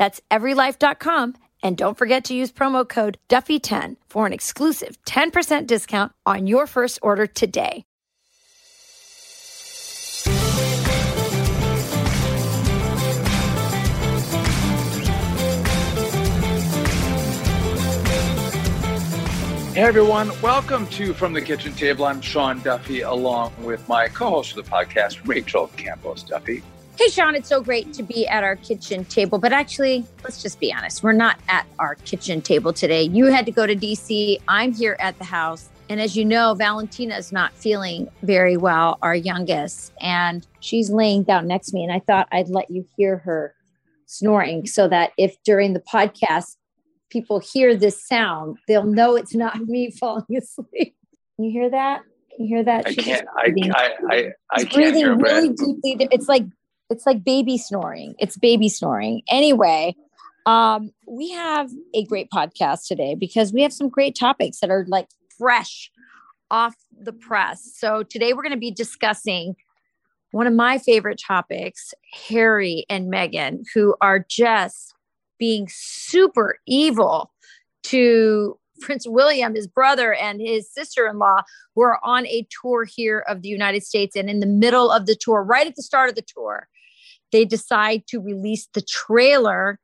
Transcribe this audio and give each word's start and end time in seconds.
That's 0.00 0.18
everylife.com. 0.30 1.34
And 1.62 1.76
don't 1.76 1.98
forget 1.98 2.24
to 2.24 2.34
use 2.34 2.50
promo 2.50 2.88
code 2.88 3.18
Duffy10 3.28 3.96
for 4.08 4.24
an 4.24 4.32
exclusive 4.32 4.96
10% 5.04 5.66
discount 5.66 6.12
on 6.24 6.46
your 6.46 6.66
first 6.66 6.98
order 7.02 7.26
today. 7.26 7.84
Hey 19.74 19.86
everyone, 19.86 20.30
welcome 20.40 20.86
to 20.88 21.12
From 21.12 21.34
the 21.34 21.42
Kitchen 21.42 21.74
Table. 21.74 22.06
I'm 22.06 22.22
Sean 22.22 22.60
Duffy, 22.60 23.02
along 23.02 23.52
with 23.62 23.86
my 23.86 24.08
co-host 24.08 24.56
of 24.56 24.64
the 24.64 24.70
podcast, 24.70 25.28
Rachel 25.28 25.66
Campos 25.76 26.22
Duffy. 26.22 26.62
Hey, 27.00 27.08
Sean, 27.08 27.34
it's 27.34 27.48
so 27.48 27.62
great 27.62 27.94
to 27.94 28.02
be 28.02 28.28
at 28.28 28.44
our 28.44 28.56
kitchen 28.56 29.06
table. 29.06 29.38
But 29.38 29.54
actually, 29.54 30.04
let's 30.22 30.42
just 30.42 30.60
be 30.60 30.70
honest, 30.70 31.02
we're 31.02 31.12
not 31.12 31.38
at 31.48 31.66
our 31.78 31.94
kitchen 31.94 32.42
table 32.42 32.74
today. 32.74 33.04
You 33.04 33.24
had 33.32 33.46
to 33.46 33.52
go 33.52 33.66
to 33.66 33.74
DC. 33.74 34.36
I'm 34.46 34.74
here 34.74 34.98
at 35.00 35.16
the 35.16 35.24
house. 35.24 35.70
And 35.88 35.98
as 35.98 36.14
you 36.14 36.26
know, 36.26 36.52
Valentina 36.52 37.16
is 37.16 37.32
not 37.32 37.54
feeling 37.54 38.10
very 38.22 38.58
well, 38.58 38.98
our 39.00 39.14
youngest, 39.14 39.94
and 40.02 40.46
she's 40.60 40.90
laying 40.90 41.22
down 41.22 41.46
next 41.46 41.70
to 41.70 41.74
me. 41.74 41.84
And 41.84 41.90
I 41.90 42.00
thought 42.00 42.28
I'd 42.32 42.50
let 42.50 42.70
you 42.70 42.84
hear 42.98 43.16
her 43.16 43.54
snoring 44.04 44.66
so 44.66 44.86
that 44.88 45.12
if 45.16 45.42
during 45.42 45.72
the 45.72 45.80
podcast 45.80 46.56
people 47.08 47.38
hear 47.40 47.74
this 47.74 48.06
sound, 48.06 48.58
they'll 48.68 48.84
know 48.84 49.16
it's 49.16 49.34
not 49.34 49.58
me 49.66 49.90
falling 49.90 50.36
asleep. 50.36 50.94
Can 51.36 51.46
you 51.46 51.50
hear 51.50 51.70
that? 51.70 52.02
Can 52.36 52.44
you 52.44 52.56
hear 52.56 52.64
that? 52.64 52.86
I 52.86 52.94
can't. 52.94 53.26
I, 53.34 53.54
I, 53.74 53.90
I, 54.10 54.32
I 54.50 54.64
can't 54.64 54.74
breathing 54.74 54.96
hear 54.96 55.16
really 55.16 55.48
deeply. 55.48 55.96
It's 56.12 56.28
like 56.28 56.44
it's 56.90 57.06
like 57.06 57.24
baby 57.24 57.56
snoring. 57.56 58.14
It's 58.18 58.36
baby 58.36 58.68
snoring. 58.68 59.22
Anyway, 59.28 59.94
um, 60.44 60.90
we 61.06 61.30
have 61.30 61.70
a 61.94 62.04
great 62.04 62.28
podcast 62.30 62.86
today 62.86 63.14
because 63.14 63.52
we 63.52 63.62
have 63.62 63.72
some 63.72 63.88
great 63.88 64.16
topics 64.18 64.60
that 64.60 64.70
are 64.70 64.84
like 64.88 65.06
fresh 65.38 65.90
off 66.50 66.74
the 67.00 67.12
press. 67.12 67.70
So 67.76 68.02
today 68.02 68.32
we're 68.32 68.42
going 68.42 68.52
to 68.52 68.58
be 68.58 68.72
discussing 68.72 69.54
one 70.32 70.46
of 70.46 70.52
my 70.52 70.78
favorite 70.78 71.20
topics, 71.24 71.94
Harry 72.28 72.84
and 72.90 73.12
Meghan, 73.12 73.62
who 73.74 73.94
are 74.00 74.24
just 74.28 74.94
being 75.38 75.68
super 75.70 76.58
evil 76.66 77.32
to 77.84 78.58
Prince 78.80 79.06
William, 79.06 79.54
his 79.54 79.66
brother, 79.66 80.14
and 80.14 80.40
his 80.40 80.72
sister 80.72 81.06
in 81.06 81.18
law, 81.18 81.42
who 81.74 81.82
are 81.82 81.98
on 82.04 82.26
a 82.26 82.46
tour 82.62 82.84
here 82.84 83.24
of 83.28 83.42
the 83.42 83.48
United 83.48 83.84
States. 83.84 84.16
And 84.16 84.28
in 84.28 84.40
the 84.40 84.46
middle 84.46 84.90
of 84.90 85.06
the 85.06 85.16
tour, 85.18 85.42
right 85.42 85.66
at 85.66 85.76
the 85.76 85.82
start 85.82 86.08
of 86.08 86.14
the 86.14 86.22
tour, 86.22 86.68
they 87.32 87.44
decide 87.44 88.06
to 88.08 88.20
release 88.20 88.68
the 88.72 88.82
trailer 88.82 89.78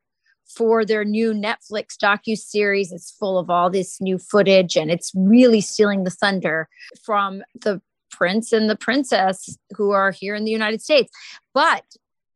for 0.47 0.84
their 0.84 1.05
new 1.05 1.33
Netflix 1.33 1.97
docu 2.03 2.37
series. 2.37 2.93
It's 2.93 3.11
full 3.11 3.39
of 3.39 3.51
all 3.51 3.71
this 3.71 4.01
new 4.01 4.19
footage, 4.19 4.77
and 4.77 4.91
it's 4.91 5.12
really 5.15 5.61
stealing 5.61 6.05
the 6.05 6.11
thunder 6.11 6.69
from 7.05 7.43
the 7.61 7.81
prince 8.11 8.53
and 8.53 8.71
the 8.71 8.77
princess 8.77 9.59
who 9.77 9.91
are 9.91 10.11
here 10.11 10.34
in 10.34 10.45
the 10.45 10.51
United 10.51 10.81
States. 10.83 11.11
But 11.53 11.84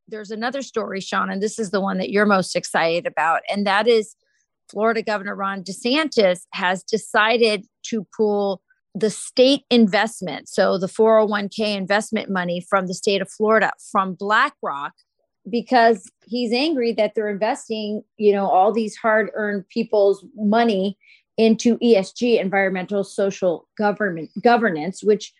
there's 0.08 0.32
another 0.32 0.62
story, 0.62 1.00
Sean, 1.00 1.30
and 1.30 1.42
this 1.42 1.58
is 1.58 1.70
the 1.70 1.80
one 1.80 1.98
that 1.98 2.10
you're 2.10 2.26
most 2.26 2.56
excited 2.56 3.06
about, 3.06 3.42
and 3.48 3.66
that 3.66 3.86
is 3.86 4.16
Florida 4.68 5.02
Governor 5.02 5.34
Ron 5.34 5.62
DeSantis 5.62 6.46
has 6.52 6.82
decided 6.82 7.66
to 7.84 8.06
pull 8.16 8.62
the 8.94 9.10
state 9.10 9.62
investment, 9.70 10.48
so 10.48 10.78
the 10.78 10.86
401k 10.86 11.76
investment 11.76 12.28
money 12.28 12.64
from 12.68 12.86
the 12.86 12.94
state 12.94 13.22
of 13.22 13.30
Florida 13.30 13.72
from 13.90 14.14
BlackRock 14.14 14.92
because 15.48 16.10
he's 16.26 16.52
angry 16.52 16.92
that 16.92 17.14
they're 17.14 17.30
investing, 17.30 18.02
you 18.16 18.32
know, 18.32 18.48
all 18.48 18.72
these 18.72 18.96
hard-earned 18.96 19.68
people's 19.68 20.24
money 20.36 20.98
into 21.36 21.78
ESG, 21.78 22.40
environmental 22.40 23.02
social 23.04 23.66
government 23.78 24.30
governance, 24.42 25.02
which 25.02 25.32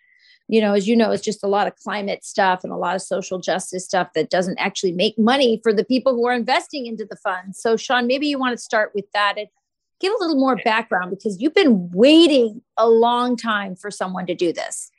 you 0.50 0.60
know, 0.60 0.74
as 0.74 0.88
you 0.88 0.96
know, 0.96 1.12
it's 1.12 1.22
just 1.22 1.44
a 1.44 1.46
lot 1.46 1.68
of 1.68 1.76
climate 1.76 2.24
stuff 2.24 2.64
and 2.64 2.72
a 2.72 2.76
lot 2.76 2.96
of 2.96 3.02
social 3.02 3.38
justice 3.38 3.84
stuff 3.84 4.08
that 4.16 4.30
doesn't 4.30 4.58
actually 4.58 4.90
make 4.90 5.16
money 5.16 5.60
for 5.62 5.72
the 5.72 5.84
people 5.84 6.12
who 6.12 6.26
are 6.26 6.34
investing 6.34 6.86
into 6.86 7.06
the 7.08 7.14
funds. 7.14 7.60
So, 7.62 7.76
Sean, 7.76 8.08
maybe 8.08 8.26
you 8.26 8.36
want 8.36 8.58
to 8.58 8.62
start 8.62 8.90
with 8.92 9.04
that 9.14 9.34
and 9.38 9.46
give 10.00 10.12
a 10.12 10.16
little 10.18 10.36
more 10.36 10.56
background 10.64 11.10
because 11.10 11.40
you've 11.40 11.54
been 11.54 11.90
waiting 11.90 12.62
a 12.76 12.88
long 12.88 13.36
time 13.36 13.76
for 13.76 13.90
someone 13.90 14.26
to 14.26 14.34
do 14.34 14.52
this. 14.52 14.90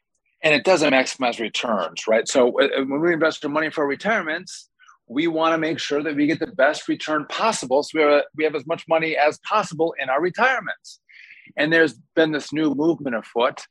And 0.44 0.54
it 0.56 0.64
doesn't 0.64 0.92
maximize 0.92 1.40
returns, 1.40 2.08
right? 2.08 2.28
So, 2.28 2.60
uh, 2.60 2.66
uh, 2.66 2.86
when 2.86 3.02
we 3.02 3.14
invest 3.14 3.44
our 3.46 3.52
money 3.52 3.70
for 3.70 3.86
retirements, 3.86 4.70
we 5.08 5.28
want 5.28 5.54
to 5.54 5.58
make 5.58 5.78
sure 5.78 6.02
that 6.02 6.16
we 6.16 6.26
get 6.26 6.40
the 6.40 6.48
best 6.48 6.88
return 6.88 7.26
possible. 7.30 7.84
So, 7.84 7.92
we 7.96 8.02
have, 8.02 8.24
we 8.36 8.44
have 8.44 8.56
as 8.56 8.66
much 8.66 8.88
money 8.88 9.16
as 9.18 9.40
possible 9.40 9.94
in 10.00 10.10
our 10.10 10.22
retirements. 10.22 11.00
And 11.58 11.72
there's 11.72 11.94
been 12.16 12.32
this 12.32 12.54
new 12.54 12.74
movement 12.74 13.16
afoot 13.16 13.62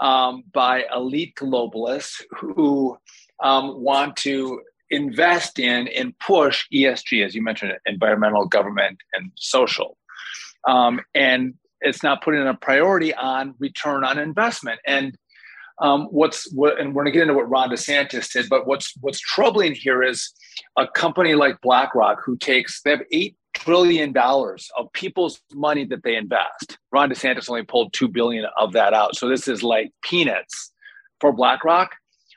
um, 0.00 0.44
by 0.52 0.84
elite 0.94 1.34
globalists 1.36 2.22
who 2.36 2.98
um, 3.42 3.82
want 3.82 4.16
to 4.18 4.60
invest 4.90 5.58
in 5.58 5.88
and 5.88 6.18
push 6.18 6.66
ESG, 6.72 7.24
as 7.24 7.34
you 7.34 7.42
mentioned, 7.42 7.72
environmental, 7.86 8.46
government, 8.46 8.98
and 9.12 9.30
social. 9.36 9.97
Um, 10.68 11.00
and 11.14 11.54
it's 11.80 12.02
not 12.02 12.22
putting 12.22 12.46
a 12.46 12.54
priority 12.54 13.14
on 13.14 13.54
return 13.58 14.04
on 14.04 14.18
investment. 14.18 14.80
And 14.86 15.16
um, 15.80 16.04
what's 16.10 16.52
what, 16.52 16.78
and 16.78 16.94
we're 16.94 17.04
going 17.04 17.12
to 17.12 17.18
get 17.18 17.22
into 17.22 17.34
what 17.34 17.48
Ron 17.48 17.70
DeSantis 17.70 18.32
did, 18.32 18.48
but 18.48 18.66
what's 18.66 18.92
what's 19.00 19.20
troubling 19.20 19.74
here 19.74 20.02
is 20.02 20.32
a 20.76 20.86
company 20.86 21.34
like 21.34 21.60
BlackRock 21.62 22.18
who 22.24 22.36
takes 22.36 22.82
they 22.82 22.90
have 22.90 23.02
eight 23.12 23.36
trillion 23.54 24.12
dollars 24.12 24.70
of 24.76 24.92
people's 24.92 25.40
money 25.54 25.84
that 25.84 26.02
they 26.02 26.16
invest. 26.16 26.78
Ron 26.92 27.10
DeSantis 27.10 27.48
only 27.48 27.62
pulled 27.62 27.92
two 27.92 28.08
billion 28.08 28.46
of 28.58 28.72
that 28.72 28.92
out, 28.92 29.16
so 29.16 29.28
this 29.28 29.46
is 29.48 29.62
like 29.62 29.92
peanuts 30.02 30.72
for 31.20 31.32
BlackRock. 31.32 31.94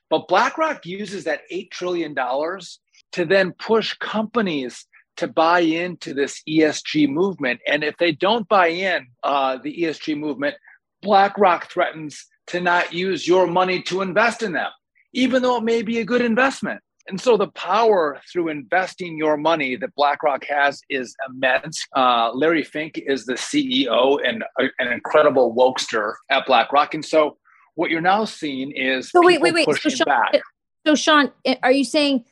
But 0.09 0.28
BlackRock 0.28 0.86
uses 0.86 1.24
that 1.24 1.41
eight 1.50 1.72
trillion 1.72 2.14
dollars 2.14 2.80
to 3.14 3.25
then 3.25 3.53
push 3.53 3.96
companies 3.96 4.86
to 5.18 5.28
buy 5.28 5.60
into 5.60 6.14
this 6.14 6.42
ESG 6.48 7.10
movement. 7.10 7.60
And 7.68 7.84
if 7.84 7.96
they 7.98 8.12
don't 8.12 8.48
buy 8.48 8.68
in 8.68 9.08
uh, 9.24 9.58
the 9.64 9.76
ESG 9.84 10.18
movement, 10.18 10.56
BlackRock 11.02 11.70
threatens 11.72 12.26
to 12.48 12.62
not 12.62 12.94
use 12.94 13.28
your 13.28 13.47
money 13.47 13.82
to 13.84 14.02
invest 14.02 14.44
in 14.44 14.53
them, 14.53 14.70
even 15.14 15.41
though 15.41 15.58
it 15.58 15.64
may 15.64 15.82
be 15.82 16.00
a 16.00 16.06
good 16.06 16.22
investment. 16.22 16.82
And 17.08 17.20
so 17.20 17.35
the 17.35 17.47
power 17.47 18.22
through 18.32 18.50
investing 18.50 19.18
your 19.18 19.35
money 19.35 19.76
that 19.76 19.94
BlackRock 19.96 20.46
has 20.46 20.82
is 20.90 21.16
immense. 21.28 21.85
Uh, 21.96 22.32
Larry 22.34 22.64
Fink 22.64 23.02
is 23.06 23.26
the 23.26 23.34
CEO 23.34 24.18
and 24.26 24.44
an 24.58 24.91
incredible 24.91 25.53
wokester 25.56 26.14
at 26.30 26.46
BlackRock. 26.46 26.94
And 26.94 27.03
so 27.03 27.38
what 27.76 27.90
you're 27.90 28.02
now 28.02 28.26
seeing 28.26 28.72
is 28.72 29.09
so 29.09 29.26
wait, 29.26 29.41
wait, 29.41 29.53
wait. 29.53 29.66
So 29.66 29.90
Sean, 29.90 30.41
so 30.85 30.96
Sean, 30.96 31.32
are 31.64 31.72
you 31.72 31.84
saying 31.84 32.26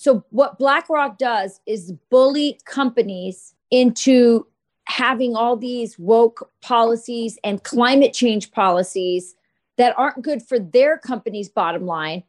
so? 0.00 0.24
What 0.30 0.58
BlackRock 0.58 1.18
does 1.18 1.60
is 1.66 1.92
bully 2.10 2.58
companies 2.64 3.54
into 3.70 4.46
having 4.84 5.36
all 5.36 5.56
these 5.56 5.98
woke 5.98 6.50
policies 6.60 7.38
and 7.44 7.62
climate 7.62 8.12
change 8.12 8.50
policies 8.50 9.34
that 9.76 9.96
aren't 9.98 10.22
good 10.22 10.42
for 10.42 10.58
their 10.58 10.98
company's 10.98 11.48
bottom 11.48 11.86
line 11.86 12.24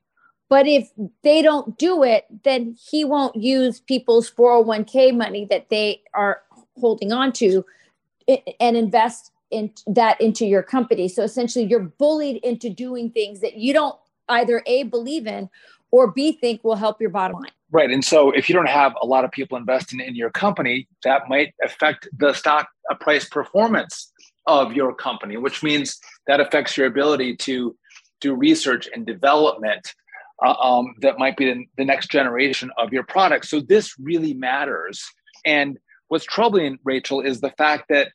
but 0.52 0.68
if 0.68 0.92
they 1.24 1.42
don't 1.42 1.78
do 1.78 2.04
it, 2.04 2.26
then 2.44 2.76
he 2.78 3.06
won't 3.06 3.38
use 3.38 3.80
people's 3.80 4.30
401k 4.30 5.16
money 5.16 5.46
that 5.46 5.70
they 5.70 6.02
are 6.14 6.42
holding 6.78 7.14
on 7.14 7.32
to 7.32 7.66
and 8.60 8.76
invest 8.76 9.32
in, 9.50 9.72
that 9.88 10.20
into 10.20 10.46
your 10.46 10.62
company. 10.62 11.08
So 11.08 11.24
essentially, 11.24 11.64
you're 11.64 11.80
bullied 11.80 12.44
into 12.44 12.70
doing 12.70 13.12
things 13.12 13.40
that 13.40 13.56
you 13.56 13.72
don't 13.72 13.96
either 14.28 14.62
A, 14.66 14.84
believe 14.84 15.26
in, 15.26 15.50
or 15.92 16.12
B, 16.12 16.32
think 16.32 16.64
will 16.64 16.76
help 16.76 17.02
your 17.02 17.10
bottom 17.10 17.38
line. 17.38 17.52
Right. 17.72 17.90
And 17.90 18.04
so 18.04 18.32
if 18.32 18.50
you 18.50 18.56
don't 18.56 18.70
have 18.70 18.94
a 19.02 19.06
lot 19.06 19.24
of 19.24 19.32
people 19.32 19.58
investing 19.58 20.00
in 20.00 20.16
your 20.16 20.30
company, 20.30 20.88
that 21.04 21.30
might 21.30 21.54
affect 21.64 22.08
the 22.18 22.34
stock 22.34 22.68
price 23.00 23.28
performance 23.28 24.12
of 24.48 24.74
your 24.74 24.94
company, 24.94 25.38
which 25.38 25.64
means 25.64 26.00
that 26.28 26.40
affects 26.40 26.76
your 26.76 26.88
ability 26.88 27.36
to 27.38 27.76
do 28.20 28.34
research 28.36 28.90
and 28.94 29.06
development 29.06 29.94
uh, 30.46 30.54
um, 30.54 30.96
that 31.02 31.20
might 31.20 31.38
be 31.38 31.46
the, 31.46 31.66
the 31.78 31.86
next 31.86 32.10
generation 32.10 32.72
of 32.78 32.92
your 32.92 33.04
product. 33.04 33.46
So 33.46 33.60
this 33.60 33.94
really 34.00 34.34
matters. 34.34 35.04
And 35.46 35.78
what's 36.08 36.26
troubling, 36.26 36.78
Rachel, 36.84 37.22
is 37.22 37.42
the 37.42 37.52
fact 37.52 37.86
that 37.90 38.10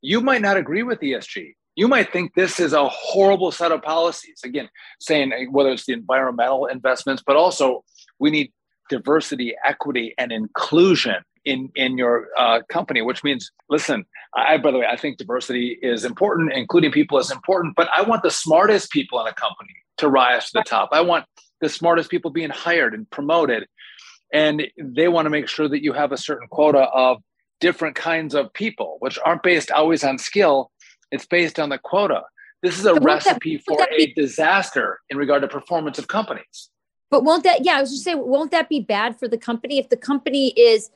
you 0.00 0.20
might 0.20 0.42
not 0.42 0.56
agree 0.56 0.82
with 0.82 1.00
ESG. 1.00 1.54
You 1.78 1.86
might 1.86 2.12
think 2.12 2.34
this 2.34 2.58
is 2.58 2.72
a 2.72 2.88
horrible 2.88 3.52
set 3.52 3.70
of 3.70 3.82
policies. 3.82 4.40
Again, 4.44 4.68
saying 4.98 5.30
whether 5.52 5.70
it's 5.70 5.86
the 5.86 5.92
environmental 5.92 6.66
investments, 6.66 7.22
but 7.24 7.36
also 7.36 7.84
we 8.18 8.32
need 8.32 8.52
diversity, 8.90 9.54
equity, 9.64 10.12
and 10.18 10.32
inclusion 10.32 11.22
in 11.44 11.70
in 11.76 11.96
your 11.96 12.30
uh, 12.36 12.62
company. 12.68 13.00
Which 13.00 13.22
means, 13.22 13.52
listen, 13.70 14.06
I 14.34 14.56
by 14.58 14.72
the 14.72 14.78
way, 14.78 14.86
I 14.90 14.96
think 14.96 15.18
diversity 15.18 15.78
is 15.80 16.04
important, 16.04 16.52
including 16.52 16.90
people 16.90 17.16
is 17.16 17.30
important. 17.30 17.76
But 17.76 17.88
I 17.96 18.02
want 18.02 18.24
the 18.24 18.32
smartest 18.32 18.90
people 18.90 19.20
in 19.20 19.28
a 19.28 19.34
company 19.34 19.76
to 19.98 20.08
rise 20.08 20.46
to 20.46 20.58
the 20.58 20.64
top. 20.64 20.88
I 20.90 21.02
want 21.02 21.26
the 21.60 21.68
smartest 21.68 22.10
people 22.10 22.32
being 22.32 22.50
hired 22.50 22.92
and 22.92 23.08
promoted, 23.08 23.68
and 24.32 24.66
they 24.76 25.06
want 25.06 25.26
to 25.26 25.30
make 25.30 25.46
sure 25.46 25.68
that 25.68 25.84
you 25.84 25.92
have 25.92 26.10
a 26.10 26.16
certain 26.16 26.48
quota 26.48 26.88
of 26.92 27.22
different 27.60 27.94
kinds 27.94 28.34
of 28.34 28.52
people, 28.52 28.96
which 28.98 29.16
aren't 29.24 29.44
based 29.44 29.70
always 29.70 30.02
on 30.02 30.18
skill. 30.18 30.72
It's 31.10 31.26
based 31.26 31.58
on 31.58 31.68
the 31.68 31.78
quota. 31.78 32.24
This 32.62 32.78
is 32.78 32.86
a 32.86 32.94
recipe 32.94 33.56
that, 33.56 33.64
for 33.64 33.86
a 33.96 34.12
disaster 34.14 35.00
in 35.10 35.16
regard 35.16 35.42
to 35.42 35.48
performance 35.48 35.98
of 35.98 36.08
companies. 36.08 36.70
But 37.10 37.24
won't 37.24 37.44
that, 37.44 37.64
yeah, 37.64 37.78
I 37.78 37.80
was 37.80 37.90
just 37.90 38.04
saying, 38.04 38.18
won't 38.26 38.50
that 38.50 38.68
be 38.68 38.80
bad 38.80 39.18
for 39.18 39.28
the 39.28 39.38
company 39.38 39.78
if 39.78 39.88
the 39.88 39.96
company 39.96 40.48
is, 40.48 40.90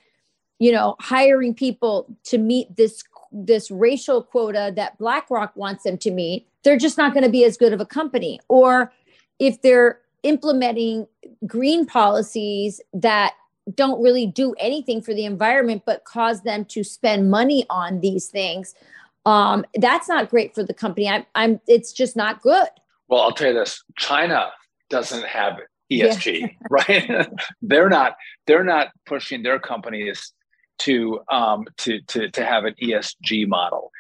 you 0.59 0.73
know, 0.73 0.97
hiring 0.99 1.55
people 1.55 2.15
to 2.25 2.39
meet 2.39 2.77
this 2.77 3.05
this 3.35 3.71
racial 3.71 4.23
quota 4.23 4.71
that 4.77 4.99
BlackRock 4.99 5.57
wants 5.57 5.85
them 5.85 5.97
to 5.99 6.11
meet? 6.11 6.47
They're 6.65 6.77
just 6.77 6.99
not 6.99 7.15
going 7.15 7.25
to 7.25 7.31
be 7.31 7.45
as 7.45 7.57
good 7.57 7.73
of 7.73 7.81
a 7.81 7.87
company. 7.87 8.41
Or 8.49 8.93
if 9.39 9.63
they're 9.63 10.01
implementing 10.23 11.07
green 11.47 11.87
policies 11.87 12.81
that 12.93 13.35
don't 13.75 14.03
really 14.03 14.27
do 14.27 14.55
anything 14.59 15.01
for 15.01 15.15
the 15.15 15.25
environment 15.25 15.83
but 15.87 16.05
cause 16.05 16.43
them 16.43 16.65
to 16.65 16.83
spend 16.83 17.31
money 17.31 17.65
on 17.71 18.01
these 18.01 18.27
things 18.27 18.75
um, 19.25 19.65
that's 19.77 20.09
not 20.09 20.31
great 20.31 20.55
for 20.55 20.65
the 20.65 20.75
company 20.75 21.09
I'm, 21.09 21.25
I'm 21.35 21.61
it's 21.67 21.93
just 21.93 22.17
not 22.17 22.43
good 22.43 22.69
well 23.09 23.23
i'll 23.23 23.33
tell 23.33 23.49
you 23.49 23.55
this 23.55 23.83
china 23.97 24.51
doesn't 24.91 25.25
have 25.25 25.59
ESG, 25.91 26.41
yeah. 26.41 26.49
right? 26.71 27.29
they're 27.61 27.89
not 27.89 28.17
they're 28.47 28.65
not 28.65 28.89
pushing 29.07 29.43
their 29.43 29.59
companies 29.59 30.33
to 30.79 31.21
um, 31.31 31.65
to 31.79 32.01
to 32.09 32.31
to 32.31 32.45
have 32.45 32.65
an 32.65 32.75
ESG 32.83 33.47
model. 33.49 33.91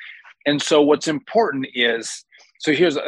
And 0.46 0.60
so 0.60 0.82
what's 0.82 1.08
important 1.08 1.66
is 1.74 2.24
so 2.58 2.72
here's 2.72 2.98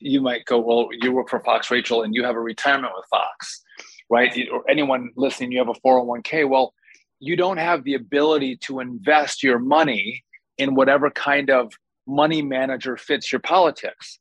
you 0.00 0.20
might 0.20 0.44
go 0.44 0.58
well 0.58 0.88
you 0.92 1.12
work 1.12 1.28
for 1.28 1.40
Fox 1.40 1.70
Rachel 1.70 2.02
and 2.02 2.14
you 2.14 2.24
have 2.24 2.36
a 2.36 2.40
retirement 2.40 2.92
with 2.96 3.06
Fox, 3.10 3.62
right? 4.08 4.32
Or 4.52 4.68
anyone 4.68 5.10
listening 5.16 5.52
you 5.52 5.58
have 5.58 5.68
a 5.68 5.74
401k. 5.86 6.48
Well, 6.48 6.74
you 7.18 7.36
don't 7.36 7.58
have 7.58 7.84
the 7.84 7.94
ability 7.94 8.56
to 8.58 8.80
invest 8.80 9.42
your 9.42 9.58
money 9.58 10.24
in 10.60 10.74
whatever 10.74 11.10
kind 11.10 11.50
of 11.50 11.72
money 12.06 12.42
manager 12.42 12.96
fits 12.96 13.32
your 13.32 13.40
politics. 13.40 14.18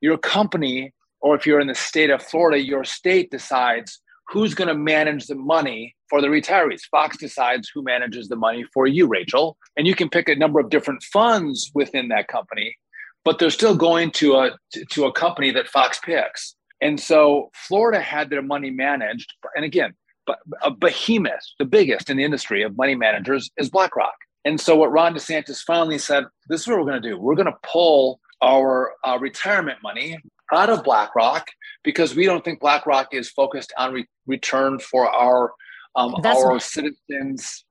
Your 0.00 0.18
company 0.18 0.92
or 1.20 1.34
if 1.34 1.46
you're 1.46 1.60
in 1.60 1.66
the 1.66 1.74
state 1.74 2.10
of 2.10 2.22
Florida, 2.22 2.62
your 2.62 2.84
state 2.84 3.30
decides 3.30 4.00
who's 4.28 4.54
going 4.54 4.68
to 4.68 4.74
manage 4.74 5.26
the 5.26 5.34
money 5.34 5.94
for 6.08 6.20
the 6.20 6.28
retirees. 6.28 6.82
Fox 6.90 7.16
decides 7.16 7.70
who 7.72 7.82
manages 7.82 8.28
the 8.28 8.36
money 8.36 8.64
for 8.72 8.86
you, 8.86 9.06
Rachel. 9.06 9.56
And 9.76 9.86
you 9.86 9.94
can 9.94 10.08
pick 10.08 10.28
a 10.28 10.36
number 10.36 10.60
of 10.60 10.70
different 10.70 11.02
funds 11.02 11.70
within 11.74 12.08
that 12.08 12.28
company, 12.28 12.76
but 13.24 13.38
they're 13.38 13.50
still 13.50 13.76
going 13.76 14.10
to 14.12 14.34
a 14.36 14.50
to 14.90 15.04
a 15.04 15.12
company 15.12 15.50
that 15.52 15.68
Fox 15.68 15.98
picks. 15.98 16.54
And 16.80 17.00
so 17.00 17.50
Florida 17.54 18.00
had 18.00 18.30
their 18.30 18.42
money 18.42 18.70
managed, 18.70 19.32
and 19.54 19.64
again, 19.64 19.94
a 20.28 20.34
uh, 20.62 20.70
behemoth, 20.70 21.40
the 21.58 21.64
biggest 21.64 22.10
in 22.10 22.16
the 22.16 22.24
industry 22.24 22.62
of 22.62 22.76
money 22.76 22.94
managers 22.94 23.50
is 23.56 23.70
BlackRock. 23.70 24.14
And 24.46 24.60
so 24.60 24.76
what 24.76 24.92
Ron 24.92 25.12
DeSantis 25.12 25.60
finally 25.60 25.98
said, 25.98 26.24
this 26.48 26.60
is 26.60 26.68
what 26.68 26.78
we're 26.78 26.84
going 26.84 27.02
to 27.02 27.08
do. 27.08 27.18
We're 27.18 27.34
going 27.34 27.46
to 27.46 27.58
pull 27.64 28.20
our 28.40 28.92
uh, 29.04 29.18
retirement 29.20 29.78
money 29.82 30.18
out 30.54 30.70
of 30.70 30.84
BlackRock 30.84 31.48
because 31.82 32.14
we 32.14 32.26
don't 32.26 32.44
think 32.44 32.60
BlackRock 32.60 33.08
is 33.12 33.28
focused 33.28 33.74
on 33.76 33.92
re- 33.92 34.08
return 34.28 34.78
for 34.78 35.10
our 35.10 35.52
um, 35.96 36.14
our 36.24 36.52
right. 36.52 36.62
citizens 36.62 37.64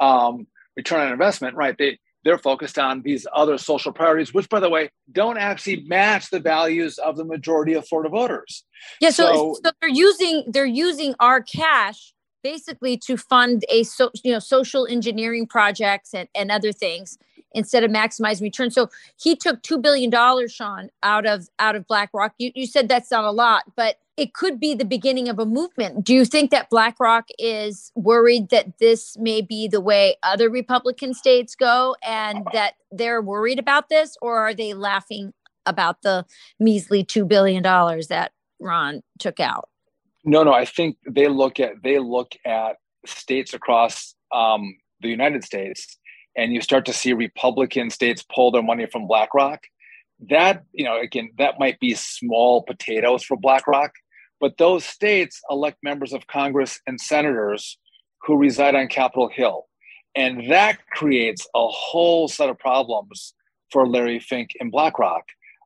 um, 0.00 0.46
return 0.76 1.00
on 1.00 1.12
investment. 1.12 1.56
Right? 1.56 1.74
They 1.76 1.98
they're 2.24 2.38
focused 2.38 2.78
on 2.78 3.02
these 3.02 3.26
other 3.34 3.58
social 3.58 3.92
priorities, 3.92 4.32
which, 4.32 4.48
by 4.48 4.60
the 4.60 4.68
way, 4.68 4.90
don't 5.10 5.38
actually 5.38 5.82
match 5.88 6.30
the 6.30 6.38
values 6.38 6.98
of 6.98 7.16
the 7.16 7.24
majority 7.24 7.72
of 7.72 7.88
Florida 7.88 8.10
voters. 8.10 8.64
Yeah, 9.00 9.10
so, 9.10 9.34
so, 9.34 9.60
so 9.64 9.72
they're 9.80 9.90
using 9.90 10.44
they're 10.46 10.64
using 10.64 11.14
our 11.18 11.42
cash 11.42 12.14
basically 12.42 12.96
to 12.98 13.16
fund 13.16 13.64
a 13.68 13.82
so 13.82 14.10
you 14.22 14.32
know 14.32 14.38
social 14.38 14.86
engineering 14.86 15.46
projects 15.46 16.14
and, 16.14 16.28
and 16.34 16.50
other 16.50 16.72
things 16.72 17.18
instead 17.52 17.82
of 17.82 17.90
maximizing 17.90 18.42
return. 18.42 18.70
So 18.70 18.90
he 19.16 19.34
took 19.36 19.62
two 19.62 19.78
billion 19.78 20.10
dollars, 20.10 20.52
Sean, 20.52 20.90
out 21.02 21.26
of 21.26 21.48
out 21.58 21.76
of 21.76 21.86
BlackRock. 21.86 22.34
You, 22.38 22.52
you 22.54 22.66
said 22.66 22.88
that's 22.88 23.10
not 23.10 23.24
a 23.24 23.30
lot, 23.30 23.64
but 23.76 23.96
it 24.16 24.34
could 24.34 24.60
be 24.60 24.74
the 24.74 24.84
beginning 24.84 25.28
of 25.28 25.38
a 25.38 25.46
movement. 25.46 26.04
Do 26.04 26.14
you 26.14 26.26
think 26.26 26.50
that 26.50 26.68
BlackRock 26.68 27.28
is 27.38 27.90
worried 27.94 28.50
that 28.50 28.78
this 28.78 29.16
may 29.18 29.40
be 29.40 29.66
the 29.66 29.80
way 29.80 30.16
other 30.22 30.50
Republican 30.50 31.14
states 31.14 31.54
go 31.54 31.96
and 32.06 32.46
that 32.52 32.74
they're 32.92 33.22
worried 33.22 33.58
about 33.58 33.88
this, 33.88 34.16
or 34.20 34.38
are 34.38 34.52
they 34.52 34.74
laughing 34.74 35.32
about 35.64 36.02
the 36.02 36.26
measly 36.58 37.02
two 37.02 37.24
billion 37.24 37.62
dollars 37.62 38.08
that 38.08 38.32
Ron 38.60 39.02
took 39.18 39.40
out? 39.40 39.69
No, 40.24 40.42
no. 40.42 40.52
I 40.52 40.64
think 40.64 40.96
they 41.06 41.28
look 41.28 41.60
at 41.60 41.82
they 41.82 41.98
look 41.98 42.32
at 42.44 42.76
states 43.06 43.54
across 43.54 44.14
um, 44.34 44.76
the 45.00 45.08
United 45.08 45.44
States 45.44 45.98
and 46.36 46.52
you 46.52 46.60
start 46.60 46.84
to 46.86 46.92
see 46.92 47.12
Republican 47.12 47.90
states 47.90 48.24
pull 48.34 48.50
their 48.50 48.62
money 48.62 48.86
from 48.86 49.06
BlackRock, 49.06 49.60
that, 50.28 50.62
you 50.72 50.84
know, 50.84 51.00
again, 51.00 51.30
that 51.38 51.58
might 51.58 51.80
be 51.80 51.94
small 51.94 52.62
potatoes 52.62 53.24
for 53.24 53.36
BlackRock, 53.36 53.92
but 54.40 54.56
those 54.58 54.84
states 54.84 55.40
elect 55.50 55.78
members 55.82 56.12
of 56.12 56.26
Congress 56.26 56.80
and 56.86 57.00
senators 57.00 57.78
who 58.22 58.36
reside 58.36 58.74
on 58.74 58.88
Capitol 58.88 59.30
Hill. 59.32 59.66
And 60.14 60.50
that 60.50 60.78
creates 60.92 61.46
a 61.54 61.66
whole 61.66 62.28
set 62.28 62.50
of 62.50 62.58
problems 62.58 63.34
for 63.70 63.88
Larry 63.88 64.18
Fink 64.18 64.50
and 64.60 64.70
BlackRock 64.70 65.24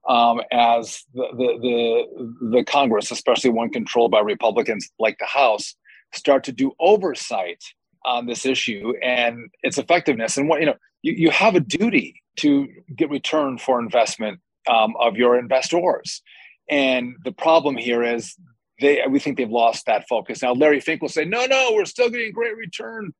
um, 0.08 0.40
as 0.52 1.02
the, 1.14 1.26
the, 1.32 1.58
the, 1.60 2.48
the 2.58 2.64
Congress, 2.64 3.10
especially 3.10 3.50
one 3.50 3.70
controlled 3.70 4.10
by 4.10 4.20
Republicans 4.20 4.90
like 4.98 5.18
the 5.18 5.26
House, 5.26 5.74
start 6.12 6.44
to 6.44 6.52
do 6.52 6.72
oversight 6.78 7.62
on 8.04 8.26
this 8.26 8.44
issue 8.44 8.92
and 9.02 9.50
its 9.62 9.78
effectiveness. 9.78 10.36
And 10.36 10.48
what 10.48 10.60
you 10.60 10.66
know, 10.66 10.76
you, 11.02 11.14
you 11.14 11.30
have 11.30 11.54
a 11.54 11.60
duty 11.60 12.22
to 12.36 12.68
get 12.94 13.10
return 13.10 13.58
for 13.58 13.80
investment 13.80 14.40
um, 14.68 14.94
of 15.00 15.16
your 15.16 15.38
investors. 15.38 16.22
And 16.68 17.16
the 17.24 17.32
problem 17.32 17.76
here 17.76 18.02
is 18.02 18.36
they 18.80 19.02
we 19.08 19.18
think 19.18 19.36
they've 19.36 19.50
lost 19.50 19.86
that 19.86 20.08
focus. 20.08 20.42
Now 20.42 20.52
Larry 20.52 20.80
Fink 20.80 21.02
will 21.02 21.08
say, 21.08 21.24
no, 21.24 21.46
no, 21.46 21.72
we're 21.72 21.84
still 21.84 22.10
getting 22.10 22.32
great 22.32 22.56
return 22.56 23.12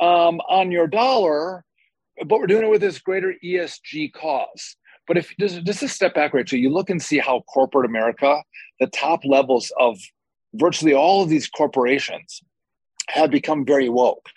um, 0.00 0.40
on 0.48 0.70
your 0.70 0.86
dollar, 0.86 1.64
but 2.26 2.38
we're 2.38 2.46
doing 2.46 2.64
it 2.64 2.70
with 2.70 2.80
this 2.80 2.98
greater 2.98 3.34
ESG 3.42 4.12
cause. 4.12 4.76
But 5.06 5.18
if 5.18 5.34
just, 5.38 5.64
just 5.64 5.82
a 5.82 5.88
step 5.88 6.14
back, 6.14 6.32
Rachel, 6.32 6.58
you 6.58 6.70
look 6.70 6.90
and 6.90 7.02
see 7.02 7.18
how 7.18 7.40
corporate 7.40 7.86
America, 7.86 8.42
the 8.80 8.86
top 8.86 9.20
levels 9.24 9.72
of 9.78 9.98
virtually 10.54 10.94
all 10.94 11.22
of 11.22 11.28
these 11.28 11.48
corporations 11.48 12.42
have 13.08 13.30
become 13.30 13.66
very 13.66 13.88
woke. 13.88 14.28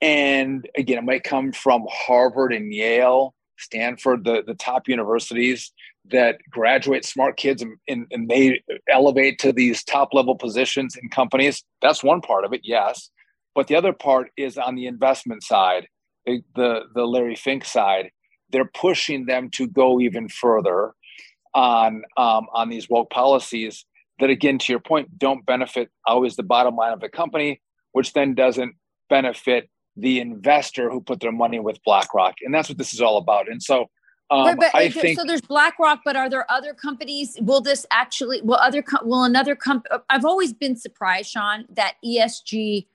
And 0.00 0.68
again, 0.76 0.98
it 0.98 1.04
might 1.04 1.24
come 1.24 1.52
from 1.52 1.86
Harvard 1.90 2.52
and 2.52 2.72
Yale, 2.72 3.34
Stanford, 3.58 4.24
the, 4.24 4.42
the 4.44 4.54
top 4.54 4.88
universities 4.88 5.72
that 6.10 6.38
graduate 6.50 7.04
smart 7.04 7.36
kids 7.36 7.62
and, 7.62 7.76
and, 7.88 8.06
and 8.10 8.28
they 8.28 8.62
elevate 8.90 9.38
to 9.38 9.52
these 9.52 9.82
top 9.84 10.12
level 10.12 10.34
positions 10.34 10.96
in 10.96 11.08
companies. 11.08 11.62
That's 11.80 12.04
one 12.04 12.20
part 12.20 12.44
of 12.44 12.52
it, 12.52 12.60
yes. 12.64 13.10
But 13.54 13.68
the 13.68 13.76
other 13.76 13.92
part 13.92 14.30
is 14.36 14.58
on 14.58 14.74
the 14.74 14.86
investment 14.86 15.42
side, 15.42 15.86
the, 16.26 16.42
the, 16.54 16.80
the 16.94 17.06
Larry 17.06 17.36
Fink 17.36 17.64
side. 17.64 18.10
They're 18.54 18.64
pushing 18.64 19.26
them 19.26 19.50
to 19.50 19.66
go 19.66 20.00
even 20.00 20.28
further 20.28 20.94
on 21.52 22.04
um, 22.16 22.46
on 22.54 22.68
these 22.70 22.88
woke 22.88 23.10
policies 23.10 23.84
that, 24.20 24.30
again, 24.30 24.58
to 24.60 24.72
your 24.72 24.80
point, 24.80 25.18
don't 25.18 25.44
benefit 25.44 25.90
always 26.06 26.36
the 26.36 26.44
bottom 26.44 26.76
line 26.76 26.92
of 26.92 27.00
the 27.00 27.08
company, 27.08 27.60
which 27.92 28.12
then 28.12 28.34
doesn't 28.34 28.76
benefit 29.10 29.68
the 29.96 30.20
investor 30.20 30.88
who 30.88 31.00
put 31.00 31.18
their 31.18 31.32
money 31.32 31.58
with 31.58 31.82
BlackRock. 31.84 32.36
And 32.42 32.54
that's 32.54 32.68
what 32.68 32.78
this 32.78 32.94
is 32.94 33.00
all 33.00 33.16
about. 33.16 33.50
And 33.50 33.60
so 33.60 33.90
Um, 34.30 34.56
but, 34.56 34.74
I 34.74 34.88
think, 34.88 35.18
so 35.18 35.24
there's 35.26 35.42
BlackRock, 35.42 36.00
but 36.04 36.16
are 36.16 36.30
there 36.30 36.50
other 36.50 36.72
companies? 36.74 37.36
Will 37.40 37.60
this 37.60 37.84
actually? 37.90 38.40
Will 38.42 38.54
other? 38.56 38.82
Will 39.02 39.24
another 39.24 39.54
company? 39.54 39.98
I've 40.08 40.24
always 40.24 40.52
been 40.52 40.76
surprised, 40.76 41.30
Sean, 41.30 41.66
that 41.70 41.94
ESG, 42.04 42.86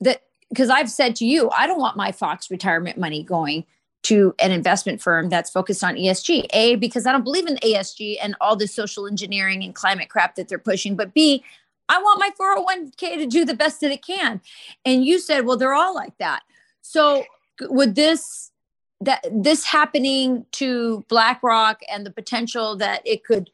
that 0.00 0.22
because 0.48 0.70
I've 0.70 0.90
said 0.90 1.16
to 1.16 1.26
you, 1.26 1.50
I 1.50 1.66
don't 1.66 1.80
want 1.80 1.96
my 1.96 2.12
Fox 2.12 2.50
retirement 2.50 2.96
money 2.96 3.22
going 3.22 3.64
to 4.04 4.34
an 4.38 4.52
investment 4.52 5.00
firm 5.02 5.28
that's 5.28 5.50
focused 5.50 5.82
on 5.82 5.96
ESG. 5.96 6.46
A, 6.52 6.76
because 6.76 7.06
I 7.06 7.12
don't 7.12 7.24
believe 7.24 7.46
in 7.46 7.56
ESG 7.56 8.16
and 8.22 8.36
all 8.40 8.54
the 8.54 8.66
social 8.66 9.06
engineering 9.06 9.64
and 9.64 9.74
climate 9.74 10.08
crap 10.08 10.36
that 10.36 10.48
they're 10.48 10.58
pushing. 10.58 10.94
But 10.94 11.14
B, 11.14 11.42
I 11.88 12.00
want 12.00 12.20
my 12.20 12.30
401k 12.38 13.16
to 13.16 13.26
do 13.26 13.44
the 13.44 13.54
best 13.54 13.80
that 13.80 13.90
it 13.90 14.04
can. 14.04 14.40
And 14.84 15.04
you 15.04 15.18
said, 15.18 15.44
well, 15.44 15.56
they're 15.56 15.74
all 15.74 15.94
like 15.94 16.16
that. 16.18 16.42
So 16.82 17.24
would 17.60 17.94
this 17.94 18.50
that 19.00 19.24
this 19.30 19.64
happening 19.64 20.46
to 20.52 21.04
BlackRock 21.08 21.80
and 21.92 22.06
the 22.06 22.10
potential 22.10 22.76
that 22.76 23.02
it 23.06 23.24
could, 23.24 23.50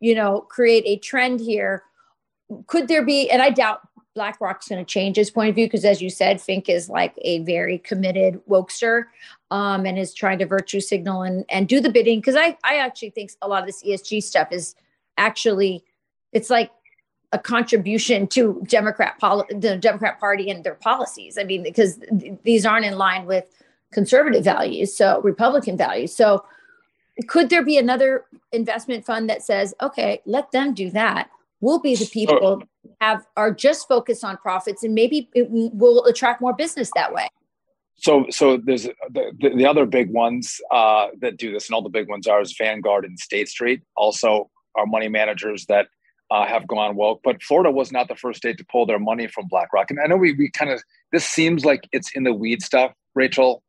you 0.00 0.14
know, 0.14 0.40
create 0.40 0.84
a 0.86 0.96
trend 0.98 1.40
here, 1.40 1.82
could 2.66 2.88
there 2.88 3.04
be? 3.04 3.30
And 3.30 3.42
I 3.42 3.50
doubt 3.50 3.80
BlackRock's 4.14 4.68
going 4.68 4.84
to 4.84 4.90
change 4.90 5.16
his 5.16 5.30
point 5.30 5.48
of 5.48 5.54
view 5.54 5.66
because, 5.66 5.84
as 5.84 6.02
you 6.02 6.10
said, 6.10 6.40
Fink 6.40 6.68
is 6.68 6.88
like 6.88 7.14
a 7.22 7.40
very 7.40 7.78
committed 7.78 8.40
wokester 8.48 9.04
um, 9.50 9.86
and 9.86 9.98
is 9.98 10.12
trying 10.12 10.38
to 10.38 10.46
virtue 10.46 10.80
signal 10.80 11.22
and 11.22 11.44
and 11.48 11.68
do 11.68 11.80
the 11.80 11.90
bidding. 11.90 12.20
Because 12.20 12.36
I 12.36 12.56
I 12.64 12.76
actually 12.76 13.10
think 13.10 13.32
a 13.40 13.48
lot 13.48 13.60
of 13.60 13.66
this 13.66 13.82
ESG 13.82 14.22
stuff 14.22 14.48
is 14.52 14.74
actually 15.16 15.84
it's 16.32 16.50
like 16.50 16.70
a 17.32 17.38
contribution 17.38 18.26
to 18.28 18.62
Democrat 18.66 19.18
poli- 19.18 19.46
the 19.50 19.76
Democrat 19.76 20.20
Party 20.20 20.50
and 20.50 20.62
their 20.62 20.74
policies. 20.74 21.38
I 21.38 21.44
mean, 21.44 21.62
because 21.62 21.96
th- 21.96 22.38
these 22.42 22.66
aren't 22.66 22.84
in 22.84 22.98
line 22.98 23.24
with 23.24 23.46
conservative 23.92 24.44
values, 24.44 24.94
so 24.94 25.20
Republican 25.22 25.78
values. 25.78 26.14
So 26.14 26.44
could 27.28 27.50
there 27.50 27.64
be 27.64 27.78
another 27.78 28.24
investment 28.52 29.04
fund 29.04 29.28
that 29.30 29.42
says, 29.42 29.74
okay, 29.80 30.20
let 30.26 30.50
them 30.52 30.74
do 30.74 30.90
that? 30.90 31.30
We'll 31.60 31.80
be 31.80 31.94
the 31.94 32.06
people 32.06 32.38
oh. 32.42 32.62
Have 33.00 33.26
are 33.36 33.52
just 33.52 33.88
focused 33.88 34.24
on 34.24 34.36
profits, 34.38 34.82
and 34.82 34.94
maybe 34.94 35.28
it 35.34 35.48
will 35.50 36.04
attract 36.04 36.40
more 36.40 36.52
business 36.52 36.90
that 36.94 37.12
way. 37.12 37.28
So, 37.96 38.26
so 38.30 38.56
there's 38.56 38.84
the, 38.84 39.32
the, 39.38 39.50
the 39.54 39.66
other 39.66 39.86
big 39.86 40.10
ones 40.10 40.60
uh, 40.72 41.08
that 41.20 41.36
do 41.36 41.52
this, 41.52 41.68
and 41.68 41.74
all 41.74 41.82
the 41.82 41.88
big 41.88 42.08
ones 42.08 42.26
are 42.26 42.40
is 42.40 42.54
Vanguard 42.56 43.04
and 43.04 43.18
State 43.18 43.48
Street. 43.48 43.82
Also, 43.96 44.50
are 44.74 44.86
money 44.86 45.08
managers 45.08 45.66
that 45.66 45.86
uh, 46.32 46.46
have 46.46 46.66
gone 46.66 46.96
woke. 46.96 47.20
But 47.22 47.42
Florida 47.42 47.70
was 47.70 47.92
not 47.92 48.08
the 48.08 48.16
first 48.16 48.38
state 48.38 48.56
to 48.58 48.64
pull 48.64 48.86
their 48.86 48.98
money 48.98 49.26
from 49.26 49.46
BlackRock. 49.48 49.90
And 49.90 50.00
I 50.00 50.06
know 50.06 50.16
we, 50.16 50.32
we 50.32 50.50
kind 50.50 50.70
of, 50.70 50.82
this 51.12 51.26
seems 51.26 51.64
like 51.64 51.86
it's 51.92 52.10
in 52.12 52.24
the 52.24 52.32
weed 52.32 52.62
stuff, 52.62 52.92
Rachel, 53.14 53.62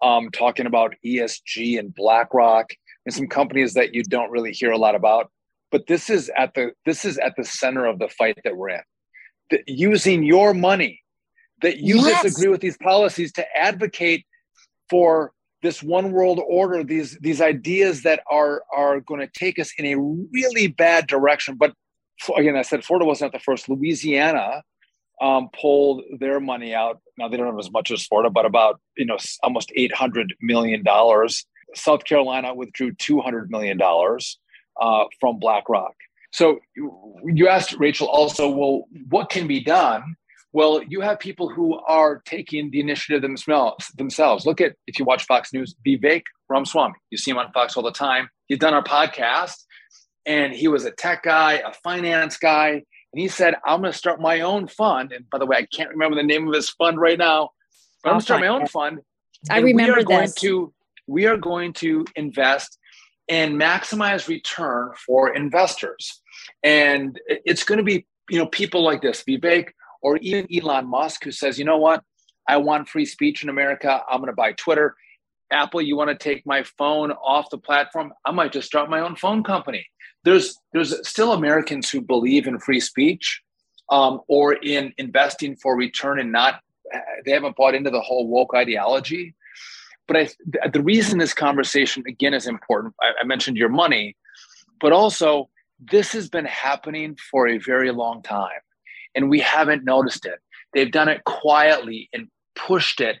um, 0.00 0.30
talking 0.30 0.66
about 0.66 0.94
ESG 1.04 1.78
and 1.78 1.94
BlackRock 1.94 2.72
and 3.04 3.14
some 3.14 3.28
companies 3.28 3.74
that 3.74 3.94
you 3.94 4.02
don't 4.02 4.30
really 4.30 4.52
hear 4.52 4.70
a 4.70 4.78
lot 4.78 4.94
about. 4.94 5.30
But 5.76 5.88
this 5.88 6.08
is 6.08 6.30
at 6.34 6.54
the 6.54 6.72
this 6.86 7.04
is 7.04 7.18
at 7.18 7.34
the 7.36 7.44
center 7.44 7.84
of 7.84 7.98
the 7.98 8.08
fight 8.08 8.38
that 8.44 8.56
we're 8.56 8.70
in. 8.70 8.80
The, 9.50 9.62
using 9.66 10.22
your 10.22 10.54
money 10.54 11.02
that 11.60 11.76
you 11.76 11.96
yes. 11.96 12.22
disagree 12.22 12.48
with 12.48 12.62
these 12.62 12.78
policies 12.78 13.30
to 13.32 13.44
advocate 13.54 14.24
for 14.88 15.32
this 15.62 15.82
one 15.82 16.12
world 16.12 16.40
order 16.48 16.82
these 16.82 17.18
these 17.20 17.42
ideas 17.42 18.04
that 18.04 18.22
are 18.30 18.62
are 18.74 19.00
going 19.00 19.20
to 19.20 19.28
take 19.38 19.58
us 19.58 19.70
in 19.76 19.84
a 19.84 19.96
really 20.32 20.66
bad 20.66 21.06
direction 21.06 21.56
but 21.56 21.74
again, 22.36 22.56
I 22.56 22.62
said 22.62 22.84
Florida 22.84 23.04
wasn't 23.04 23.32
the 23.32 23.38
first. 23.38 23.68
Louisiana 23.68 24.62
um, 25.20 25.48
pulled 25.58 26.02
their 26.18 26.40
money 26.40 26.74
out. 26.74 27.00
Now 27.18 27.28
they 27.28 27.36
don't 27.36 27.46
have 27.46 27.58
as 27.58 27.70
much 27.70 27.90
as 27.90 28.06
Florida, 28.06 28.30
but 28.30 28.46
about 28.46 28.80
you 28.96 29.06
know 29.06 29.18
almost 29.42 29.72
eight 29.76 29.94
hundred 29.94 30.34
million 30.40 30.82
dollars. 30.82 31.44
South 31.74 32.04
Carolina 32.04 32.54
withdrew 32.54 32.94
two 32.94 33.20
hundred 33.20 33.50
million 33.50 33.76
dollars 33.76 34.38
uh, 34.80 35.04
from 35.20 35.38
BlackRock. 35.38 35.94
So 36.32 36.58
you 36.76 37.48
asked 37.48 37.74
Rachel 37.78 38.08
also, 38.08 38.50
well, 38.50 38.84
what 39.08 39.30
can 39.30 39.46
be 39.46 39.60
done? 39.60 40.16
Well, 40.52 40.82
you 40.82 41.00
have 41.00 41.18
people 41.18 41.48
who 41.48 41.78
are 41.80 42.22
taking 42.24 42.70
the 42.70 42.80
initiative 42.80 43.22
themselves. 43.22 44.46
Look 44.46 44.60
at 44.60 44.74
if 44.86 44.98
you 44.98 45.04
watch 45.04 45.24
Fox 45.24 45.52
News, 45.52 45.74
Vivek 45.86 46.22
Ramaswamy. 46.48 46.94
You 47.10 47.18
see 47.18 47.30
him 47.30 47.38
on 47.38 47.52
Fox 47.52 47.76
all 47.76 47.82
the 47.82 47.92
time. 47.92 48.28
He's 48.46 48.58
done 48.58 48.74
our 48.74 48.84
podcast 48.84 49.56
and 50.26 50.52
he 50.52 50.68
was 50.68 50.84
a 50.84 50.90
tech 50.90 51.22
guy, 51.22 51.54
a 51.64 51.72
finance 51.72 52.36
guy, 52.36 52.70
and 52.70 53.20
he 53.20 53.28
said, 53.28 53.54
"I'm 53.64 53.80
going 53.80 53.92
to 53.92 53.96
start 53.98 54.20
my 54.20 54.40
own 54.40 54.66
fund." 54.66 55.12
And 55.12 55.28
by 55.30 55.38
the 55.38 55.46
way, 55.46 55.56
I 55.56 55.66
can't 55.74 55.90
remember 55.90 56.16
the 56.16 56.22
name 56.22 56.48
of 56.48 56.54
his 56.54 56.68
fund 56.70 57.00
right 57.00 57.16
now, 57.16 57.50
but 58.02 58.10
I'm 58.10 58.14
going 58.14 58.20
to 58.20 58.24
start 58.24 58.40
my 58.40 58.48
own 58.48 58.66
fund. 58.66 58.98
I 59.48 59.60
remember 59.60 59.94
we 59.94 60.00
are 60.00 60.04
going 60.04 60.20
this. 60.22 60.34
To, 60.34 60.74
we 61.06 61.26
are 61.26 61.36
going 61.36 61.72
to 61.74 62.04
invest 62.16 62.78
and 63.28 63.60
maximize 63.60 64.28
return 64.28 64.90
for 65.04 65.34
investors, 65.34 66.20
and 66.62 67.18
it's 67.28 67.64
going 67.64 67.78
to 67.78 67.84
be 67.84 68.06
you 68.30 68.38
know 68.38 68.46
people 68.46 68.82
like 68.82 69.02
this, 69.02 69.24
Vivek, 69.24 69.70
or 70.02 70.16
even 70.18 70.46
Elon 70.54 70.86
Musk, 70.86 71.24
who 71.24 71.32
says, 71.32 71.58
"You 71.58 71.64
know 71.64 71.78
what? 71.78 72.02
I 72.48 72.58
want 72.58 72.88
free 72.88 73.06
speech 73.06 73.42
in 73.42 73.48
America. 73.48 74.02
I'm 74.08 74.18
going 74.18 74.32
to 74.32 74.36
buy 74.36 74.52
Twitter." 74.52 74.96
Apple, 75.52 75.80
you 75.80 75.96
want 75.96 76.10
to 76.10 76.16
take 76.16 76.44
my 76.44 76.64
phone 76.76 77.12
off 77.12 77.50
the 77.50 77.58
platform? 77.58 78.12
I 78.24 78.32
might 78.32 78.52
just 78.52 78.66
start 78.66 78.90
my 78.90 78.98
own 78.98 79.14
phone 79.14 79.44
company 79.44 79.86
there's 80.26 80.58
there's 80.72 81.08
still 81.08 81.32
Americans 81.32 81.88
who 81.88 82.02
believe 82.02 82.46
in 82.46 82.58
free 82.58 82.80
speech 82.80 83.40
um, 83.90 84.20
or 84.28 84.54
in 84.54 84.92
investing 84.98 85.56
for 85.56 85.76
return 85.76 86.18
and 86.20 86.32
not 86.32 86.60
they 87.24 87.30
haven't 87.30 87.56
bought 87.56 87.74
into 87.74 87.90
the 87.90 88.00
whole 88.00 88.28
woke 88.28 88.54
ideology. 88.54 89.34
But 90.08 90.16
I, 90.16 90.28
the 90.68 90.82
reason 90.82 91.18
this 91.18 91.34
conversation 91.34 92.04
again 92.06 92.34
is 92.34 92.46
important, 92.46 92.94
I, 93.00 93.12
I 93.20 93.24
mentioned 93.24 93.56
your 93.56 93.68
money, 93.68 94.16
but 94.80 94.92
also 94.92 95.48
this 95.78 96.12
has 96.12 96.28
been 96.28 96.44
happening 96.44 97.16
for 97.30 97.48
a 97.48 97.58
very 97.58 97.90
long 97.90 98.22
time, 98.22 98.60
and 99.14 99.28
we 99.28 99.40
haven't 99.40 99.84
noticed 99.84 100.26
it. 100.26 100.38
They've 100.72 100.90
done 100.90 101.08
it 101.08 101.24
quietly 101.24 102.08
and 102.12 102.28
pushed 102.54 103.00
it 103.00 103.16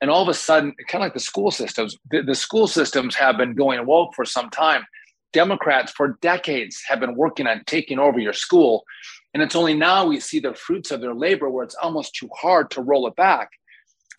and 0.00 0.10
all 0.10 0.22
of 0.22 0.28
a 0.28 0.34
sudden 0.34 0.74
kind 0.88 1.02
of 1.02 1.06
like 1.06 1.12
the 1.12 1.20
school 1.20 1.50
systems 1.50 1.94
the, 2.10 2.22
the, 2.22 2.34
school 2.34 2.66
systems 2.66 3.14
have 3.14 3.36
been 3.36 3.52
going 3.52 3.84
woke 3.84 4.14
for 4.14 4.24
some 4.24 4.48
time 4.48 4.82
Democrats 5.32 5.92
for 5.92 6.18
decades 6.20 6.82
have 6.88 7.00
been 7.00 7.14
working 7.14 7.46
on 7.46 7.62
taking 7.66 7.98
over 7.98 8.18
your 8.18 8.32
school. 8.32 8.84
And 9.34 9.42
it's 9.42 9.56
only 9.56 9.74
now 9.74 10.06
we 10.06 10.20
see 10.20 10.40
the 10.40 10.54
fruits 10.54 10.90
of 10.90 11.00
their 11.00 11.14
labor 11.14 11.50
where 11.50 11.64
it's 11.64 11.74
almost 11.74 12.14
too 12.14 12.28
hard 12.34 12.70
to 12.72 12.82
roll 12.82 13.06
it 13.06 13.16
back. 13.16 13.50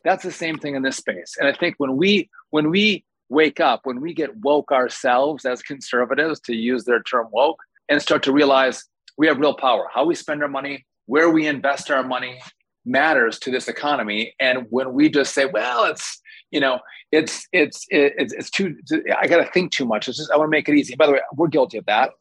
That's 0.03 0.23
the 0.23 0.31
same 0.31 0.57
thing 0.57 0.75
in 0.75 0.81
this 0.81 0.97
space. 0.97 1.35
And 1.39 1.47
I 1.47 1.53
think 1.53 1.75
when 1.77 1.97
we 1.97 2.29
when 2.51 2.69
we 2.69 3.05
wake 3.29 3.59
up, 3.59 3.81
when 3.83 4.01
we 4.01 4.13
get 4.13 4.35
woke 4.37 4.71
ourselves 4.71 5.45
as 5.45 5.61
conservatives, 5.61 6.39
to 6.41 6.55
use 6.55 6.85
their 6.85 7.03
term 7.03 7.27
woke, 7.31 7.59
and 7.89 8.01
start 8.01 8.23
to 8.23 8.31
realize 8.31 8.85
we 9.17 9.27
have 9.27 9.37
real 9.37 9.53
power. 9.53 9.87
How 9.93 10.05
we 10.05 10.15
spend 10.15 10.41
our 10.41 10.49
money, 10.49 10.85
where 11.05 11.29
we 11.29 11.47
invest 11.47 11.91
our 11.91 12.03
money 12.03 12.39
matters 12.85 13.37
to 13.39 13.51
this 13.51 13.67
economy. 13.67 14.33
And 14.39 14.65
when 14.69 14.93
we 14.93 15.09
just 15.09 15.33
say, 15.33 15.45
well, 15.45 15.83
it's 15.85 16.21
you 16.51 16.59
know, 16.59 16.79
it's 17.11 17.47
it's 17.51 17.85
it's 17.89 18.33
it's 18.33 18.49
too. 18.49 18.75
I 19.17 19.27
got 19.27 19.43
to 19.43 19.51
think 19.51 19.71
too 19.71 19.85
much. 19.85 20.07
It's 20.07 20.17
just 20.17 20.31
I 20.31 20.37
want 20.37 20.47
to 20.47 20.51
make 20.51 20.69
it 20.69 20.75
easy. 20.75 20.95
By 20.95 21.05
the 21.05 21.13
way, 21.13 21.21
we're 21.35 21.47
guilty 21.47 21.77
of 21.77 21.85
that. 21.85 22.11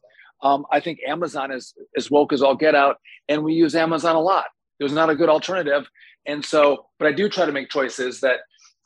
Um, 0.41 0.65
I 0.71 0.79
think 0.79 0.99
Amazon 1.07 1.51
is 1.51 1.73
as 1.97 2.09
woke 2.09 2.31
as 2.31 2.41
all 2.41 2.55
get 2.55 2.75
out, 2.75 2.97
and 3.27 3.43
we 3.43 3.53
use 3.53 3.75
Amazon 3.75 4.15
a 4.15 4.21
lot. 4.21 4.45
There's 4.79 4.93
not 4.93 5.09
a 5.09 5.15
good 5.15 5.29
alternative, 5.29 5.89
and 6.25 6.43
so, 6.43 6.87
but 6.97 7.07
I 7.07 7.11
do 7.11 7.29
try 7.29 7.45
to 7.45 7.51
make 7.51 7.69
choices 7.69 8.21
that 8.21 8.39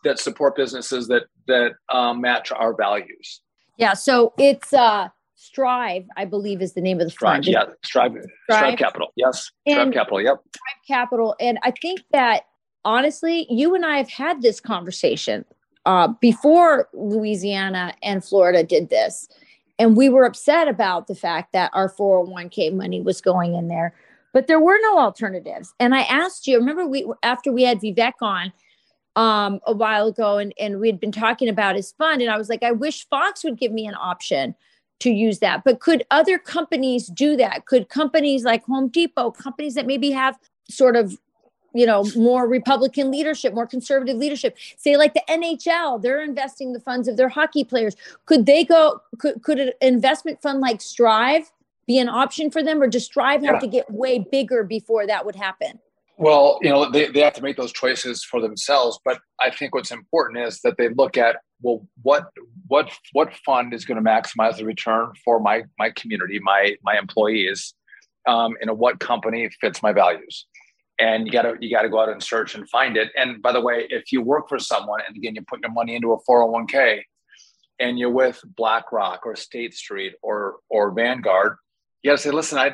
that 0.03 0.19
support 0.19 0.55
businesses 0.55 1.07
that 1.07 1.23
that 1.47 1.73
um, 1.93 2.21
match 2.21 2.51
our 2.51 2.75
values. 2.75 3.41
Yeah. 3.77 3.93
So 3.93 4.33
it's 4.37 4.73
uh, 4.73 5.09
Strive, 5.35 6.05
I 6.15 6.25
believe, 6.25 6.61
is 6.61 6.73
the 6.73 6.81
name 6.81 6.99
of 6.99 7.07
the 7.07 7.11
Strive, 7.11 7.35
fund. 7.35 7.45
Yeah, 7.47 7.65
Strive, 7.83 8.11
Strive, 8.11 8.57
Strive 8.57 8.77
Capital. 8.77 9.07
Yes, 9.15 9.51
and 9.65 9.75
Strive 9.75 9.93
Capital. 9.93 10.21
Yep. 10.21 10.41
Strive 10.55 10.87
Capital, 10.87 11.35
and 11.39 11.59
I 11.63 11.71
think 11.71 12.01
that 12.11 12.43
honestly, 12.85 13.45
you 13.49 13.75
and 13.75 13.85
I 13.85 13.97
have 13.97 14.09
had 14.09 14.41
this 14.41 14.59
conversation 14.59 15.45
uh, 15.85 16.07
before 16.19 16.89
Louisiana 16.93 17.93
and 18.01 18.23
Florida 18.23 18.63
did 18.63 18.89
this. 18.89 19.27
And 19.79 19.97
we 19.97 20.07
were 20.07 20.25
upset 20.25 20.67
about 20.67 21.07
the 21.07 21.15
fact 21.15 21.51
that 21.53 21.71
our 21.73 21.89
401k 21.89 22.73
money 22.73 23.01
was 23.01 23.21
going 23.21 23.55
in 23.55 23.67
there, 23.67 23.95
but 24.33 24.47
there 24.47 24.59
were 24.59 24.77
no 24.81 24.99
alternatives. 24.99 25.73
And 25.79 25.95
I 25.95 26.01
asked 26.01 26.47
you, 26.47 26.57
remember 26.57 26.85
we 26.85 27.05
after 27.21 27.51
we 27.51 27.63
had 27.63 27.79
Vivek 27.79 28.13
on 28.21 28.51
um, 29.15 29.61
a 29.65 29.73
while 29.73 30.07
ago 30.07 30.39
and, 30.39 30.53
and 30.59 30.79
we 30.79 30.87
had 30.87 30.99
been 30.99 31.11
talking 31.11 31.47
about 31.47 31.75
his 31.75 31.93
fund, 31.93 32.21
and 32.21 32.31
I 32.31 32.37
was 32.37 32.49
like, 32.49 32.63
I 32.63 32.71
wish 32.71 33.07
Fox 33.07 33.43
would 33.43 33.57
give 33.57 33.71
me 33.71 33.85
an 33.85 33.95
option 33.95 34.55
to 34.99 35.11
use 35.11 35.39
that. 35.39 35.63
But 35.63 35.79
could 35.79 36.05
other 36.11 36.37
companies 36.37 37.07
do 37.07 37.37
that? 37.37 37.65
Could 37.65 37.89
companies 37.89 38.43
like 38.43 38.63
Home 38.65 38.89
Depot, 38.89 39.31
companies 39.31 39.75
that 39.75 39.85
maybe 39.85 40.11
have 40.11 40.37
sort 40.69 40.95
of 40.95 41.17
you 41.75 41.87
know 41.87 42.05
more 42.15 42.47
republican 42.47 43.09
leadership 43.09 43.53
more 43.53 43.65
conservative 43.65 44.15
leadership 44.15 44.55
say 44.77 44.95
like 44.95 45.13
the 45.15 45.23
nhl 45.27 45.99
they're 46.01 46.21
investing 46.21 46.71
the 46.71 46.79
funds 46.79 47.07
of 47.07 47.17
their 47.17 47.29
hockey 47.29 47.63
players 47.63 47.95
could 48.27 48.45
they 48.45 48.63
go 48.63 49.01
could, 49.17 49.41
could 49.41 49.59
an 49.59 49.71
investment 49.81 50.39
fund 50.41 50.59
like 50.59 50.81
strive 50.81 51.51
be 51.87 51.99
an 51.99 52.09
option 52.09 52.49
for 52.49 52.63
them 52.63 52.81
or 52.81 52.87
does 52.87 53.05
strive 53.05 53.41
have 53.43 53.55
yeah. 53.55 53.59
to 53.59 53.67
get 53.67 53.91
way 53.91 54.19
bigger 54.19 54.63
before 54.63 55.05
that 55.07 55.25
would 55.25 55.35
happen 55.35 55.79
Well, 56.17 56.59
you 56.61 56.69
know, 56.69 56.89
they, 56.91 57.07
they 57.07 57.21
have 57.21 57.33
to 57.33 57.41
make 57.41 57.57
those 57.57 57.73
choices 57.73 58.23
for 58.23 58.39
themselves. 58.39 58.99
But 59.03 59.19
I 59.39 59.49
think 59.49 59.73
what's 59.73 59.91
important 59.91 60.45
is 60.45 60.61
that 60.61 60.77
they 60.77 60.89
look 60.89 61.17
at 61.17 61.37
well, 61.63 61.87
what 62.03 62.25
what 62.67 62.91
what 63.13 63.33
fund 63.45 63.73
is 63.73 63.85
going 63.85 64.03
to 64.03 64.07
maximize 64.07 64.57
the 64.57 64.65
return 64.65 65.11
for 65.23 65.39
my 65.39 65.63
my 65.79 65.89
community, 65.91 66.39
my 66.39 66.75
my 66.83 66.97
employees, 66.97 67.73
um, 68.27 68.55
and 68.61 68.77
what 68.77 68.99
company 68.99 69.49
fits 69.59 69.81
my 69.81 69.93
values. 69.93 70.45
And 70.99 71.25
you 71.25 71.31
gotta 71.31 71.55
you 71.59 71.71
gotta 71.71 71.89
go 71.89 71.99
out 71.99 72.09
and 72.09 72.21
search 72.21 72.53
and 72.53 72.69
find 72.69 72.97
it. 72.97 73.11
And 73.17 73.41
by 73.41 73.51
the 73.51 73.61
way, 73.61 73.87
if 73.89 74.11
you 74.11 74.21
work 74.21 74.49
for 74.49 74.59
someone 74.59 75.01
and 75.07 75.17
again 75.17 75.35
you 75.35 75.41
put 75.41 75.61
your 75.61 75.71
money 75.71 75.95
into 75.95 76.11
a 76.11 76.21
401k 76.29 77.01
and 77.79 77.97
you're 77.97 78.11
with 78.11 78.39
BlackRock 78.55 79.25
or 79.25 79.35
State 79.35 79.73
Street 79.73 80.13
or 80.21 80.57
or 80.69 80.91
Vanguard, 80.91 81.55
you 82.03 82.11
got 82.11 82.17
to 82.17 82.21
say, 82.21 82.31
listen, 82.31 82.57
I 82.57 82.71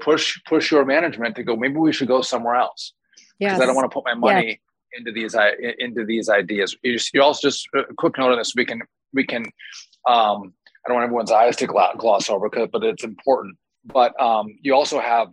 push 0.00 0.38
push 0.46 0.70
your 0.70 0.84
management 0.84 1.34
to 1.36 1.42
go. 1.42 1.56
Maybe 1.56 1.76
we 1.76 1.92
should 1.92 2.08
go 2.08 2.20
somewhere 2.20 2.56
else 2.56 2.92
because 3.38 3.54
yes. 3.54 3.60
I 3.60 3.66
don't 3.66 3.74
want 3.74 3.90
to 3.90 3.94
put 3.94 4.04
my 4.04 4.14
money 4.14 4.60
yeah. 4.92 4.98
into 4.98 5.12
these 5.12 5.34
into 5.78 6.04
these 6.04 6.28
ideas. 6.28 6.76
You, 6.82 6.92
just, 6.92 7.14
you 7.14 7.22
also 7.22 7.48
just 7.48 7.66
a 7.74 7.94
quick 7.94 8.18
note 8.18 8.32
on 8.32 8.38
this. 8.38 8.52
We 8.54 8.66
can 8.66 8.82
we 9.14 9.24
can. 9.24 9.44
Um, 10.06 10.52
I 10.84 10.88
don't 10.88 10.96
want 10.96 11.04
everyone's 11.04 11.32
eyes 11.32 11.56
to 11.56 11.66
gloss 11.66 12.30
over, 12.30 12.48
but 12.50 12.84
it's 12.84 13.04
important. 13.04 13.56
But 13.84 14.18
um, 14.20 14.46
you 14.60 14.74
also 14.74 15.00
have 15.00 15.28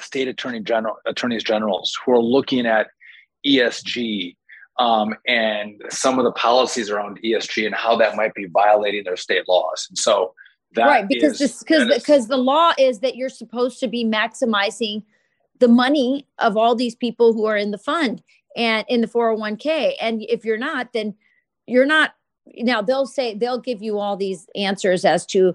state 0.00 0.28
attorney 0.28 0.60
general 0.60 0.96
attorneys 1.06 1.44
generals 1.44 1.96
who 2.04 2.12
are 2.12 2.22
looking 2.22 2.66
at 2.66 2.88
ESG 3.46 4.36
um, 4.78 5.14
and 5.26 5.82
some 5.90 6.18
of 6.18 6.24
the 6.24 6.32
policies 6.32 6.88
around 6.88 7.20
ESG 7.22 7.66
and 7.66 7.74
how 7.74 7.96
that 7.96 8.16
might 8.16 8.34
be 8.34 8.46
violating 8.46 9.04
their 9.04 9.16
state 9.16 9.48
laws. 9.48 9.86
And 9.90 9.98
so 9.98 10.34
that 10.74 10.86
right, 10.86 11.08
because 11.08 11.34
is, 11.34 11.38
this 11.38 11.58
because 11.62 11.88
because 11.94 12.28
the 12.28 12.36
law 12.36 12.72
is 12.78 13.00
that 13.00 13.16
you're 13.16 13.28
supposed 13.28 13.80
to 13.80 13.88
be 13.88 14.04
maximizing 14.04 15.02
the 15.58 15.68
money 15.68 16.26
of 16.38 16.56
all 16.56 16.74
these 16.74 16.94
people 16.94 17.32
who 17.32 17.46
are 17.46 17.56
in 17.56 17.70
the 17.70 17.78
fund 17.78 18.22
and 18.56 18.84
in 18.88 19.00
the 19.00 19.06
401k. 19.06 19.94
And 20.00 20.22
if 20.28 20.44
you're 20.44 20.58
not, 20.58 20.92
then 20.92 21.14
you're 21.66 21.86
not 21.86 22.14
now 22.56 22.80
they'll 22.80 23.06
say 23.06 23.34
they'll 23.34 23.60
give 23.60 23.82
you 23.82 23.98
all 23.98 24.16
these 24.16 24.48
answers 24.54 25.04
as 25.04 25.26
to 25.26 25.54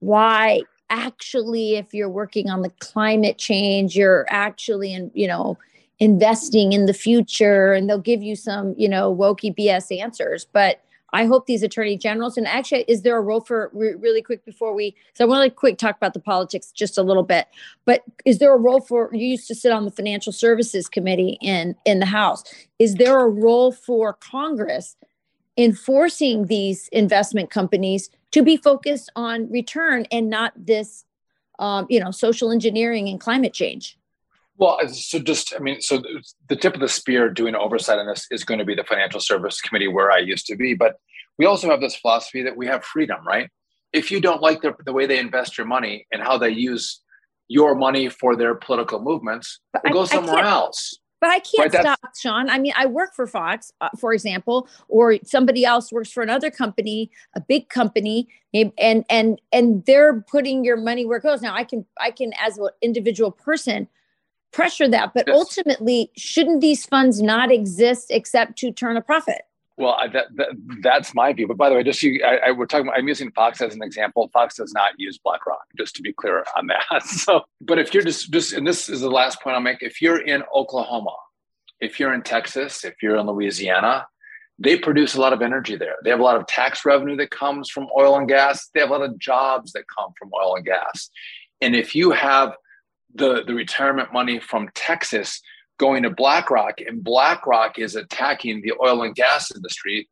why 0.00 0.60
actually 0.90 1.76
if 1.76 1.94
you're 1.94 2.08
working 2.08 2.50
on 2.50 2.60
the 2.60 2.68
climate 2.80 3.38
change 3.38 3.96
you're 3.96 4.26
actually 4.28 4.92
in 4.92 5.10
you 5.14 5.26
know 5.26 5.56
investing 6.00 6.74
in 6.74 6.84
the 6.84 6.92
future 6.92 7.72
and 7.72 7.88
they'll 7.88 7.98
give 7.98 8.22
you 8.22 8.36
some 8.36 8.74
you 8.76 8.86
know 8.86 9.14
wokey 9.14 9.56
bs 9.56 9.98
answers 9.98 10.46
but 10.52 10.82
I 11.14 11.26
hope 11.26 11.46
these 11.46 11.62
attorney 11.62 11.96
generals, 11.96 12.36
and 12.36 12.46
actually, 12.46 12.84
is 12.88 13.02
there 13.02 13.16
a 13.16 13.20
role 13.20 13.40
for 13.40 13.70
re- 13.72 13.94
really 13.94 14.20
quick 14.20 14.44
before 14.44 14.74
we? 14.74 14.96
So 15.14 15.24
I 15.24 15.28
want 15.28 15.48
to 15.48 15.54
quick 15.54 15.78
talk 15.78 15.96
about 15.96 16.12
the 16.12 16.20
politics 16.20 16.72
just 16.72 16.98
a 16.98 17.02
little 17.02 17.22
bit. 17.22 17.46
But 17.84 18.02
is 18.24 18.40
there 18.40 18.52
a 18.52 18.58
role 18.58 18.80
for? 18.80 19.10
You 19.12 19.24
used 19.24 19.46
to 19.46 19.54
sit 19.54 19.70
on 19.70 19.84
the 19.84 19.92
Financial 19.92 20.32
Services 20.32 20.88
Committee 20.88 21.38
in 21.40 21.76
in 21.84 22.00
the 22.00 22.06
House. 22.06 22.42
Is 22.80 22.96
there 22.96 23.20
a 23.20 23.28
role 23.28 23.70
for 23.70 24.14
Congress 24.14 24.96
enforcing 25.56 26.46
these 26.46 26.88
investment 26.88 27.48
companies 27.48 28.10
to 28.32 28.42
be 28.42 28.56
focused 28.56 29.12
on 29.14 29.48
return 29.52 30.04
and 30.10 30.28
not 30.28 30.52
this, 30.56 31.04
um, 31.60 31.86
you 31.88 32.00
know, 32.00 32.10
social 32.10 32.50
engineering 32.50 33.08
and 33.08 33.20
climate 33.20 33.54
change? 33.54 33.96
Well, 34.56 34.78
so 34.88 35.18
just, 35.18 35.52
I 35.54 35.58
mean, 35.58 35.80
so 35.80 36.00
the 36.48 36.56
tip 36.56 36.74
of 36.74 36.80
the 36.80 36.88
spear 36.88 37.28
doing 37.28 37.54
oversight 37.54 37.98
on 37.98 38.06
this 38.06 38.26
is 38.30 38.44
going 38.44 38.58
to 38.58 38.64
be 38.64 38.74
the 38.74 38.84
Financial 38.84 39.20
Service 39.20 39.60
Committee 39.60 39.88
where 39.88 40.12
I 40.12 40.18
used 40.18 40.46
to 40.46 40.56
be. 40.56 40.74
But 40.74 40.96
we 41.38 41.46
also 41.46 41.68
have 41.68 41.80
this 41.80 41.96
philosophy 41.96 42.42
that 42.42 42.56
we 42.56 42.66
have 42.66 42.84
freedom, 42.84 43.26
right? 43.26 43.50
If 43.92 44.10
you 44.10 44.20
don't 44.20 44.40
like 44.40 44.62
the, 44.62 44.74
the 44.84 44.92
way 44.92 45.06
they 45.06 45.18
invest 45.18 45.58
your 45.58 45.66
money 45.66 46.06
and 46.12 46.22
how 46.22 46.38
they 46.38 46.50
use 46.50 47.00
your 47.48 47.74
money 47.74 48.08
for 48.08 48.36
their 48.36 48.54
political 48.54 49.00
movements, 49.00 49.60
we'll 49.84 49.92
go 49.92 50.04
somewhere 50.04 50.44
else. 50.44 50.98
But 51.20 51.30
I 51.30 51.38
can't 51.40 51.72
right, 51.72 51.80
stop, 51.80 52.10
Sean. 52.16 52.50
I 52.50 52.58
mean, 52.58 52.74
I 52.76 52.84
work 52.84 53.14
for 53.14 53.26
Fox, 53.26 53.72
uh, 53.80 53.88
for 53.98 54.12
example, 54.12 54.68
or 54.88 55.16
somebody 55.24 55.64
else 55.64 55.90
works 55.90 56.12
for 56.12 56.22
another 56.22 56.50
company, 56.50 57.10
a 57.34 57.40
big 57.40 57.70
company, 57.70 58.28
and 58.52 59.06
and 59.08 59.40
and 59.50 59.84
they're 59.86 60.20
putting 60.20 60.64
your 60.64 60.76
money 60.76 61.06
where 61.06 61.16
it 61.18 61.22
goes. 61.22 61.40
Now, 61.40 61.54
I 61.54 61.64
can 61.64 61.86
I 61.98 62.10
can 62.10 62.32
as 62.38 62.58
an 62.58 62.68
individual 62.82 63.30
person 63.30 63.88
pressure 64.54 64.88
that. 64.88 65.12
But 65.12 65.24
yes. 65.26 65.36
ultimately, 65.36 66.10
shouldn't 66.16 66.60
these 66.60 66.86
funds 66.86 67.20
not 67.20 67.50
exist 67.50 68.06
except 68.10 68.56
to 68.58 68.72
turn 68.72 68.96
a 68.96 69.02
profit? 69.02 69.42
Well, 69.76 69.98
that, 70.12 70.26
that, 70.36 70.48
that's 70.82 71.14
my 71.14 71.32
view. 71.32 71.48
But 71.48 71.56
by 71.56 71.68
the 71.68 71.74
way, 71.74 71.82
just 71.82 72.00
you, 72.02 72.22
I, 72.24 72.36
I, 72.36 72.50
we're 72.52 72.66
talking. 72.66 72.86
About, 72.86 72.98
I'm 72.98 73.08
using 73.08 73.32
Fox 73.32 73.60
as 73.60 73.74
an 73.74 73.82
example. 73.82 74.30
Fox 74.32 74.54
does 74.56 74.72
not 74.72 74.92
use 74.98 75.18
BlackRock, 75.18 75.64
just 75.76 75.96
to 75.96 76.02
be 76.02 76.12
clear 76.12 76.44
on 76.56 76.68
that. 76.68 77.02
So, 77.02 77.42
but 77.60 77.78
if 77.78 77.92
you're 77.92 78.04
just 78.04 78.30
just, 78.30 78.52
and 78.52 78.66
this 78.66 78.88
is 78.88 79.00
the 79.00 79.10
last 79.10 79.42
point 79.42 79.56
I'll 79.56 79.60
make. 79.60 79.82
If 79.82 80.00
you're 80.00 80.20
in 80.20 80.44
Oklahoma, 80.54 81.16
if 81.80 81.98
you're 81.98 82.14
in 82.14 82.22
Texas, 82.22 82.84
if 82.84 82.94
you're 83.02 83.16
in 83.16 83.26
Louisiana, 83.26 84.06
they 84.60 84.78
produce 84.78 85.16
a 85.16 85.20
lot 85.20 85.32
of 85.32 85.42
energy 85.42 85.76
there. 85.76 85.96
They 86.04 86.10
have 86.10 86.20
a 86.20 86.24
lot 86.24 86.36
of 86.36 86.46
tax 86.46 86.84
revenue 86.84 87.16
that 87.16 87.30
comes 87.30 87.68
from 87.68 87.88
oil 87.98 88.16
and 88.16 88.28
gas. 88.28 88.68
They 88.72 88.80
have 88.80 88.90
a 88.90 88.92
lot 88.92 89.02
of 89.02 89.18
jobs 89.18 89.72
that 89.72 89.84
come 89.88 90.12
from 90.16 90.30
oil 90.40 90.54
and 90.54 90.64
gas. 90.64 91.10
And 91.60 91.74
if 91.74 91.96
you 91.96 92.12
have 92.12 92.54
the, 93.14 93.42
the 93.44 93.54
retirement 93.54 94.12
money 94.12 94.38
from 94.38 94.70
Texas 94.74 95.40
going 95.78 96.04
to 96.04 96.10
BlackRock, 96.10 96.80
and 96.80 97.02
BlackRock 97.02 97.78
is 97.78 97.96
attacking 97.96 98.62
the 98.62 98.72
oil 98.80 99.02
and 99.02 99.14
gas 99.14 99.50
industry 99.54 100.08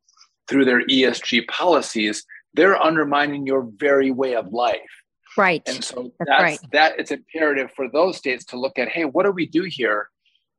through 0.48 0.64
their 0.64 0.85
ESG 0.87 1.46
policies, 1.48 2.24
they're 2.55 2.81
undermining 2.81 3.46
your 3.46 3.68
very 3.76 4.11
way 4.11 4.35
of 4.35 4.52
life. 4.52 4.81
Right. 5.37 5.62
And 5.66 5.83
so 5.83 6.12
that's, 6.18 6.28
that's 6.28 6.42
right. 6.42 6.59
that 6.72 6.98
it's 6.98 7.11
imperative 7.11 7.70
for 7.74 7.88
those 7.88 8.16
states 8.16 8.44
to 8.46 8.59
look 8.59 8.78
at, 8.78 8.88
hey, 8.88 9.05
what 9.05 9.24
do 9.24 9.31
we 9.31 9.46
do 9.46 9.62
here? 9.62 10.09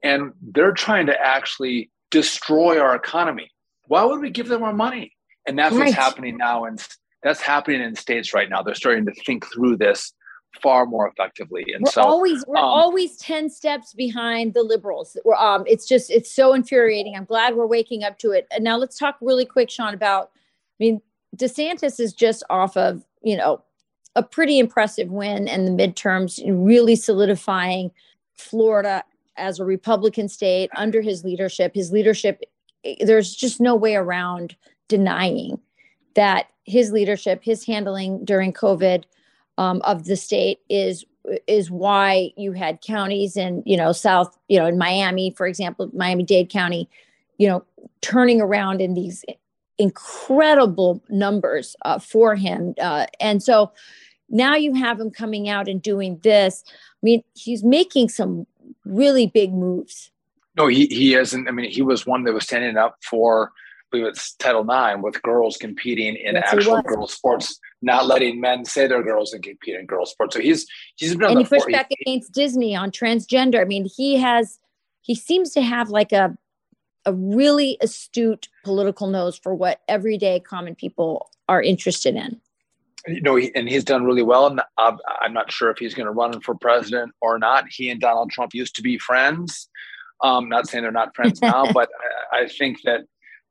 And 0.01 0.33
they're 0.41 0.71
trying 0.71 1.05
to 1.07 1.21
actually 1.21 1.91
destroy 2.09 2.79
our 2.79 2.95
economy. 2.95 3.51
Why 3.87 4.03
would 4.03 4.19
we 4.19 4.29
give 4.29 4.47
them 4.47 4.63
our 4.63 4.73
money? 4.73 5.13
And 5.47 5.59
that's 5.59 5.75
right. 5.75 5.85
what's 5.85 5.95
happening 5.95 6.37
now. 6.37 6.65
And 6.65 6.83
that's 7.21 7.41
happening 7.41 7.81
in 7.81 7.95
states 7.95 8.33
right 8.33 8.49
now. 8.49 8.63
They're 8.63 8.73
starting 8.73 9.05
to 9.05 9.13
think 9.25 9.45
through 9.53 9.77
this 9.77 10.13
far 10.61 10.85
more 10.85 11.07
effectively. 11.07 11.65
And 11.73 11.83
we're 11.83 11.91
so 11.91 12.01
always 12.01 12.43
we're 12.47 12.57
um, 12.57 12.65
always 12.65 13.17
10 13.17 13.49
steps 13.49 13.93
behind 13.93 14.53
the 14.53 14.63
liberals. 14.63 15.17
Um, 15.37 15.63
it's 15.67 15.87
just 15.87 16.11
it's 16.11 16.31
so 16.31 16.53
infuriating. 16.53 17.15
I'm 17.15 17.25
glad 17.25 17.55
we're 17.55 17.67
waking 17.67 18.03
up 18.03 18.19
to 18.19 18.31
it. 18.31 18.47
And 18.51 18.63
now 18.63 18.77
let's 18.77 18.97
talk 18.97 19.17
really 19.21 19.45
quick, 19.45 19.69
Sean, 19.69 19.93
about 19.93 20.31
I 20.79 20.83
mean, 20.83 21.01
DeSantis 21.35 21.99
is 21.99 22.13
just 22.13 22.43
off 22.49 22.77
of, 22.77 23.03
you 23.21 23.35
know, 23.35 23.63
a 24.15 24.23
pretty 24.23 24.59
impressive 24.59 25.09
win 25.09 25.47
in 25.47 25.65
the 25.65 25.71
midterms, 25.71 26.39
really 26.45 26.95
solidifying 26.95 27.91
Florida 28.35 29.03
as 29.37 29.59
a 29.59 29.65
Republican 29.65 30.29
state 30.29 30.69
under 30.75 31.01
his 31.01 31.23
leadership. 31.23 31.73
His 31.73 31.91
leadership, 31.91 32.41
there's 32.99 33.33
just 33.33 33.59
no 33.59 33.75
way 33.75 33.95
around 33.95 34.55
denying 34.87 35.59
that 36.13 36.47
his 36.65 36.91
leadership, 36.91 37.43
his 37.43 37.65
handling 37.65 38.23
during 38.23 38.53
COVID 38.53 39.05
um, 39.57 39.81
of 39.83 40.05
the 40.05 40.15
state 40.15 40.59
is 40.69 41.05
is 41.47 41.71
why 41.71 42.31
you 42.35 42.51
had 42.51 42.81
counties 42.81 43.37
in 43.37 43.63
you 43.65 43.77
know 43.77 43.93
south 43.93 44.37
you 44.49 44.59
know 44.59 44.65
in 44.65 44.77
miami 44.77 45.33
for 45.37 45.47
example 45.47 45.89
miami 45.93 46.21
dade 46.21 46.49
county 46.49 46.89
you 47.37 47.47
know 47.47 47.63
turning 48.01 48.41
around 48.41 48.81
in 48.81 48.93
these 48.93 49.23
incredible 49.77 51.01
numbers 51.09 51.77
uh, 51.85 51.97
for 51.97 52.35
him 52.35 52.73
uh, 52.81 53.05
and 53.21 53.41
so 53.41 53.71
now 54.33 54.55
you 54.55 54.73
have 54.73 54.99
him 54.99 55.11
coming 55.11 55.47
out 55.47 55.69
and 55.69 55.81
doing 55.81 56.19
this. 56.23 56.63
I 56.67 56.73
mean 57.01 57.23
he's 57.33 57.63
making 57.63 58.09
some 58.09 58.47
really 58.83 59.27
big 59.27 59.53
moves. 59.53 60.11
No 60.57 60.67
he, 60.67 60.87
he 60.87 61.13
isn't. 61.13 61.47
I 61.47 61.51
mean 61.51 61.69
he 61.69 61.81
was 61.81 62.05
one 62.05 62.23
that 62.23 62.33
was 62.33 62.43
standing 62.43 62.75
up 62.75 62.97
for 63.01 63.51
I 63.51 63.97
believe 63.97 64.07
it's 64.07 64.33
Title 64.35 64.63
IX 64.63 65.03
with 65.03 65.21
girls 65.21 65.57
competing 65.57 66.15
in 66.15 66.33
yes, 66.33 66.51
actual 66.51 66.81
girls 66.81 67.13
sports, 67.13 67.59
not 67.83 68.07
letting 68.07 68.39
men 68.39 68.65
say 68.65 68.87
they're 68.87 69.03
girls 69.03 69.33
and 69.33 69.43
compete 69.43 69.75
in 69.75 69.85
girls 69.85 70.11
sports. 70.11 70.35
So 70.35 70.41
he's 70.41 70.65
he's 70.95 71.15
been 71.15 71.31
and 71.31 71.39
he 71.39 71.45
pushed 71.45 71.69
back 71.69 71.89
against 72.01 72.31
Disney 72.31 72.75
on 72.75 72.91
transgender. 72.91 73.61
I 73.61 73.65
mean, 73.65 73.85
he 73.85 74.17
has 74.17 74.59
he 75.01 75.13
seems 75.13 75.51
to 75.51 75.61
have 75.61 75.89
like 75.89 76.11
a 76.11 76.37
a 77.05 77.13
really 77.13 77.77
astute 77.81 78.47
political 78.63 79.07
nose 79.07 79.37
for 79.37 79.53
what 79.53 79.81
everyday 79.87 80.39
common 80.39 80.73
people 80.73 81.29
are 81.49 81.61
interested 81.61 82.15
in. 82.15 82.39
You 83.05 83.21
know, 83.21 83.37
and 83.37 83.67
he's 83.67 83.83
done 83.83 84.05
really 84.05 84.23
well. 84.23 84.47
And 84.47 84.61
I'm, 84.77 84.97
I'm 85.21 85.33
not 85.33 85.51
sure 85.51 85.69
if 85.69 85.77
he's 85.77 85.93
going 85.93 86.05
to 86.05 86.13
run 86.13 86.39
for 86.39 86.55
president 86.55 87.11
or 87.19 87.37
not. 87.37 87.65
He 87.69 87.89
and 87.89 87.99
Donald 87.99 88.31
Trump 88.31 88.53
used 88.53 88.75
to 88.77 88.81
be 88.81 88.97
friends. 88.97 89.67
Um, 90.21 90.47
not 90.47 90.69
saying 90.69 90.83
they're 90.83 90.91
not 90.91 91.13
friends 91.13 91.41
now, 91.41 91.65
but 91.73 91.89
I, 92.31 92.43
I 92.43 92.47
think 92.47 92.81
that 92.83 93.01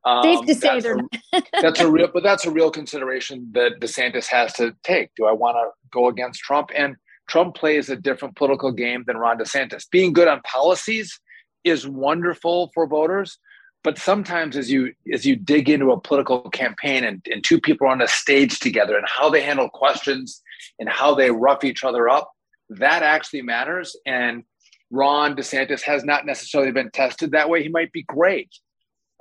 um, 0.05 0.23
Safe 0.23 0.47
to 0.47 0.55
say 0.55 0.81
they're 0.81 0.99
a, 0.99 1.43
that's 1.61 1.81
a 1.81 1.91
real, 1.91 2.09
but 2.13 2.23
that's 2.23 2.45
a 2.45 2.51
real 2.51 2.71
consideration 2.71 3.49
that 3.53 3.81
DeSantis 3.81 4.27
has 4.27 4.53
to 4.55 4.75
take. 4.83 5.11
Do 5.17 5.27
I 5.27 5.33
want 5.33 5.57
to 5.57 5.71
go 5.91 6.09
against 6.09 6.41
Trump? 6.41 6.71
And 6.75 6.97
Trump 7.29 7.55
plays 7.55 7.89
a 7.89 7.97
different 7.97 8.37
political 8.37 8.73
game 8.73 9.05
than 9.07 9.17
Ron 9.17 9.39
DeSantis. 9.39 9.89
Being 9.91 10.13
good 10.13 10.29
on 10.29 10.41
policies 10.43 11.21
is 11.63 11.87
wonderful 11.87 12.73
for 12.75 12.87
voters, 12.87 13.39
but 13.85 13.97
sometimes 13.97 14.57
as 14.57 14.71
you 14.71 14.93
as 15.13 15.25
you 15.25 15.37
dig 15.37 15.69
into 15.69 15.93
a 15.93 16.01
political 16.01 16.51
campaign 16.51 17.05
and, 17.05 17.25
and 17.31 17.45
two 17.45 17.61
people 17.61 17.87
are 17.87 17.91
on 17.91 18.03
a 18.03 18.09
stage 18.09 18.59
together 18.59 18.97
and 18.97 19.07
how 19.09 19.31
they 19.31 19.43
handle 19.43 19.69
questions 19.69 20.43
and 20.81 20.89
how 20.89 21.15
they 21.15 21.31
rough 21.31 21.63
each 21.63 21.85
other 21.85 22.09
up, 22.09 22.33
that 22.69 23.05
actually 23.05 23.43
matters. 23.43 23.97
And 24.05 24.43
Ron 24.91 25.37
DeSantis 25.37 25.83
has 25.83 26.05
not 26.05 26.27
necessarily 26.27 26.73
been 26.73 26.91
tested 26.91 27.31
that 27.31 27.49
way. 27.49 27.63
He 27.63 27.69
might 27.69 27.93
be 27.93 28.03
great. 28.03 28.51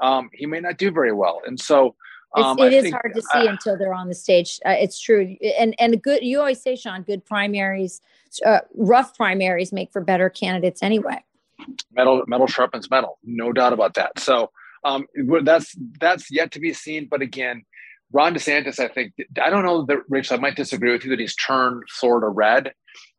Um, 0.01 0.29
he 0.33 0.45
may 0.47 0.59
not 0.59 0.77
do 0.77 0.89
very 0.91 1.13
well. 1.13 1.41
And 1.45 1.59
so 1.59 1.95
um, 2.35 2.57
it 2.59 2.73
is 2.73 2.91
hard 2.91 3.13
to 3.13 3.21
see 3.21 3.47
uh, 3.47 3.51
until 3.51 3.77
they're 3.77 3.93
on 3.93 4.07
the 4.07 4.15
stage. 4.15 4.59
Uh, 4.65 4.71
it's 4.71 4.99
true. 4.99 5.37
And, 5.59 5.75
and 5.79 6.01
good, 6.01 6.23
you 6.23 6.39
always 6.39 6.61
say, 6.61 6.75
Sean, 6.75 7.03
good 7.03 7.23
primaries, 7.23 8.01
uh, 8.45 8.61
rough 8.73 9.15
primaries 9.15 9.71
make 9.71 9.91
for 9.91 10.01
better 10.01 10.29
candidates 10.29 10.81
anyway. 10.81 11.23
Metal, 11.91 12.23
metal 12.25 12.47
sharpens 12.47 12.89
metal. 12.89 13.19
No 13.23 13.53
doubt 13.53 13.73
about 13.73 13.93
that. 13.93 14.17
So 14.17 14.49
um, 14.83 15.05
that's, 15.43 15.75
that's 15.99 16.31
yet 16.31 16.51
to 16.53 16.59
be 16.59 16.73
seen. 16.73 17.07
But 17.11 17.21
again, 17.21 17.63
Ron 18.11 18.33
DeSantis, 18.33 18.79
I 18.79 18.87
think, 18.87 19.13
I 19.41 19.49
don't 19.49 19.63
know 19.63 19.85
that, 19.85 19.99
Rachel, 20.09 20.37
I 20.37 20.39
might 20.39 20.55
disagree 20.55 20.91
with 20.91 21.03
you 21.03 21.11
that 21.11 21.19
he's 21.19 21.35
turned 21.35 21.83
Florida 21.89 22.27
red. 22.27 22.73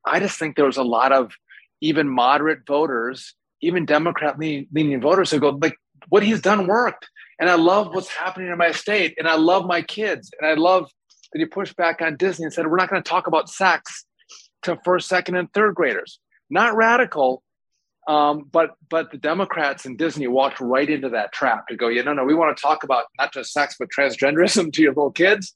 I 0.04 0.18
just 0.18 0.38
think 0.38 0.56
there 0.56 0.66
was 0.66 0.78
a 0.78 0.82
lot 0.82 1.12
of 1.12 1.32
even 1.80 2.08
moderate 2.08 2.66
voters, 2.66 3.34
even 3.60 3.86
Democrat 3.86 4.38
leaning 4.38 5.00
voters 5.00 5.30
who 5.30 5.38
go, 5.38 5.50
like, 5.50 5.76
what 6.08 6.22
he's 6.22 6.40
done 6.40 6.66
worked. 6.66 7.08
And 7.38 7.50
I 7.50 7.54
love 7.54 7.94
what's 7.94 8.08
happening 8.08 8.50
in 8.50 8.58
my 8.58 8.72
state. 8.72 9.14
And 9.18 9.26
I 9.26 9.34
love 9.34 9.66
my 9.66 9.82
kids. 9.82 10.30
And 10.38 10.48
I 10.48 10.54
love 10.54 10.90
that 11.32 11.38
he 11.38 11.46
pushed 11.46 11.76
back 11.76 12.00
on 12.02 12.16
Disney 12.16 12.44
and 12.44 12.52
said, 12.52 12.66
we're 12.66 12.76
not 12.76 12.90
going 12.90 13.02
to 13.02 13.08
talk 13.08 13.26
about 13.26 13.48
sex 13.48 14.04
to 14.62 14.78
first, 14.84 15.08
second, 15.08 15.36
and 15.36 15.52
third 15.52 15.74
graders. 15.74 16.20
Not 16.50 16.76
radical, 16.76 17.42
um, 18.06 18.48
but 18.50 18.74
but 18.90 19.10
the 19.10 19.18
Democrats 19.18 19.86
and 19.86 19.96
Disney 19.96 20.26
walked 20.26 20.60
right 20.60 20.88
into 20.88 21.08
that 21.10 21.32
trap 21.32 21.68
to 21.68 21.76
go, 21.76 21.88
yeah, 21.88 22.02
no, 22.02 22.12
no, 22.12 22.24
we 22.24 22.34
want 22.34 22.56
to 22.56 22.60
talk 22.60 22.84
about 22.84 23.04
not 23.18 23.32
just 23.32 23.52
sex 23.52 23.76
but 23.78 23.88
transgenderism 23.96 24.72
to 24.72 24.82
your 24.82 24.92
little 24.92 25.12
kids. 25.12 25.54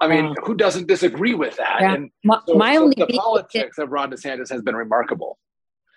I 0.00 0.08
mean, 0.08 0.34
who 0.42 0.54
doesn't 0.54 0.86
disagree 0.86 1.34
with 1.34 1.56
that? 1.58 1.78
Yeah. 1.80 1.94
And 1.94 2.10
my, 2.24 2.40
so, 2.46 2.54
my 2.54 2.74
so 2.74 2.84
only 2.84 2.94
the 2.96 3.06
politics 3.08 3.76
of 3.76 3.90
Ron 3.90 4.10
DeSantis 4.10 4.48
has 4.50 4.62
been 4.62 4.74
remarkable. 4.74 5.38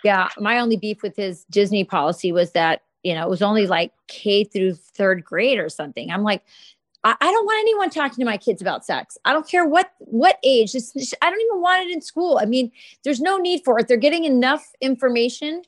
Yeah, 0.04 0.28
my 0.38 0.60
only 0.60 0.76
beef 0.76 1.02
with 1.02 1.16
his 1.16 1.46
Disney 1.50 1.86
policy 1.86 2.34
was 2.34 2.52
that 2.52 2.82
you 3.04 3.13
know 3.13 3.24
it 3.24 3.30
was 3.30 3.42
only 3.42 3.68
like 3.68 3.92
K 4.08 4.44
through 4.44 4.74
third 4.74 5.24
grade 5.24 5.60
or 5.60 5.70
something. 5.70 6.12
I'm 6.12 6.24
like, 6.24 6.44
I, 7.04 7.16
I 7.20 7.32
don't 7.32 7.46
want 7.46 7.60
anyone 7.60 7.89
talking 7.89 8.20
to 8.20 8.26
my 8.26 8.38
kids 8.38 8.62
about 8.62 8.86
sex. 8.86 9.18
I 9.26 9.34
don't 9.34 9.48
care 9.48 9.66
what 9.66 9.92
what 10.00 10.39
age. 10.44 10.76
It's, 10.76 11.13
I 11.22 11.30
don't 11.30 11.42
even 11.42 11.62
want 11.62 11.88
it 11.88 11.94
in 11.94 12.02
school. 12.02 12.39
I 12.42 12.46
mean, 12.46 12.72
there's 13.04 13.22
no 13.22 13.38
need 13.38 13.63
for 13.63 13.80
it. 13.80 13.88
They're 13.88 13.98
getting 13.98 14.26
enough 14.26 14.72
information 14.82 15.63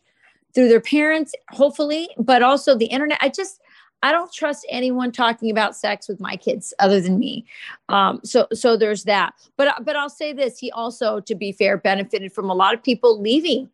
through 0.54 0.70
their 0.70 0.82
parents, 0.82 1.34
hopefully, 1.50 2.10
but 2.18 2.42
also 2.42 2.76
the 2.76 2.86
internet. 2.86 3.18
I 3.22 3.30
just 3.30 3.62
I 4.02 4.12
don't 4.12 4.32
trust 4.32 4.66
anyone 4.70 5.12
talking 5.12 5.50
about 5.50 5.76
sex 5.76 6.08
with 6.08 6.20
my 6.20 6.36
kids 6.38 6.74
other 6.80 7.02
than 7.02 7.18
me. 7.18 7.46
Um, 7.90 8.22
so 8.24 8.48
so 8.54 8.78
there's 8.78 9.04
that. 9.04 9.34
But 9.58 9.84
but 9.84 9.96
I'll 9.96 10.10
say 10.10 10.32
this: 10.32 10.58
he 10.60 10.72
also, 10.72 11.20
to 11.22 11.36
be 11.36 11.52
fair, 11.52 11.78
benefited 11.78 12.32
from 12.32 12.50
a 12.50 12.54
lot 12.54 12.74
of 12.74 12.84
people 12.84 13.20
leaving 13.20 13.70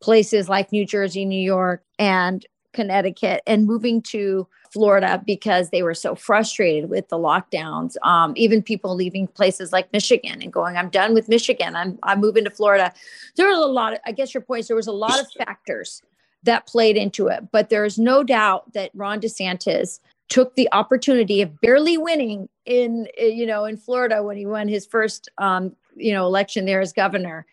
places 0.00 0.48
like 0.48 0.72
New 0.72 0.84
Jersey, 0.84 1.24
New 1.24 1.40
York, 1.40 1.82
and 1.98 2.44
Connecticut, 2.78 3.42
and 3.44 3.66
moving 3.66 4.00
to 4.02 4.46
Florida 4.70 5.20
because 5.26 5.70
they 5.70 5.82
were 5.82 5.94
so 5.94 6.14
frustrated 6.14 6.88
with 6.88 7.08
the 7.08 7.18
lockdowns. 7.18 7.96
Um, 8.02 8.34
even 8.36 8.62
people 8.62 8.94
leaving 8.94 9.26
places 9.26 9.72
like 9.72 9.92
Michigan 9.92 10.40
and 10.40 10.52
going, 10.52 10.76
"I'm 10.76 10.90
done 10.90 11.12
with 11.12 11.28
Michigan. 11.28 11.74
I'm 11.74 11.98
I'm 12.04 12.20
moving 12.20 12.44
to 12.44 12.50
Florida." 12.50 12.92
There 13.34 13.48
was 13.48 13.58
a 13.58 13.72
lot. 13.80 13.94
Of, 13.94 13.98
I 14.06 14.12
guess 14.12 14.32
your 14.32 14.42
point 14.42 14.60
is 14.60 14.68
there 14.68 14.76
was 14.76 14.86
a 14.86 14.92
lot 14.92 15.18
of 15.18 15.26
factors 15.32 16.02
that 16.44 16.68
played 16.68 16.96
into 16.96 17.26
it. 17.26 17.50
But 17.50 17.68
there 17.68 17.84
is 17.84 17.98
no 17.98 18.22
doubt 18.22 18.72
that 18.74 18.92
Ron 18.94 19.20
DeSantis 19.20 19.98
took 20.28 20.54
the 20.54 20.68
opportunity 20.72 21.42
of 21.42 21.60
barely 21.60 21.98
winning 21.98 22.48
in 22.64 23.08
you 23.18 23.46
know 23.46 23.64
in 23.64 23.76
Florida 23.76 24.22
when 24.22 24.36
he 24.36 24.46
won 24.46 24.68
his 24.68 24.86
first 24.86 25.28
um, 25.38 25.74
you 25.96 26.12
know 26.12 26.26
election 26.26 26.64
there 26.64 26.80
as 26.80 26.92
governor 26.92 27.44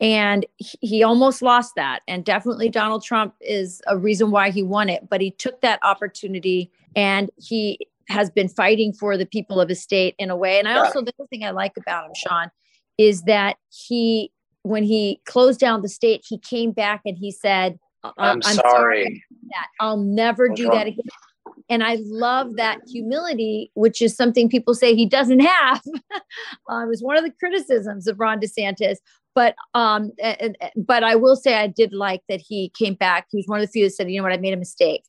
and 0.00 0.44
he 0.58 1.02
almost 1.02 1.42
lost 1.42 1.74
that 1.76 2.02
and 2.08 2.24
definitely 2.24 2.68
Donald 2.68 3.04
Trump 3.04 3.34
is 3.40 3.80
a 3.86 3.96
reason 3.96 4.30
why 4.30 4.50
he 4.50 4.62
won 4.62 4.88
it 4.88 5.08
but 5.08 5.20
he 5.20 5.30
took 5.30 5.60
that 5.60 5.78
opportunity 5.82 6.70
and 6.96 7.30
he 7.36 7.78
has 8.08 8.30
been 8.30 8.48
fighting 8.48 8.92
for 8.92 9.16
the 9.16 9.26
people 9.26 9.60
of 9.60 9.68
his 9.68 9.80
state 9.80 10.14
in 10.18 10.30
a 10.30 10.36
way 10.36 10.58
and 10.58 10.68
I 10.68 10.78
also 10.78 11.00
the 11.00 11.12
other 11.18 11.28
thing 11.28 11.44
I 11.44 11.50
like 11.50 11.76
about 11.76 12.06
him 12.06 12.12
Sean 12.16 12.50
is 12.98 13.22
that 13.22 13.56
he 13.70 14.30
when 14.62 14.82
he 14.82 15.20
closed 15.26 15.60
down 15.60 15.82
the 15.82 15.88
state 15.88 16.24
he 16.28 16.38
came 16.38 16.72
back 16.72 17.02
and 17.04 17.16
he 17.16 17.30
said 17.30 17.78
I'm, 18.18 18.36
I'm 18.36 18.40
sorry. 18.40 18.62
sorry 19.02 19.24
that 19.50 19.66
I'll 19.80 19.96
never 19.96 20.48
What's 20.48 20.60
do 20.60 20.68
wrong? 20.68 20.76
that 20.76 20.86
again. 20.88 21.04
And 21.68 21.82
I 21.82 21.98
love 22.00 22.56
that 22.56 22.80
humility, 22.86 23.70
which 23.74 24.02
is 24.02 24.14
something 24.14 24.48
people 24.48 24.74
say 24.74 24.94
he 24.94 25.06
doesn't 25.06 25.40
have. 25.44 25.82
uh, 26.70 26.82
it 26.82 26.88
was 26.88 27.02
one 27.02 27.16
of 27.16 27.24
the 27.24 27.32
criticisms 27.38 28.06
of 28.06 28.20
Ron 28.20 28.40
DeSantis. 28.40 28.96
But 29.34 29.56
um, 29.74 30.12
but 30.76 31.02
I 31.02 31.16
will 31.16 31.36
say 31.36 31.54
I 31.54 31.66
did 31.66 31.92
like 31.92 32.22
that 32.28 32.40
he 32.40 32.72
came 32.78 32.94
back. 32.94 33.26
He 33.30 33.38
was 33.38 33.46
one 33.46 33.60
of 33.60 33.66
the 33.66 33.70
few 33.70 33.84
that 33.84 33.90
said, 33.90 34.10
"You 34.10 34.18
know 34.18 34.24
what? 34.24 34.32
I 34.32 34.36
made 34.36 34.54
a 34.54 34.58
mistake, 34.58 35.04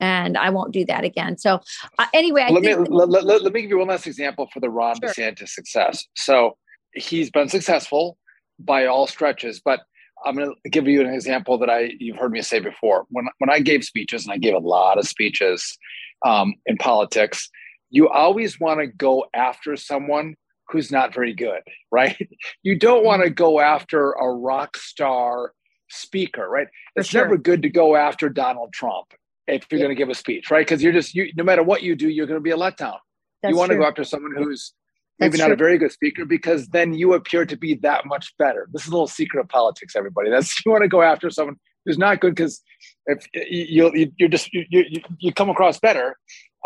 and 0.00 0.36
I 0.36 0.50
won't 0.50 0.72
do 0.72 0.84
that 0.86 1.04
again." 1.04 1.38
So 1.38 1.60
uh, 1.98 2.06
anyway, 2.12 2.48
let 2.50 2.62
me 2.62 2.74
let, 2.74 3.08
let, 3.08 3.42
let, 3.42 3.52
me 3.52 3.62
give 3.62 3.70
you 3.70 3.78
one 3.78 3.88
last 3.88 4.06
example 4.06 4.48
for 4.52 4.60
the 4.60 4.68
Ron 4.68 4.96
sure. 5.00 5.10
DeSantis 5.10 5.48
success. 5.48 6.04
So 6.16 6.56
he's 6.92 7.30
been 7.30 7.48
successful 7.48 8.18
by 8.58 8.86
all 8.86 9.06
stretches, 9.06 9.60
but 9.64 9.80
I'm 10.24 10.34
going 10.36 10.54
to 10.64 10.70
give 10.70 10.86
you 10.86 11.00
an 11.00 11.12
example 11.12 11.58
that 11.58 11.70
I 11.70 11.92
you've 11.98 12.16
heard 12.16 12.32
me 12.32 12.42
say 12.42 12.60
before. 12.60 13.06
When 13.10 13.26
when 13.38 13.50
I 13.50 13.60
gave 13.60 13.84
speeches, 13.84 14.24
and 14.24 14.32
I 14.32 14.38
gave 14.38 14.54
a 14.54 14.58
lot 14.58 14.98
of 14.98 15.06
speeches 15.06 15.78
um, 16.24 16.54
in 16.66 16.76
politics, 16.76 17.48
you 17.90 18.08
always 18.08 18.58
want 18.58 18.80
to 18.80 18.86
go 18.86 19.26
after 19.34 19.76
someone 19.76 20.34
who's 20.68 20.90
not 20.90 21.14
very 21.14 21.34
good, 21.34 21.60
right? 21.90 22.16
You 22.62 22.78
don't 22.78 23.04
want 23.04 23.22
to 23.22 23.30
go 23.30 23.60
after 23.60 24.12
a 24.12 24.32
rock 24.32 24.76
star 24.76 25.52
speaker, 25.88 26.48
right? 26.48 26.68
For 26.94 27.00
it's 27.00 27.10
sure. 27.10 27.22
never 27.22 27.36
good 27.36 27.62
to 27.62 27.68
go 27.68 27.96
after 27.96 28.28
Donald 28.28 28.72
Trump 28.72 29.06
if 29.46 29.66
you're 29.70 29.78
yeah. 29.78 29.86
going 29.86 29.96
to 29.96 29.98
give 29.98 30.08
a 30.08 30.14
speech, 30.14 30.50
right? 30.50 30.66
Because 30.66 30.82
you're 30.82 30.92
just 30.92 31.14
you, 31.14 31.30
no 31.36 31.44
matter 31.44 31.62
what 31.62 31.82
you 31.82 31.94
do, 31.94 32.08
you're 32.08 32.26
going 32.26 32.38
to 32.38 32.42
be 32.42 32.50
a 32.50 32.56
letdown. 32.56 32.98
That's 33.42 33.52
you 33.52 33.56
want 33.56 33.68
true. 33.68 33.78
to 33.78 33.82
go 33.82 33.88
after 33.88 34.04
someone 34.04 34.32
who's 34.36 34.72
maybe 35.18 35.32
That's 35.32 35.40
not 35.40 35.46
true. 35.46 35.54
a 35.54 35.56
very 35.56 35.78
good 35.78 35.92
speaker 35.92 36.24
because 36.24 36.68
then 36.68 36.92
you 36.92 37.14
appear 37.14 37.46
to 37.46 37.56
be 37.56 37.74
that 37.76 38.06
much 38.06 38.34
better. 38.38 38.68
This 38.72 38.82
is 38.82 38.88
a 38.88 38.90
little 38.90 39.06
secret 39.06 39.40
of 39.40 39.48
politics, 39.48 39.94
everybody. 39.94 40.30
That's 40.30 40.54
you 40.66 40.72
want 40.72 40.82
to 40.82 40.88
go 40.88 41.02
after 41.02 41.30
someone 41.30 41.56
who's 41.84 41.98
not 41.98 42.20
good 42.20 42.34
because 42.34 42.60
if 43.06 43.24
you, 43.34 43.92
you 43.94 44.12
you're 44.16 44.28
just 44.28 44.52
you, 44.52 44.64
you, 44.70 45.00
you 45.18 45.32
come 45.32 45.50
across 45.50 45.78
better 45.78 46.16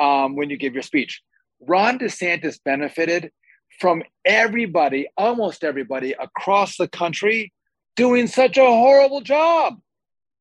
um, 0.00 0.36
when 0.36 0.50
you 0.50 0.56
give 0.56 0.72
your 0.72 0.82
speech. 0.82 1.20
Ron 1.60 1.98
DeSantis 1.98 2.58
benefited 2.64 3.30
from 3.78 4.02
everybody, 4.24 5.08
almost 5.16 5.64
everybody 5.64 6.12
across 6.12 6.76
the 6.76 6.88
country 6.88 7.52
doing 7.96 8.26
such 8.26 8.56
a 8.56 8.64
horrible 8.64 9.20
job. 9.20 9.78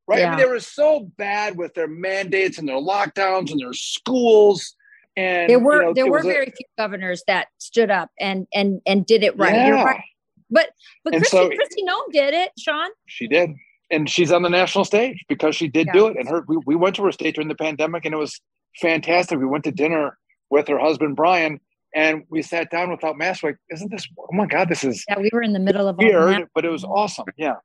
Right? 0.08 0.20
Yeah. 0.20 0.28
I 0.28 0.30
mean, 0.32 0.40
they 0.40 0.50
were 0.50 0.60
so 0.60 1.12
bad 1.18 1.58
with 1.58 1.76
their 1.76 1.88
mandates 1.88 2.58
and 2.58 2.68
their 2.68 2.78
lockdowns 2.78 3.52
and 3.52 3.60
their 3.60 3.74
schools 3.74 4.76
and 5.20 5.50
there 5.50 5.60
were 5.60 5.82
you 5.82 5.88
know, 5.88 5.94
there 5.94 6.10
were 6.10 6.24
very 6.24 6.48
a, 6.48 6.52
few 6.52 6.66
governors 6.78 7.24
that 7.28 7.48
stood 7.58 7.92
up 7.92 8.10
and 8.20 8.48
and 8.54 8.82
and 8.86 9.06
did 9.06 9.22
it 9.24 9.38
right. 9.38 9.54
Yeah. 9.54 9.84
right. 9.84 10.02
But 10.50 10.70
but 11.04 11.14
Kristi, 11.14 11.26
so, 11.26 11.50
Kristi 11.50 11.84
Noem 11.86 12.12
did 12.12 12.34
it, 12.34 12.52
Sean. 12.58 12.90
She 13.06 13.28
did. 13.28 13.52
And 13.92 14.10
she's 14.10 14.32
on 14.32 14.44
the 14.44 14.50
national 14.50 14.86
stage 14.86 15.26
because 15.28 15.56
she 15.56 15.68
did 15.68 15.88
yeah. 15.88 15.94
do 15.94 16.08
it. 16.08 16.18
And 16.18 16.30
her 16.30 16.46
we, 16.48 16.58
we 16.66 16.76
went 16.76 16.96
to 16.98 17.04
her 17.04 17.12
state 17.12 17.36
during 17.36 17.50
the 17.50 17.56
pandemic 17.56 18.06
and 18.06 18.14
it 18.14 18.18
was 18.18 18.40
fantastic. 18.80 19.40
We 19.40 19.46
went 19.46 19.66
to 19.66 19.72
dinner 19.72 20.18
with 20.50 20.68
her 20.70 20.80
husband 20.80 21.18
Brian 21.18 21.60
and 21.96 22.24
we 22.30 22.42
sat 22.42 22.70
down 22.70 22.92
without 22.92 23.18
masks. 23.18 23.44
Like, 23.44 23.58
isn't 23.70 23.92
this 23.92 24.08
oh 24.18 24.28
my 24.32 24.46
god, 24.46 24.70
this 24.70 24.84
is 24.84 25.04
yeah, 25.08 25.20
we 25.20 25.30
were 25.32 25.42
in 25.42 25.54
the 25.54 25.60
middle 25.60 25.88
of 25.88 25.98
weird, 25.98 26.48
but 26.54 26.66
it 26.66 26.70
was 26.70 26.84
awesome. 26.84 27.26
Yeah. 27.38 27.56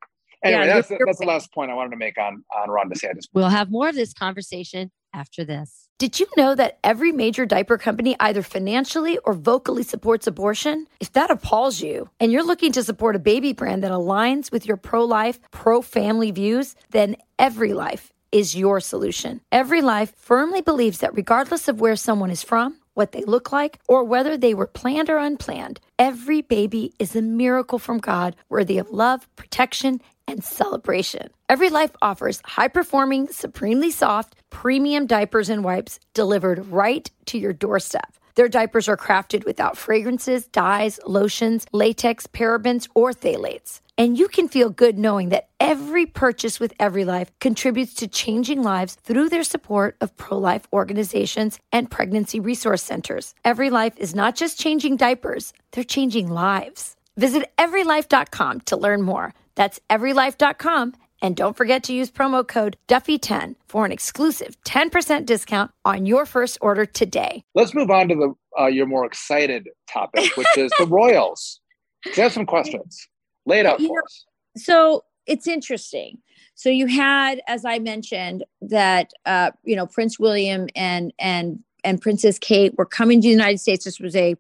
Anyway, 0.42 0.66
yeah, 0.66 0.74
that's, 0.74 0.88
that's 0.88 1.18
the 1.18 1.26
last 1.26 1.52
point 1.54 1.70
I 1.70 1.74
wanted 1.74 1.90
to 1.90 1.96
make 1.96 2.18
on 2.18 2.44
on 2.56 2.70
Ron 2.70 2.90
DeSantis. 2.90 3.24
We'll 3.32 3.48
have 3.48 3.70
more 3.70 3.88
of 3.88 3.94
this 3.94 4.12
conversation 4.12 4.90
after 5.14 5.44
this. 5.44 5.88
Did 5.98 6.18
you 6.18 6.26
know 6.36 6.54
that 6.56 6.78
every 6.82 7.12
major 7.12 7.46
diaper 7.46 7.78
company 7.78 8.16
either 8.20 8.42
financially 8.42 9.16
or 9.18 9.32
vocally 9.32 9.84
supports 9.84 10.26
abortion? 10.26 10.86
If 11.00 11.12
that 11.12 11.30
appalls 11.30 11.80
you 11.80 12.10
and 12.20 12.32
you're 12.32 12.44
looking 12.44 12.72
to 12.72 12.82
support 12.82 13.16
a 13.16 13.20
baby 13.20 13.52
brand 13.52 13.84
that 13.84 13.92
aligns 13.92 14.50
with 14.50 14.66
your 14.66 14.76
pro 14.76 15.04
life, 15.04 15.38
pro 15.50 15.80
family 15.80 16.30
views, 16.30 16.74
then 16.90 17.16
Every 17.38 17.72
Life 17.72 18.12
is 18.32 18.56
your 18.56 18.80
solution. 18.80 19.40
Every 19.52 19.80
Life 19.80 20.12
firmly 20.16 20.60
believes 20.60 20.98
that 20.98 21.14
regardless 21.14 21.68
of 21.68 21.80
where 21.80 21.96
someone 21.96 22.30
is 22.30 22.42
from, 22.42 22.76
what 22.94 23.12
they 23.12 23.22
look 23.24 23.52
like, 23.52 23.78
or 23.88 24.04
whether 24.04 24.36
they 24.36 24.54
were 24.54 24.66
planned 24.66 25.10
or 25.10 25.18
unplanned, 25.18 25.80
every 25.98 26.40
baby 26.40 26.94
is 26.98 27.14
a 27.14 27.22
miracle 27.22 27.78
from 27.78 27.98
God 27.98 28.34
worthy 28.48 28.78
of 28.78 28.90
love, 28.90 29.28
protection, 29.36 30.00
and 30.26 30.42
celebration. 30.42 31.28
Every 31.48 31.70
Life 31.70 31.90
offers 32.00 32.40
high 32.44 32.68
performing, 32.68 33.28
supremely 33.28 33.90
soft, 33.90 34.34
premium 34.50 35.06
diapers 35.06 35.50
and 35.50 35.62
wipes 35.62 36.00
delivered 36.14 36.66
right 36.68 37.10
to 37.26 37.38
your 37.38 37.52
doorstep. 37.52 38.14
Their 38.36 38.48
diapers 38.48 38.88
are 38.88 38.96
crafted 38.96 39.44
without 39.44 39.76
fragrances, 39.76 40.46
dyes, 40.46 40.98
lotions, 41.06 41.66
latex, 41.72 42.26
parabens, 42.26 42.88
or 42.94 43.12
phthalates. 43.12 43.80
And 43.96 44.18
you 44.18 44.26
can 44.26 44.48
feel 44.48 44.70
good 44.70 44.98
knowing 44.98 45.28
that 45.28 45.48
every 45.60 46.04
purchase 46.04 46.58
with 46.58 46.72
Every 46.80 47.04
Life 47.04 47.30
contributes 47.38 47.94
to 47.94 48.08
changing 48.08 48.62
lives 48.62 48.96
through 49.04 49.28
their 49.28 49.44
support 49.44 49.96
of 50.00 50.16
pro 50.16 50.36
life 50.38 50.66
organizations 50.72 51.58
and 51.70 51.90
pregnancy 51.90 52.40
resource 52.40 52.82
centers. 52.82 53.34
Every 53.44 53.70
Life 53.70 53.94
is 53.98 54.14
not 54.14 54.34
just 54.34 54.58
changing 54.58 54.96
diapers, 54.96 55.52
they're 55.72 55.84
changing 55.84 56.28
lives. 56.28 56.96
Visit 57.16 57.52
everylife.com 57.56 58.62
to 58.62 58.76
learn 58.76 59.02
more. 59.02 59.32
That's 59.54 59.78
everylife.com 59.88 60.94
And 61.22 61.36
don't 61.36 61.56
forget 61.56 61.84
to 61.84 61.94
use 61.94 62.10
promo 62.10 62.46
code 62.46 62.76
Duffy10 62.88 63.54
for 63.68 63.86
an 63.86 63.92
exclusive 63.92 64.56
10% 64.64 65.24
discount 65.24 65.70
on 65.84 66.04
your 66.06 66.26
first 66.26 66.58
order 66.60 66.84
today. 66.84 67.44
Let's 67.54 67.74
move 67.74 67.90
on 67.90 68.08
to 68.08 68.14
the 68.16 68.34
uh, 68.60 68.66
your 68.66 68.86
more 68.86 69.06
excited 69.06 69.68
topic, 69.88 70.36
which 70.36 70.46
is 70.56 70.72
the 70.78 70.86
Royals. 70.90 71.60
We 72.04 72.12
have 72.22 72.32
some 72.32 72.46
questions. 72.46 73.08
Lay 73.46 73.60
it 73.60 73.66
out 73.66 73.78
for 73.78 73.84
know- 73.84 74.02
us. 74.04 74.24
so 74.56 75.04
it's 75.26 75.46
interesting. 75.46 76.18
So 76.56 76.68
you 76.68 76.86
had, 76.86 77.40
as 77.48 77.64
I 77.64 77.78
mentioned, 77.78 78.44
that 78.62 79.10
uh, 79.26 79.50
you 79.64 79.76
know 79.76 79.86
Prince 79.86 80.18
William 80.18 80.68
and 80.76 81.12
and 81.18 81.60
and 81.84 82.00
Princess 82.00 82.38
Kate 82.38 82.76
were 82.76 82.86
coming 82.86 83.20
to 83.20 83.26
the 83.26 83.32
United 83.32 83.58
States. 83.58 83.84
This 83.84 84.00
was 84.00 84.16
a, 84.16 84.34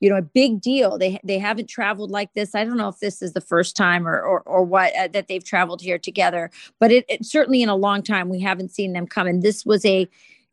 you 0.00 0.10
know, 0.10 0.16
a 0.16 0.22
big 0.22 0.60
deal. 0.60 0.98
They 0.98 1.18
they 1.24 1.38
haven't 1.38 1.68
traveled 1.68 2.10
like 2.10 2.34
this. 2.34 2.54
I 2.54 2.64
don't 2.64 2.76
know 2.76 2.88
if 2.88 3.00
this 3.00 3.22
is 3.22 3.32
the 3.32 3.40
first 3.40 3.76
time 3.76 4.06
or 4.06 4.20
or, 4.20 4.42
or 4.42 4.62
what 4.62 4.94
uh, 4.96 5.08
that 5.08 5.28
they've 5.28 5.42
traveled 5.44 5.80
here 5.80 5.98
together, 5.98 6.50
but 6.78 6.92
it, 6.92 7.04
it 7.08 7.24
certainly 7.24 7.62
in 7.62 7.68
a 7.68 7.76
long 7.76 8.02
time 8.02 8.28
we 8.28 8.40
haven't 8.40 8.70
seen 8.70 8.92
them 8.92 9.06
come. 9.06 9.26
And 9.26 9.42
this 9.42 9.64
was 9.64 9.84
a 9.84 10.08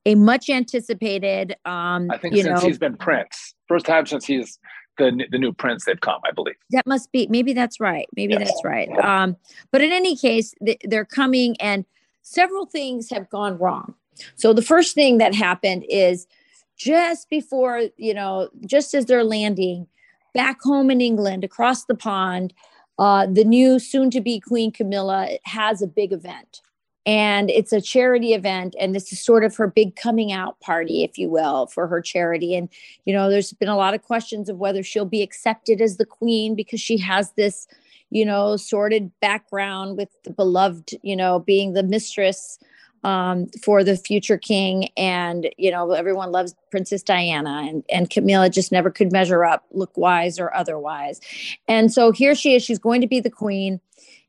a 0.06 0.16
much 0.16 0.50
anticipated. 0.50 1.58
Um, 1.66 2.10
I 2.10 2.18
think 2.18 2.36
since 2.36 2.48
know, 2.48 2.60
he's 2.60 2.80
been 2.80 2.96
Prince, 2.96 3.54
first 3.68 3.86
time 3.86 4.06
since 4.06 4.26
he's 4.26 4.58
the 4.98 5.26
the 5.32 5.38
new 5.38 5.54
Prince 5.54 5.86
they've 5.86 6.00
come, 6.02 6.20
I 6.28 6.32
believe. 6.32 6.56
that 6.72 6.86
must 6.88 7.12
be 7.12 7.28
maybe 7.28 7.54
that's 7.54 7.80
right 7.80 8.08
maybe 8.16 8.34
Yes. 8.34 8.48
that's 8.50 8.64
right 8.64 8.90
um 9.00 9.36
but 9.72 9.82
in 9.82 9.92
any 9.92 10.16
case 10.16 10.54
th- 10.66 10.82
they're 10.84 11.06
coming 11.06 11.56
and 11.60 11.86
several 12.22 12.66
things 12.66 13.10
have 13.10 13.30
gone 13.30 13.58
wrong 13.58 13.94
so 14.36 14.54
the 14.54 14.62
first 14.62 14.94
thing 14.96 15.18
that 15.20 15.34
happened 15.36 15.86
is 15.90 16.28
just 16.76 17.30
before 17.30 17.84
you 17.98 18.14
know 18.14 18.50
just 18.66 18.94
as 18.94 19.06
they're 19.06 19.24
landing 19.24 19.88
back 20.34 20.62
home 20.62 20.92
in 20.92 21.02
england 21.02 21.44
across 21.44 21.86
the 21.86 21.96
pond 21.96 22.54
uh, 23.00 23.28
the 23.28 23.44
new 23.44 23.78
soon 23.80 24.10
to 24.10 24.20
be 24.22 24.40
queen 24.40 24.72
camilla 24.72 25.30
has 25.44 25.82
a 25.82 25.88
big 25.88 26.12
event 26.12 26.62
and 27.08 27.50
it's 27.50 27.72
a 27.72 27.80
charity 27.80 28.34
event 28.34 28.76
and 28.78 28.94
this 28.94 29.14
is 29.14 29.24
sort 29.24 29.46
of 29.46 29.56
her 29.56 29.68
big 29.68 29.96
coming 29.96 30.34
out 30.34 30.60
party 30.60 31.04
if 31.04 31.18
you 31.18 31.30
will 31.30 31.66
for 31.68 31.88
her 31.88 32.02
charity. 32.02 32.54
And 32.54 32.70
you 33.06 33.14
know 33.14 33.30
there's 33.30 33.54
been 33.54 33.70
a 33.70 33.78
lot 33.78 33.96
of 33.96 34.04
questions 34.04 34.50
of 34.50 34.58
whether 34.58 34.84
she'll 34.84 35.06
be 35.06 35.24
accepted 35.24 35.82
as 35.82 35.98
the 35.98 36.06
queen 36.06 36.54
because 36.54 36.82
she 36.82 36.98
has 36.98 37.32
this 37.32 37.66
you 38.10 38.26
know 38.26 38.58
sordid 38.58 39.10
background 39.22 39.98
with 39.98 40.10
the 40.24 40.32
beloved 40.32 40.96
you 41.02 41.16
know 41.16 41.40
being 41.40 41.74
the 41.74 41.84
mistress 41.84 42.60
um, 43.04 43.48
for 43.64 43.84
the 43.86 43.96
future 43.96 44.38
king. 44.38 44.90
And 44.98 45.50
you 45.58 45.72
know 45.72 45.92
everyone 45.92 46.34
loves 46.34 46.56
princess 46.72 47.04
diana 47.04 47.66
and, 47.70 47.86
and 47.90 48.10
camilla 48.10 48.50
just 48.50 48.74
never 48.74 48.92
could 48.92 49.14
measure 49.14 49.46
up 49.46 49.64
look 49.72 49.96
wise 49.96 50.42
or 50.42 50.54
otherwise. 50.54 51.22
And 51.70 51.94
so 51.94 52.12
here 52.12 52.36
she 52.36 52.54
is. 52.54 52.64
She's 52.64 52.80
going 52.80 53.00
to 53.00 53.08
be 53.08 53.22
the 53.22 53.32
queen 53.32 53.80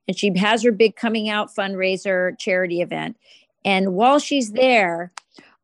and 0.08 0.18
she 0.18 0.36
has 0.36 0.62
her 0.62 0.72
big 0.72 0.96
coming 0.96 1.28
out 1.28 1.54
fundraiser 1.54 2.36
charity 2.38 2.80
event. 2.80 3.16
And 3.64 3.94
while 3.94 4.18
she's 4.18 4.52
there 4.52 5.12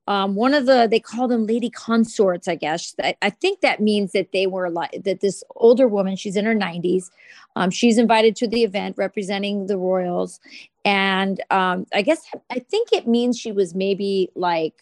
um, 0.06 0.34
one 0.34 0.52
of 0.52 0.66
the 0.66 0.86
they 0.90 1.00
call 1.00 1.28
them 1.28 1.46
lady 1.46 1.70
consorts 1.70 2.46
i 2.46 2.54
guess. 2.54 2.94
I, 3.02 3.16
I 3.22 3.30
think 3.30 3.60
that 3.60 3.80
means 3.80 4.12
that 4.12 4.32
they 4.32 4.46
were 4.46 4.70
like 4.70 5.02
that 5.04 5.20
this 5.20 5.42
older 5.56 5.88
woman 5.88 6.16
she's 6.16 6.36
in 6.36 6.44
her 6.44 6.54
90s 6.54 7.10
um, 7.56 7.70
she's 7.70 7.98
invited 7.98 8.36
to 8.36 8.48
the 8.48 8.64
event 8.64 8.96
representing 8.98 9.66
the 9.66 9.78
royals. 9.78 10.40
And 10.84 11.42
um, 11.50 11.86
i 11.94 12.02
guess 12.02 12.20
i 12.50 12.58
think 12.58 12.92
it 12.92 13.08
means 13.08 13.38
she 13.38 13.52
was 13.52 13.74
maybe 13.74 14.30
like 14.34 14.74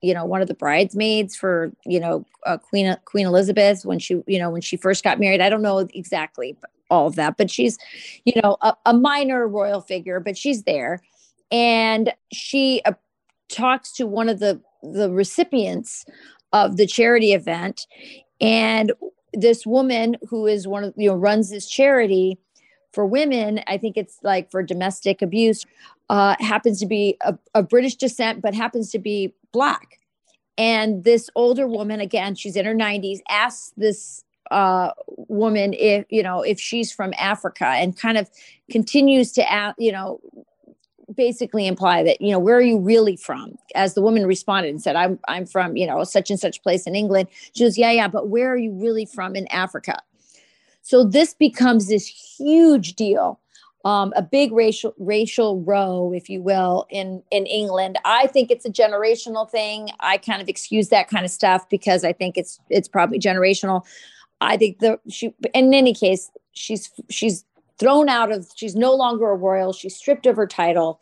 you 0.00 0.14
know 0.14 0.24
one 0.24 0.40
of 0.42 0.48
the 0.48 0.54
bridesmaids 0.54 1.36
for 1.36 1.70
you 1.84 2.00
know 2.00 2.24
uh, 2.46 2.56
queen 2.56 2.96
queen 3.04 3.26
elizabeth 3.26 3.84
when 3.84 3.98
she 3.98 4.22
you 4.26 4.38
know 4.38 4.50
when 4.50 4.62
she 4.62 4.76
first 4.76 5.04
got 5.04 5.20
married. 5.20 5.40
I 5.40 5.48
don't 5.48 5.62
know 5.62 5.78
exactly 5.78 6.56
all 6.92 7.06
of 7.06 7.16
that 7.16 7.36
but 7.36 7.50
she's 7.50 7.78
you 8.24 8.32
know 8.42 8.56
a, 8.60 8.74
a 8.86 8.94
minor 8.94 9.48
royal 9.48 9.80
figure 9.80 10.20
but 10.20 10.36
she's 10.36 10.62
there. 10.64 11.00
And 11.50 12.14
she 12.32 12.80
uh, 12.86 12.92
talks 13.48 13.92
to 13.94 14.06
one 14.06 14.28
of 14.28 14.38
the 14.38 14.60
the 14.82 15.10
recipients 15.10 16.04
of 16.52 16.76
the 16.76 16.86
charity 16.86 17.32
event. 17.32 17.86
And 18.40 18.92
this 19.32 19.66
woman 19.66 20.16
who 20.28 20.46
is 20.46 20.66
one 20.66 20.84
of 20.84 20.94
you 20.96 21.08
know 21.08 21.16
runs 21.16 21.50
this 21.50 21.68
charity 21.68 22.38
for 22.92 23.06
women 23.06 23.62
i 23.66 23.78
think 23.78 23.96
it's 23.96 24.18
like 24.22 24.50
for 24.50 24.62
domestic 24.62 25.22
abuse 25.22 25.64
uh, 26.10 26.36
happens 26.40 26.78
to 26.78 26.84
be 26.84 27.16
a 27.54 27.62
british 27.62 27.94
descent 27.94 28.42
but 28.42 28.52
happens 28.54 28.90
to 28.90 28.98
be 28.98 29.32
black. 29.52 29.98
And 30.58 31.02
this 31.04 31.30
older 31.34 31.66
woman 31.66 32.00
again 32.00 32.34
she's 32.34 32.56
in 32.56 32.66
her 32.66 32.74
90s 32.74 33.20
asks 33.30 33.72
this 33.78 34.22
uh, 34.52 34.92
woman 35.28 35.74
if 35.74 36.04
you 36.10 36.22
know 36.22 36.42
if 36.42 36.60
she's 36.60 36.92
from 36.92 37.12
africa 37.18 37.66
and 37.66 37.96
kind 37.96 38.18
of 38.18 38.28
continues 38.70 39.32
to 39.32 39.74
you 39.78 39.92
know 39.92 40.20
basically 41.14 41.66
imply 41.66 42.02
that 42.02 42.20
you 42.20 42.30
know 42.30 42.38
where 42.38 42.56
are 42.56 42.62
you 42.62 42.78
really 42.78 43.16
from? 43.16 43.56
As 43.74 43.94
the 43.94 44.02
woman 44.02 44.26
responded 44.26 44.70
and 44.70 44.82
said 44.82 44.96
i'm 44.96 45.18
i'm 45.28 45.46
from 45.46 45.76
you 45.76 45.86
know 45.86 46.04
such 46.04 46.30
and 46.30 46.40
such 46.40 46.62
place 46.62 46.86
in 46.86 46.94
england. 46.94 47.28
She 47.54 47.64
goes 47.64 47.78
yeah 47.78 47.90
yeah 47.90 48.08
but 48.08 48.28
where 48.28 48.52
are 48.52 48.56
you 48.56 48.72
really 48.72 49.06
from 49.06 49.36
in 49.36 49.46
africa? 49.48 49.98
So 50.82 51.04
this 51.04 51.34
becomes 51.34 51.88
this 51.88 52.06
huge 52.06 52.94
deal 52.94 53.38
um, 53.84 54.12
a 54.14 54.22
big 54.22 54.52
racial 54.52 54.94
racial 54.98 55.60
row 55.62 56.12
if 56.14 56.28
you 56.28 56.40
will 56.40 56.86
in 56.90 57.22
in 57.30 57.46
england. 57.46 57.98
I 58.04 58.26
think 58.28 58.50
it's 58.50 58.64
a 58.64 58.70
generational 58.70 59.48
thing. 59.48 59.88
I 60.00 60.18
kind 60.18 60.40
of 60.40 60.48
excuse 60.48 60.88
that 60.88 61.08
kind 61.08 61.24
of 61.24 61.30
stuff 61.30 61.68
because 61.68 62.04
i 62.04 62.12
think 62.12 62.36
it's 62.36 62.60
it's 62.70 62.88
probably 62.88 63.18
generational 63.18 63.84
i 64.42 64.56
think 64.56 64.78
the 64.78 64.98
she 65.08 65.34
in 65.54 65.72
any 65.74 65.94
case 65.94 66.30
she's 66.52 66.90
she's 67.08 67.44
thrown 67.78 68.08
out 68.08 68.30
of 68.30 68.48
she's 68.54 68.76
no 68.76 68.94
longer 68.94 69.30
a 69.30 69.34
royal. 69.34 69.72
She's 69.72 69.96
stripped 69.96 70.26
of 70.26 70.36
her 70.36 70.46
title. 70.46 71.00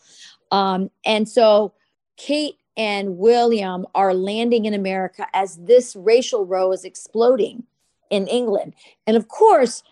Um, 0.50 0.90
and 1.04 1.28
so 1.28 1.74
kate 2.16 2.56
and 2.76 3.18
william 3.18 3.86
are 3.94 4.14
landing 4.14 4.64
in 4.64 4.74
america 4.74 5.26
as 5.32 5.56
this 5.56 5.94
racial 5.96 6.44
row 6.44 6.72
is 6.72 6.84
exploding 6.84 7.64
in 8.10 8.26
england. 8.26 8.74
And 9.06 9.16
of 9.16 9.28
course 9.28 9.82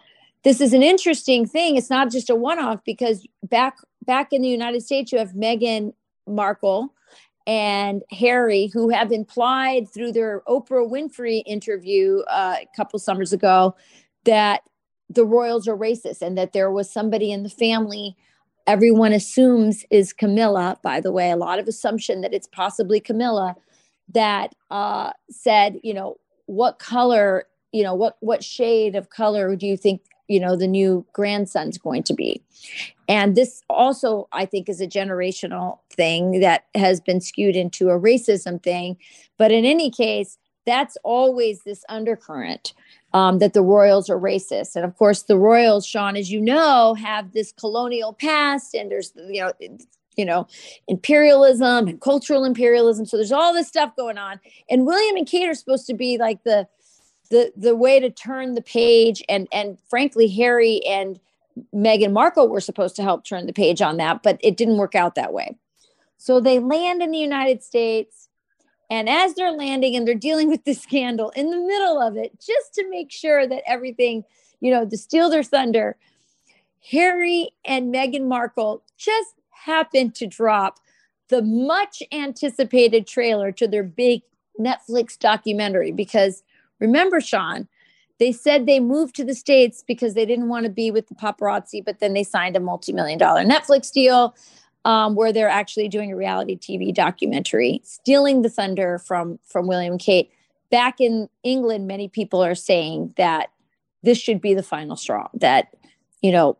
this 0.44 0.60
is 0.60 0.72
an 0.72 0.84
interesting 0.84 1.46
thing. 1.46 1.76
It's 1.76 1.90
not 1.90 2.12
just 2.12 2.30
a 2.30 2.34
one-off 2.34 2.84
because 2.84 3.26
back 3.42 3.76
back 4.04 4.32
in 4.32 4.42
the 4.42 4.48
united 4.48 4.82
states 4.82 5.12
you 5.12 5.18
have 5.18 5.32
meghan 5.32 5.92
markle 6.26 6.94
and 7.48 8.02
harry 8.10 8.70
who 8.72 8.90
have 8.90 9.10
implied 9.10 9.88
through 9.88 10.12
their 10.12 10.42
oprah 10.46 10.88
winfrey 10.88 11.42
interview 11.46 12.20
uh, 12.30 12.56
a 12.60 12.68
couple 12.76 12.98
summers 12.98 13.32
ago 13.32 13.74
that 14.24 14.60
the 15.08 15.24
royals 15.24 15.66
are 15.66 15.76
racist 15.76 16.20
and 16.20 16.36
that 16.36 16.52
there 16.52 16.70
was 16.70 16.92
somebody 16.92 17.32
in 17.32 17.42
the 17.42 17.48
family 17.48 18.14
everyone 18.66 19.14
assumes 19.14 19.84
is 19.90 20.12
camilla 20.12 20.78
by 20.82 21.00
the 21.00 21.10
way 21.10 21.30
a 21.30 21.36
lot 21.36 21.58
of 21.58 21.66
assumption 21.66 22.20
that 22.20 22.34
it's 22.34 22.46
possibly 22.48 23.00
camilla 23.00 23.56
that 24.12 24.54
uh, 24.70 25.10
said 25.30 25.80
you 25.82 25.94
know 25.94 26.16
what 26.46 26.78
color 26.78 27.46
you 27.72 27.82
know 27.82 27.94
what 27.94 28.16
what 28.20 28.44
shade 28.44 28.94
of 28.94 29.08
color 29.08 29.56
do 29.56 29.66
you 29.66 29.76
think 29.76 30.02
you 30.28 30.38
know 30.38 30.54
the 30.54 30.66
new 30.66 31.04
grandson's 31.14 31.78
going 31.78 32.02
to 32.02 32.12
be 32.12 32.42
and 33.08 33.34
this 33.34 33.62
also 33.68 34.28
i 34.32 34.44
think 34.44 34.68
is 34.68 34.80
a 34.80 34.86
generational 34.86 35.78
thing 35.98 36.40
that 36.40 36.66
has 36.74 37.00
been 37.00 37.20
skewed 37.20 37.56
into 37.56 37.90
a 37.90 37.98
racism 37.98 38.62
thing. 38.62 38.96
But 39.36 39.52
in 39.52 39.64
any 39.64 39.90
case 39.90 40.38
that's 40.64 40.98
always 41.02 41.62
this 41.62 41.82
undercurrent 41.88 42.74
um, 43.14 43.38
that 43.38 43.54
the 43.54 43.62
royals 43.62 44.10
are 44.10 44.18
racist. 44.18 44.76
And 44.76 44.84
of 44.84 44.96
course 44.96 45.22
the 45.22 45.38
royals 45.38 45.86
sean 45.86 46.16
as 46.16 46.30
you 46.30 46.40
know 46.40 46.94
have 46.94 47.32
this 47.32 47.52
colonial 47.52 48.12
past 48.12 48.74
and 48.74 48.90
there's 48.90 49.12
you 49.28 49.40
know 49.40 49.52
you 50.16 50.24
know 50.24 50.46
imperialism 50.86 51.88
and 51.88 52.00
cultural 52.00 52.44
imperialism. 52.44 53.06
So 53.06 53.16
there's 53.16 53.32
all 53.32 53.52
this 53.52 53.68
stuff 53.68 53.96
going 53.96 54.18
on. 54.18 54.40
And 54.70 54.86
william 54.86 55.16
and 55.16 55.26
kate 55.26 55.48
are 55.48 55.54
supposed 55.54 55.86
to 55.88 55.94
be 55.94 56.16
like 56.18 56.44
the 56.44 56.68
the 57.30 57.52
the 57.56 57.74
way 57.74 57.98
to 58.00 58.10
turn 58.10 58.54
the 58.54 58.62
page 58.62 59.22
and 59.28 59.48
and 59.52 59.76
frankly 59.90 60.28
harry 60.28 60.80
and 60.86 61.20
meghan 61.74 62.12
markle 62.12 62.48
were 62.48 62.60
supposed 62.60 62.96
to 62.96 63.02
help 63.02 63.24
turn 63.24 63.46
the 63.46 63.52
page 63.52 63.82
on 63.82 63.96
that 63.96 64.22
but 64.22 64.38
it 64.40 64.56
didn't 64.56 64.78
work 64.78 64.94
out 64.94 65.14
that 65.14 65.32
way. 65.32 65.56
So 66.16 66.40
they 66.40 66.58
land 66.58 67.02
in 67.02 67.10
the 67.10 67.18
united 67.18 67.62
states 67.62 68.28
and 68.90 69.08
as 69.08 69.34
they're 69.34 69.52
landing 69.52 69.94
and 69.96 70.06
they're 70.06 70.14
dealing 70.14 70.48
with 70.48 70.64
this 70.64 70.80
scandal 70.82 71.30
in 71.30 71.50
the 71.50 71.56
middle 71.56 72.00
of 72.00 72.16
it 72.16 72.32
just 72.40 72.74
to 72.74 72.88
make 72.88 73.10
sure 73.10 73.46
that 73.46 73.62
everything 73.66 74.24
you 74.60 74.70
know 74.70 74.86
to 74.86 74.96
steal 74.96 75.30
their 75.30 75.42
thunder 75.42 75.96
harry 76.90 77.50
and 77.64 77.94
meghan 77.94 78.26
markle 78.26 78.82
just 78.96 79.34
happened 79.50 80.14
to 80.14 80.26
drop 80.26 80.78
the 81.28 81.42
much 81.42 82.02
anticipated 82.12 83.06
trailer 83.06 83.52
to 83.52 83.68
their 83.68 83.82
big 83.82 84.22
netflix 84.58 85.18
documentary 85.18 85.92
because 85.92 86.42
remember 86.80 87.20
sean 87.20 87.68
they 88.18 88.32
said 88.32 88.66
they 88.66 88.80
moved 88.80 89.14
to 89.16 89.24
the 89.24 89.34
states 89.34 89.84
because 89.86 90.14
they 90.14 90.26
didn't 90.26 90.48
want 90.48 90.64
to 90.64 90.70
be 90.70 90.90
with 90.90 91.08
the 91.08 91.14
paparazzi 91.14 91.84
but 91.84 92.00
then 92.00 92.14
they 92.14 92.24
signed 92.24 92.56
a 92.56 92.60
multi-million 92.60 93.18
dollar 93.18 93.44
netflix 93.44 93.92
deal 93.92 94.34
um, 94.84 95.14
where 95.14 95.32
they're 95.32 95.48
actually 95.48 95.88
doing 95.88 96.12
a 96.12 96.16
reality 96.16 96.56
tv 96.56 96.94
documentary 96.94 97.80
stealing 97.84 98.42
the 98.42 98.50
thunder 98.50 98.98
from 98.98 99.38
from 99.44 99.66
william 99.66 99.98
kate 99.98 100.30
back 100.70 101.00
in 101.00 101.28
england 101.42 101.86
many 101.86 102.08
people 102.08 102.42
are 102.42 102.54
saying 102.54 103.12
that 103.16 103.50
this 104.02 104.18
should 104.18 104.40
be 104.40 104.54
the 104.54 104.62
final 104.62 104.96
straw 104.96 105.28
that 105.34 105.74
you 106.22 106.30
know 106.32 106.56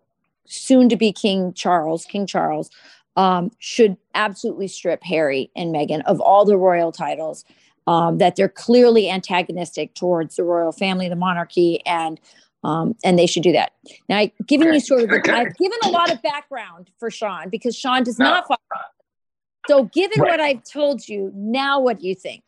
soon 0.47 0.89
to 0.89 0.97
be 0.97 1.13
king 1.13 1.53
charles 1.53 2.05
king 2.05 2.27
charles 2.27 2.71
um, 3.19 3.51
should 3.59 3.97
absolutely 4.15 4.69
strip 4.69 5.03
Harry 5.03 5.51
and 5.57 5.75
Meghan 5.75 6.03
of 6.07 6.21
all 6.21 6.45
the 6.45 6.57
royal 6.57 6.93
titles. 6.93 7.45
Um, 7.89 8.19
that 8.19 8.37
they're 8.37 8.51
clearly 8.51 9.09
antagonistic 9.09 9.95
towards 9.95 10.37
the 10.37 10.45
royal 10.45 10.73
family, 10.73 11.09
the 11.09 11.17
monarchy, 11.17 11.81
and 11.87 12.21
um, 12.63 12.95
and 13.03 13.19
they 13.19 13.27
should 13.27 13.43
do 13.43 13.53
that. 13.53 13.73
Now, 14.11 14.19
I've 14.19 14.33
given 14.47 14.75
you 14.75 14.81
sort 14.81 15.05
of, 15.05 15.11
okay. 15.11 15.33
I've 15.33 15.57
given 15.57 15.79
a 15.85 15.89
lot 15.89 16.13
of 16.13 16.21
background 16.21 16.91
for 16.99 17.11
Sean 17.11 17.49
because 17.49 17.75
Sean 17.75 18.03
does 18.03 18.19
no. 18.19 18.27
not 18.27 18.47
follow. 18.47 18.59
So, 19.69 19.85
given 19.85 20.21
right. 20.21 20.33
what 20.33 20.41
I've 20.41 20.65
told 20.65 21.09
you, 21.09 21.33
now 21.35 21.81
what 21.81 22.01
do 22.01 22.09
you 22.09 22.15
think? 22.15 22.43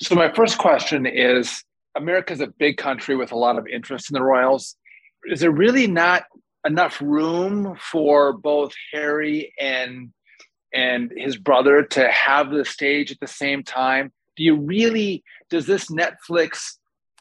So, 0.00 0.14
my 0.14 0.32
first 0.32 0.58
question 0.58 1.04
is 1.04 1.64
America 1.96 2.32
is 2.32 2.40
a 2.40 2.46
big 2.46 2.76
country 2.76 3.16
with 3.16 3.32
a 3.32 3.36
lot 3.36 3.58
of 3.58 3.66
interest 3.66 4.10
in 4.10 4.14
the 4.14 4.22
royals. 4.22 4.76
Is 5.24 5.40
there 5.40 5.50
really 5.50 5.88
not 5.88 6.24
enough 6.64 7.00
room 7.00 7.76
for 7.90 8.34
both 8.34 8.72
Harry 8.92 9.52
and 9.58 10.12
and 10.72 11.12
his 11.16 11.36
brother 11.36 11.82
to 11.82 12.08
have 12.08 12.50
the 12.50 12.64
stage 12.64 13.10
at 13.10 13.20
the 13.20 13.26
same 13.26 13.62
time? 13.62 14.12
Do 14.36 14.44
you 14.44 14.56
really 14.56 15.24
does 15.50 15.66
this 15.66 15.90
Netflix, 15.90 16.74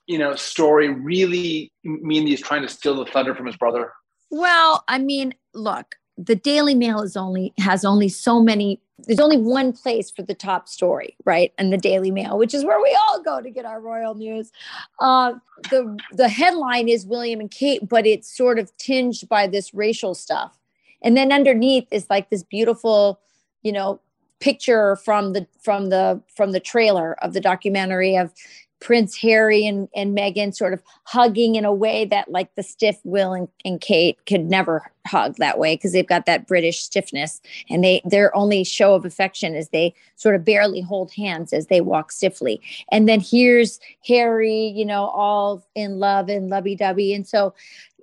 you 0.07 0.17
know, 0.17 0.35
story 0.35 0.89
really 0.89 1.71
mean 1.83 2.27
he's 2.27 2.41
trying 2.41 2.61
to 2.61 2.69
steal 2.69 2.95
the 2.95 3.11
thunder 3.11 3.35
from 3.35 3.45
his 3.45 3.55
brother? 3.55 3.93
Well, 4.29 4.83
I 4.87 4.99
mean, 4.99 5.33
look, 5.53 5.95
the 6.17 6.35
Daily 6.35 6.75
Mail 6.75 7.01
is 7.01 7.17
only 7.17 7.53
has 7.59 7.85
only 7.85 8.09
so 8.09 8.41
many 8.41 8.81
there's 8.99 9.19
only 9.19 9.37
one 9.37 9.73
place 9.73 10.09
for 10.09 10.21
the 10.21 10.33
top 10.33 10.69
story, 10.69 11.17
right? 11.25 11.53
And 11.57 11.71
the 11.71 11.77
Daily 11.77 12.11
Mail, 12.11 12.37
which 12.37 12.53
is 12.53 12.63
where 12.63 12.81
we 12.81 12.97
all 13.07 13.21
go 13.21 13.41
to 13.41 13.49
get 13.49 13.65
our 13.65 13.81
royal 13.81 14.15
news. 14.15 14.51
Uh, 14.99 15.33
the 15.69 15.97
the 16.13 16.29
headline 16.29 16.87
is 16.87 17.05
William 17.05 17.39
and 17.41 17.51
Kate, 17.51 17.87
but 17.87 18.07
it's 18.07 18.35
sort 18.35 18.57
of 18.57 18.75
tinged 18.77 19.27
by 19.27 19.47
this 19.47 19.73
racial 19.73 20.15
stuff. 20.15 20.57
And 21.01 21.15
then 21.17 21.31
underneath 21.31 21.87
is 21.91 22.09
like 22.09 22.29
this 22.29 22.43
beautiful, 22.43 23.19
you 23.63 23.71
know, 23.71 23.99
picture 24.39 24.95
from 24.97 25.33
the 25.33 25.47
from 25.61 25.89
the 25.89 26.21
from 26.35 26.51
the 26.51 26.59
trailer 26.59 27.13
of 27.23 27.33
the 27.33 27.41
documentary 27.41 28.15
of 28.15 28.33
Prince 28.81 29.15
Harry 29.17 29.65
and, 29.65 29.87
and 29.95 30.15
Meghan 30.15 30.53
sort 30.53 30.73
of 30.73 30.83
hugging 31.05 31.55
in 31.55 31.65
a 31.65 31.73
way 31.73 32.05
that 32.05 32.29
like 32.29 32.53
the 32.55 32.61
stiff 32.61 32.99
Will 33.03 33.33
and, 33.33 33.47
and 33.63 33.79
Kate 33.81 34.23
could 34.27 34.45
never 34.45 34.91
hug 35.07 35.37
that 35.37 35.57
way 35.57 35.75
because 35.75 35.93
they've 35.93 36.05
got 36.05 36.25
that 36.25 36.45
British 36.45 36.81
stiffness 36.81 37.41
and 37.69 37.83
they 37.83 38.01
their 38.05 38.35
only 38.35 38.63
show 38.63 38.93
of 38.93 39.05
affection 39.05 39.55
is 39.55 39.69
they 39.69 39.95
sort 40.17 40.35
of 40.35 40.45
barely 40.45 40.81
hold 40.81 41.11
hands 41.13 41.53
as 41.53 41.67
they 41.67 41.81
walk 41.81 42.11
stiffly. 42.11 42.61
And 42.91 43.07
then 43.07 43.21
here's 43.21 43.79
Harry, 44.05 44.67
you 44.75 44.85
know, 44.85 45.05
all 45.07 45.65
in 45.73 45.97
love 45.97 46.29
and 46.29 46.49
lovey-dovey. 46.49 47.13
And 47.13 47.27
so 47.27 47.53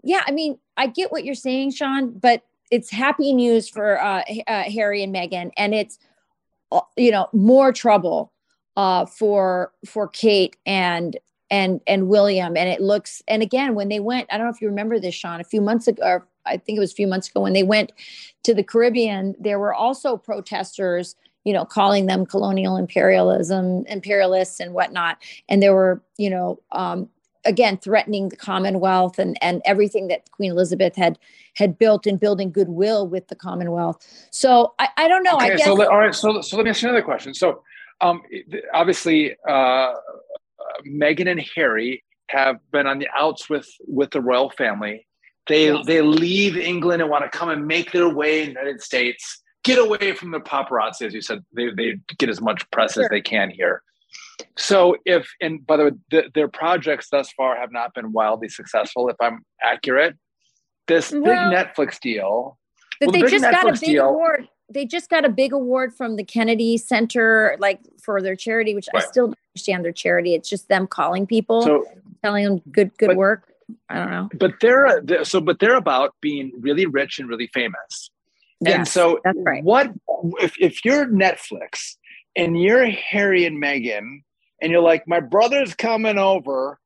yeah, 0.03 0.23
I 0.27 0.33
mean, 0.33 0.59
I 0.77 0.88
get 0.88 1.12
what 1.12 1.25
you're 1.25 1.35
saying, 1.35 1.73
Sean, 1.73 2.11
but 2.11 2.42
it's 2.73 2.90
happy 2.90 3.35
news 3.35 3.68
for 3.68 4.03
uh, 4.03 4.23
uh, 4.47 4.62
Harry 4.64 5.03
and 5.03 5.14
Meghan, 5.14 5.51
and 5.57 5.75
it's 5.75 5.99
you 6.96 7.11
know 7.11 7.28
more 7.32 7.72
trouble 7.72 8.32
uh, 8.76 9.06
for 9.06 9.72
for 9.87 10.08
Kate 10.08 10.56
and 10.66 11.16
and 11.50 11.80
and 11.87 12.08
William. 12.08 12.56
And 12.56 12.68
it 12.68 12.80
looks 12.80 13.22
and 13.28 13.42
again 13.42 13.74
when 13.74 13.88
they 13.88 14.00
went, 14.00 14.28
I 14.32 14.38
don't 14.38 14.46
know 14.46 14.52
if 14.52 14.61
you 14.61 14.68
remember 14.68 14.98
this, 14.98 15.14
Sean, 15.14 15.40
a 15.40 15.44
few 15.44 15.61
months 15.61 15.87
ago, 15.87 16.22
I 16.46 16.56
think 16.56 16.76
it 16.76 16.80
was 16.80 16.92
a 16.92 16.96
few 16.96 17.06
months 17.06 17.28
ago 17.28 17.40
when 17.40 17.52
they 17.52 17.62
went 17.62 17.92
to 18.44 18.54
the 18.54 18.62
Caribbean, 18.64 19.37
there 19.38 19.58
were 19.58 19.74
also 19.74 20.16
protesters, 20.16 21.14
you 21.44 21.52
know, 21.52 21.64
calling 21.64 22.06
them 22.06 22.26
colonial 22.26 22.76
imperialism, 22.76 23.85
imperialists 23.87 24.61
and 24.61 24.72
whatnot. 24.72 25.18
And 25.48 25.62
there 25.62 25.74
were, 25.74 26.02
you 26.16 26.30
know, 26.30 26.61
um, 26.72 27.08
again 27.44 27.76
threatening 27.76 28.28
the 28.28 28.37
Commonwealth 28.37 29.18
and 29.18 29.37
and 29.42 29.62
everything 29.64 30.09
that 30.09 30.31
Queen 30.31 30.50
Elizabeth 30.50 30.96
had 30.96 31.18
had 31.55 31.78
built 31.78 32.07
and 32.07 32.18
building 32.18 32.50
goodwill 32.50 33.07
with 33.07 33.28
the 33.28 33.37
Commonwealth. 33.37 33.98
So 34.31 34.74
I, 34.78 34.88
I 34.96 35.09
don't 35.09 35.22
know. 35.22 35.37
Okay, 35.37 35.52
I 35.52 35.57
guess. 35.57 35.64
So 35.64 35.90
all 35.90 35.98
right. 35.98 36.14
So 36.14 36.40
so 36.40 36.57
let 36.57 36.64
me 36.64 36.70
ask 36.70 36.83
you 36.83 36.88
another 36.88 37.05
question. 37.05 37.35
So 37.35 37.62
um, 38.00 38.22
obviously, 38.74 39.37
uh, 39.48 39.94
Meghan 40.87 41.31
and 41.31 41.44
Harry 41.55 42.05
have 42.28 42.59
been 42.72 42.87
on 42.87 42.98
the 42.98 43.09
outs 43.16 43.48
with 43.48 43.68
with 43.87 44.11
the 44.11 44.20
royal 44.20 44.50
family. 44.50 45.07
They 45.48 45.72
yes. 45.72 45.87
they 45.87 46.02
leave 46.02 46.57
England 46.57 47.02
and 47.02 47.11
want 47.11 47.24
to 47.24 47.37
come 47.37 47.48
and 47.48 47.66
make 47.66 47.92
their 47.92 48.09
way 48.09 48.40
in 48.40 48.55
the 48.55 48.61
United 48.61 48.83
States. 48.83 49.42
Get 49.64 49.78
away 49.78 50.12
from 50.12 50.33
the 50.33 50.40
paparazzi, 50.40 51.02
as 51.02 51.14
you 51.14 51.22
said. 51.22 51.44
They 51.52 51.70
they 51.70 51.98
get 52.18 52.28
as 52.28 52.40
much 52.40 52.68
press 52.70 52.94
sure. 52.94 53.05
as 53.05 53.11
they 53.11 53.20
can 53.20 53.50
here. 53.50 53.83
So 54.57 54.96
if 55.05 55.28
and 55.40 55.66
by 55.66 55.76
the 55.76 55.85
way, 55.85 55.90
the, 56.11 56.31
their 56.35 56.48
projects 56.48 57.09
thus 57.11 57.33
far 57.33 57.57
have 57.57 57.72
not 57.72 57.94
been 57.94 58.12
wildly 58.12 58.48
successful. 58.48 59.09
If 59.09 59.16
I'm 59.20 59.44
accurate, 59.62 60.16
this 60.88 61.12
well, 61.12 61.22
big 61.22 61.35
Netflix 61.35 62.00
deal. 62.00 62.59
Well, 63.00 63.11
they 63.11 63.22
the 63.22 63.28
just 63.28 63.44
Netflix 63.44 63.52
got 63.52 63.68
a 63.68 63.72
big 63.72 63.81
deal, 63.81 64.09
award 64.09 64.48
they 64.72 64.85
just 64.85 65.11
got 65.11 65.24
a 65.24 65.28
big 65.28 65.52
award 65.52 65.94
from 65.94 66.16
the 66.16 66.24
Kennedy 66.24 66.76
Center, 66.76 67.57
like 67.59 67.81
for 68.02 68.22
their 68.22 68.37
charity, 68.37 68.74
which 68.74 68.88
right. 68.94 69.02
I 69.02 69.07
still 69.07 69.28
don't 69.28 69.38
understand 69.55 69.85
their 69.85 69.92
charity. 69.92 70.35
It's 70.35 70.48
just 70.48 70.68
them 70.68 70.87
calling 70.87 71.26
people, 71.26 71.62
so, 71.62 71.85
telling 72.22 72.44
them 72.44 72.62
good 72.70 72.96
good 72.98 73.09
but, 73.09 73.16
work. 73.16 73.52
I 73.88 73.94
don't 73.96 74.11
know. 74.11 74.28
But 74.35 74.55
they're, 74.61 75.00
they're 75.02 75.24
so, 75.24 75.40
but 75.40 75.59
they're 75.59 75.76
about 75.76 76.14
being 76.20 76.52
really 76.59 76.87
rich 76.87 77.18
and 77.18 77.28
really 77.28 77.48
famous. 77.48 78.11
Yes, 78.61 78.76
and 78.76 78.88
so, 78.88 79.20
that's 79.24 79.38
right. 79.42 79.64
What 79.64 79.92
if 80.40 80.55
if 80.61 80.85
you're 80.85 81.07
Netflix 81.07 81.96
and 82.37 82.61
you're 82.61 82.87
Harry 82.87 83.44
and 83.44 83.62
Meghan, 83.62 84.22
and 84.62 84.72
you're 84.72 84.81
like, 84.81 85.07
my 85.07 85.20
brother's 85.20 85.75
coming 85.75 86.16
over. 86.16 86.79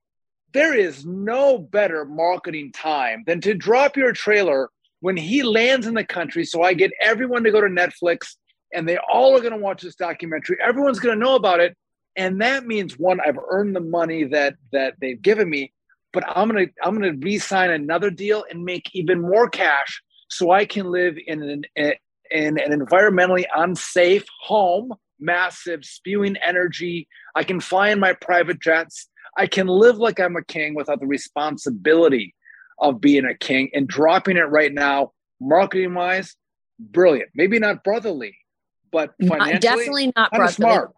There 0.53 0.75
is 0.75 1.05
no 1.05 1.59
better 1.59 2.05
marketing 2.07 2.73
time 2.73 3.23
than 3.27 3.41
to 3.43 3.55
drop 3.55 3.97
your 3.97 4.13
trailer 4.13 4.71
when 5.01 5.17
he 5.17 5.43
lands 5.43 5.87
in 5.87 5.95
the 5.95 6.05
country, 6.05 6.45
so 6.45 6.63
I 6.63 6.73
get 6.73 6.91
everyone 7.01 7.45
to 7.45 7.53
go 7.53 7.61
to 7.61 7.69
Netflix 7.69 8.35
and 8.73 8.89
they 8.89 8.99
all 9.13 9.37
are 9.37 9.41
going 9.41 9.53
to 9.53 9.59
watch 9.59 9.83
this 9.83 9.95
documentary. 9.95 10.57
Everyone's 10.61 10.99
going 10.99 11.17
to 11.17 11.25
know 11.25 11.35
about 11.37 11.61
it. 11.61 11.77
And 12.17 12.41
that 12.41 12.67
means 12.67 12.99
one, 12.99 13.21
I've 13.21 13.39
earned 13.51 13.77
the 13.77 13.81
money 13.81 14.25
that 14.25 14.55
that 14.73 14.95
they've 15.01 15.21
given 15.21 15.51
me, 15.51 15.73
but 16.15 16.25
I'm 16.27 16.49
gonna 16.49 16.67
I'm 16.83 16.95
gonna 16.95 17.13
re-sign 17.13 17.71
another 17.71 18.11
deal 18.11 18.43
and 18.51 18.65
make 18.65 18.89
even 18.95 19.21
more 19.21 19.51
cash 19.51 20.03
so 20.31 20.51
I 20.51 20.65
can 20.65 20.91
live 20.91 21.17
in 21.27 21.43
an 21.77 21.93
in 22.31 22.59
an 22.59 22.81
environmentally 22.81 23.45
unsafe 23.55 24.25
home, 24.41 24.95
massive, 25.19 25.85
spewing 25.85 26.37
energy. 26.45 27.09
I 27.35 27.45
can 27.45 27.61
fly 27.61 27.91
in 27.91 28.01
my 28.01 28.13
private 28.13 28.61
jets. 28.61 29.09
I 29.37 29.47
can 29.47 29.67
live 29.67 29.99
like 29.99 30.19
I'm 30.19 30.37
a 30.37 30.45
king 30.45 30.75
without 30.75 31.01
the 31.01 31.07
responsibility 31.07 32.35
of 32.79 33.01
being 33.01 33.25
a 33.25 33.35
king 33.35 33.71
and 33.75 33.87
dropping 33.87 34.37
it 34.37 34.49
right 34.49 34.73
now, 34.73 35.13
marketing 35.41 35.95
wise, 35.95 36.37
brilliant. 36.79 37.31
Maybe 37.35 37.59
not 37.59 37.85
brotherly, 37.85 38.37
but 38.91 39.15
financially, 39.21 39.59
definitely 39.59 40.13
not 40.17 40.31
brotherly. 40.31 40.53
Smart. 40.53 40.95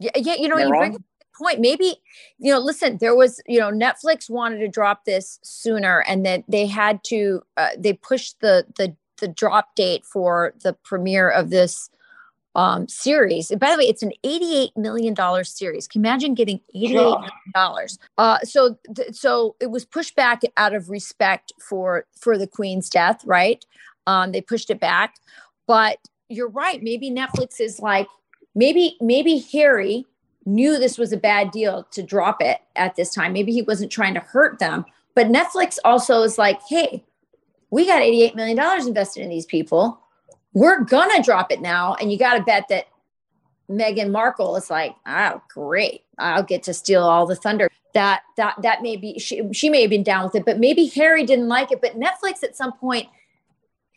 Yeah, 0.00 0.10
yeah. 0.16 0.34
You 0.34 0.48
know, 0.48 0.58
you 0.58 0.68
bring 0.68 1.04
point. 1.38 1.60
Maybe 1.60 1.96
you 2.38 2.52
know. 2.52 2.58
Listen, 2.58 2.98
there 3.00 3.14
was 3.14 3.40
you 3.46 3.60
know 3.60 3.70
Netflix 3.70 4.30
wanted 4.30 4.58
to 4.58 4.68
drop 4.68 5.04
this 5.04 5.38
sooner, 5.42 6.02
and 6.06 6.24
then 6.24 6.44
they 6.48 6.66
had 6.66 7.02
to. 7.04 7.42
Uh, 7.56 7.70
they 7.76 7.92
pushed 7.92 8.40
the 8.40 8.66
the 8.76 8.96
the 9.18 9.28
drop 9.28 9.74
date 9.74 10.04
for 10.04 10.54
the 10.62 10.72
premiere 10.72 11.30
of 11.30 11.50
this 11.50 11.90
um, 12.54 12.86
series. 12.88 13.50
And 13.50 13.60
by 13.60 13.72
the 13.72 13.78
way, 13.78 13.84
it's 13.84 14.02
an 14.02 14.12
$88 14.24 14.76
million 14.76 15.44
series. 15.44 15.88
Can 15.88 16.00
you 16.00 16.08
imagine 16.08 16.34
getting 16.34 16.60
$88 16.74 16.92
million? 16.92 17.88
Uh, 18.18 18.38
so, 18.40 18.78
th- 18.94 19.14
so 19.14 19.56
it 19.60 19.70
was 19.70 19.84
pushed 19.84 20.14
back 20.14 20.42
out 20.56 20.74
of 20.74 20.88
respect 20.88 21.52
for, 21.60 22.06
for 22.18 22.38
the 22.38 22.46
queen's 22.46 22.88
death, 22.88 23.22
right? 23.24 23.64
Um, 24.06 24.32
they 24.32 24.40
pushed 24.40 24.70
it 24.70 24.80
back, 24.80 25.16
but 25.66 25.98
you're 26.28 26.48
right. 26.48 26.82
Maybe 26.82 27.10
Netflix 27.10 27.60
is 27.60 27.80
like, 27.80 28.06
maybe, 28.54 28.96
maybe 29.00 29.38
Harry 29.52 30.06
knew 30.46 30.78
this 30.78 30.98
was 30.98 31.12
a 31.12 31.16
bad 31.16 31.50
deal 31.50 31.84
to 31.90 32.02
drop 32.02 32.40
it 32.40 32.58
at 32.76 32.96
this 32.96 33.12
time. 33.12 33.32
Maybe 33.32 33.52
he 33.52 33.62
wasn't 33.62 33.90
trying 33.90 34.14
to 34.14 34.20
hurt 34.20 34.58
them, 34.58 34.84
but 35.14 35.28
Netflix 35.28 35.78
also 35.84 36.22
is 36.22 36.38
like, 36.38 36.60
Hey, 36.68 37.04
we 37.70 37.86
got 37.86 38.02
$88 38.02 38.36
million 38.36 38.86
invested 38.86 39.22
in 39.22 39.30
these 39.30 39.46
people 39.46 40.00
we're 40.54 40.82
gonna 40.84 41.22
drop 41.22 41.52
it 41.52 41.60
now. 41.60 41.94
And 41.94 42.10
you 42.10 42.18
got 42.18 42.34
to 42.34 42.42
bet 42.42 42.68
that 42.68 42.86
Meghan 43.68 44.10
Markle 44.10 44.56
is 44.56 44.70
like, 44.70 44.94
oh, 45.06 45.42
great. 45.48 46.02
I'll 46.18 46.42
get 46.42 46.62
to 46.64 46.74
steal 46.74 47.02
all 47.02 47.26
the 47.26 47.36
thunder. 47.36 47.68
That 47.92 48.22
that 48.36 48.56
that 48.62 48.82
may 48.82 48.96
be 48.96 49.18
she 49.18 49.42
she 49.52 49.68
may 49.68 49.82
have 49.82 49.90
been 49.90 50.02
down 50.02 50.24
with 50.24 50.34
it, 50.34 50.44
but 50.44 50.58
maybe 50.58 50.86
Harry 50.86 51.24
didn't 51.24 51.48
like 51.48 51.70
it. 51.70 51.80
But 51.80 51.98
Netflix 51.98 52.42
at 52.42 52.56
some 52.56 52.72
point 52.72 53.08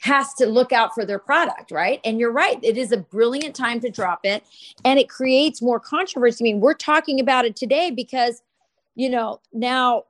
has 0.01 0.33
to 0.35 0.45
look 0.45 0.71
out 0.71 0.93
for 0.93 1.05
their 1.05 1.19
product, 1.19 1.71
right? 1.71 1.99
And 2.03 2.19
you're 2.19 2.31
right. 2.31 2.59
It 2.61 2.77
is 2.77 2.91
a 2.91 2.97
brilliant 2.97 3.55
time 3.55 3.79
to 3.79 3.89
drop 3.89 4.19
it. 4.23 4.43
And 4.85 4.99
it 4.99 5.09
creates 5.09 5.61
more 5.61 5.79
controversy. 5.79 6.43
I 6.43 6.45
mean, 6.45 6.59
we're 6.59 6.75
talking 6.75 7.19
about 7.19 7.45
it 7.45 7.55
today 7.55 7.89
because, 7.89 8.43
you 8.93 9.09
know, 9.09 9.41
now, 9.53 10.03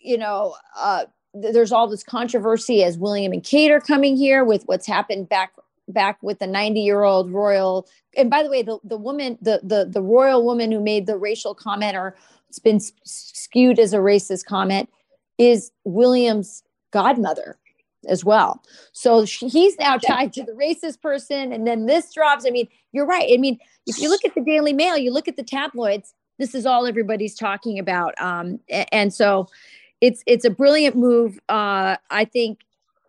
you 0.00 0.16
know, 0.16 0.56
uh, 0.76 1.04
there's 1.34 1.72
all 1.72 1.86
this 1.86 2.02
controversy 2.02 2.82
as 2.84 2.96
William 2.96 3.32
and 3.32 3.44
Kate 3.44 3.70
are 3.70 3.80
coming 3.80 4.16
here 4.16 4.44
with 4.44 4.62
what's 4.64 4.86
happened 4.86 5.28
back 5.28 5.52
back 5.88 6.22
with 6.22 6.38
the 6.38 6.46
90 6.46 6.80
year 6.80 7.02
old 7.02 7.30
royal 7.30 7.86
and 8.16 8.30
by 8.30 8.42
the 8.42 8.48
way 8.48 8.62
the, 8.62 8.78
the 8.84 8.96
woman 8.96 9.36
the, 9.42 9.60
the 9.62 9.84
the 9.84 10.00
royal 10.00 10.44
woman 10.44 10.72
who 10.72 10.80
made 10.80 11.06
the 11.06 11.18
racial 11.18 11.54
comment 11.54 11.94
or 11.94 12.16
it's 12.48 12.58
been 12.58 12.80
skewed 13.04 13.78
as 13.78 13.92
a 13.92 13.98
racist 13.98 14.46
comment 14.46 14.88
is 15.36 15.72
william's 15.84 16.62
godmother 16.90 17.58
as 18.08 18.24
well. 18.24 18.62
So 18.92 19.24
she, 19.24 19.48
he's 19.48 19.78
now 19.78 19.96
tied 19.96 20.32
to 20.34 20.44
the 20.44 20.52
racist 20.52 21.00
person, 21.00 21.52
and 21.52 21.66
then 21.66 21.86
this 21.86 22.12
drops. 22.12 22.44
I 22.46 22.50
mean, 22.50 22.68
you're 22.92 23.06
right. 23.06 23.30
I 23.32 23.36
mean, 23.36 23.58
if 23.86 23.98
you 23.98 24.08
look 24.08 24.24
at 24.24 24.34
the 24.34 24.40
Daily 24.40 24.72
Mail, 24.72 24.96
you 24.96 25.12
look 25.12 25.28
at 25.28 25.36
the 25.36 25.42
tabloids. 25.42 26.14
This 26.38 26.54
is 26.54 26.66
all 26.66 26.86
everybody's 26.86 27.34
talking 27.34 27.78
about, 27.78 28.20
um, 28.20 28.58
and 28.68 29.14
so 29.14 29.48
it's 30.00 30.22
it's 30.26 30.44
a 30.44 30.50
brilliant 30.50 30.96
move. 30.96 31.38
Uh, 31.48 31.96
I 32.10 32.24
think 32.24 32.60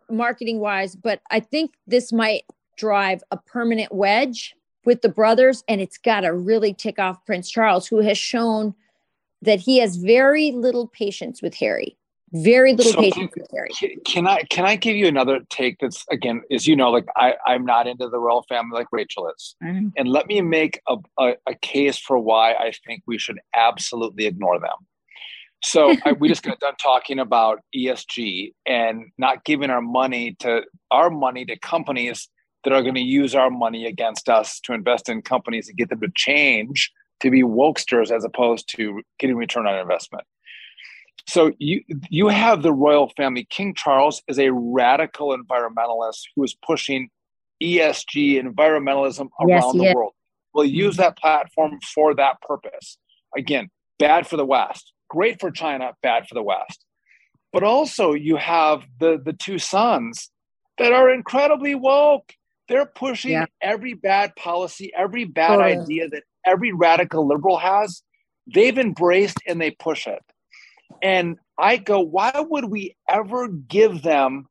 marketing 0.09 0.59
wise, 0.59 0.95
but 0.95 1.21
I 1.31 1.39
think 1.39 1.73
this 1.87 2.13
might 2.13 2.43
drive 2.75 3.23
a 3.31 3.37
permanent 3.37 3.93
wedge 3.93 4.55
with 4.85 5.01
the 5.01 5.09
brothers, 5.09 5.63
and 5.67 5.81
it's 5.81 5.97
got 5.97 6.21
to 6.21 6.33
really 6.33 6.73
tick 6.73 6.99
off 6.99 7.25
Prince 7.25 7.49
Charles, 7.49 7.87
who 7.87 7.99
has 7.99 8.17
shown 8.17 8.75
that 9.41 9.59
he 9.59 9.79
has 9.79 9.95
very 9.95 10.51
little 10.51 10.87
patience 10.87 11.41
with 11.41 11.55
Harry. 11.55 11.97
Very 12.33 12.73
little 12.73 12.91
so 12.91 12.99
patience 12.99 13.33
can, 13.33 13.43
with 13.43 13.51
Harry. 13.51 13.99
Can 14.03 14.27
I 14.27 14.41
can 14.49 14.65
I 14.65 14.75
give 14.75 14.95
you 14.95 15.07
another 15.07 15.39
take 15.49 15.77
that's 15.79 16.03
again, 16.11 16.41
as 16.51 16.67
you 16.67 16.75
know, 16.75 16.91
like 16.91 17.05
I, 17.15 17.35
I'm 17.47 17.65
not 17.65 17.87
into 17.87 18.09
the 18.09 18.19
royal 18.19 18.43
family 18.49 18.77
like 18.77 18.87
Rachel 18.91 19.29
is. 19.29 19.55
Mm-hmm. 19.63 19.89
And 19.95 20.09
let 20.09 20.27
me 20.27 20.41
make 20.41 20.81
a, 20.87 20.97
a, 21.17 21.35
a 21.47 21.55
case 21.55 21.97
for 21.97 22.19
why 22.19 22.53
I 22.53 22.73
think 22.85 23.03
we 23.05 23.17
should 23.17 23.39
absolutely 23.53 24.25
ignore 24.25 24.59
them. 24.59 24.75
So 25.63 25.95
I, 26.05 26.11
we 26.13 26.27
just 26.27 26.43
got 26.43 26.59
done 26.59 26.75
talking 26.81 27.19
about 27.19 27.59
ESG 27.75 28.53
and 28.65 29.05
not 29.17 29.45
giving 29.45 29.69
our 29.69 29.81
money 29.81 30.35
to 30.39 30.63
our 30.91 31.09
money 31.09 31.45
to 31.45 31.57
companies 31.59 32.27
that 32.65 32.73
are 32.73 32.81
going 32.81 32.95
to 32.95 33.01
use 33.01 33.33
our 33.33 33.49
money 33.49 33.85
against 33.85 34.27
us 34.27 34.59
to 34.61 34.73
invest 34.73 35.07
in 35.07 35.21
companies 35.21 35.69
and 35.69 35.77
get 35.77 35.89
them 35.89 36.01
to 36.01 36.09
change 36.15 36.91
to 37.21 37.29
be 37.29 37.43
wokesters 37.43 38.11
as 38.11 38.25
opposed 38.25 38.67
to 38.75 39.01
getting 39.19 39.37
return 39.37 39.65
on 39.67 39.79
investment. 39.79 40.25
So 41.27 41.53
you 41.57 41.81
you 42.09 42.27
have 42.27 42.61
the 42.61 42.73
royal 42.73 43.09
family. 43.15 43.45
King 43.49 43.73
Charles 43.73 44.21
is 44.27 44.37
a 44.37 44.51
radical 44.51 45.35
environmentalist 45.35 46.23
who 46.35 46.43
is 46.43 46.53
pushing 46.53 47.09
ESG 47.63 48.41
environmentalism 48.41 49.29
around 49.39 49.49
yes, 49.49 49.71
the 49.73 49.93
world. 49.95 50.13
We'll 50.53 50.65
use 50.65 50.95
mm-hmm. 50.95 51.03
that 51.03 51.17
platform 51.17 51.79
for 51.93 52.13
that 52.15 52.41
purpose. 52.41 52.97
Again, 53.35 53.69
bad 53.97 54.27
for 54.27 54.37
the 54.37 54.45
West, 54.45 54.93
great 55.09 55.39
for 55.39 55.51
China, 55.51 55.93
bad 56.03 56.27
for 56.27 56.35
the 56.35 56.43
West. 56.43 56.85
But 57.51 57.63
also 57.63 58.13
you 58.13 58.35
have 58.35 58.83
the 58.99 59.19
the 59.23 59.33
two 59.33 59.57
sons 59.57 60.29
that 60.77 60.91
are 60.91 61.09
incredibly 61.09 61.73
woke. 61.75 62.33
They're 62.67 62.85
pushing 62.85 63.31
yeah. 63.31 63.45
every 63.61 63.93
bad 63.93 64.35
policy, 64.35 64.91
every 64.97 65.25
bad 65.25 65.59
idea 65.59 66.09
that 66.09 66.23
every 66.45 66.71
radical 66.71 67.27
liberal 67.27 67.57
has. 67.57 68.01
They've 68.53 68.77
embraced 68.77 69.37
and 69.47 69.61
they 69.61 69.71
push 69.71 70.07
it. 70.07 70.21
And 71.01 71.37
I 71.59 71.77
go, 71.77 71.99
why 71.99 72.31
would 72.35 72.65
we 72.65 72.95
ever 73.09 73.47
give 73.47 74.03
them 74.03 74.47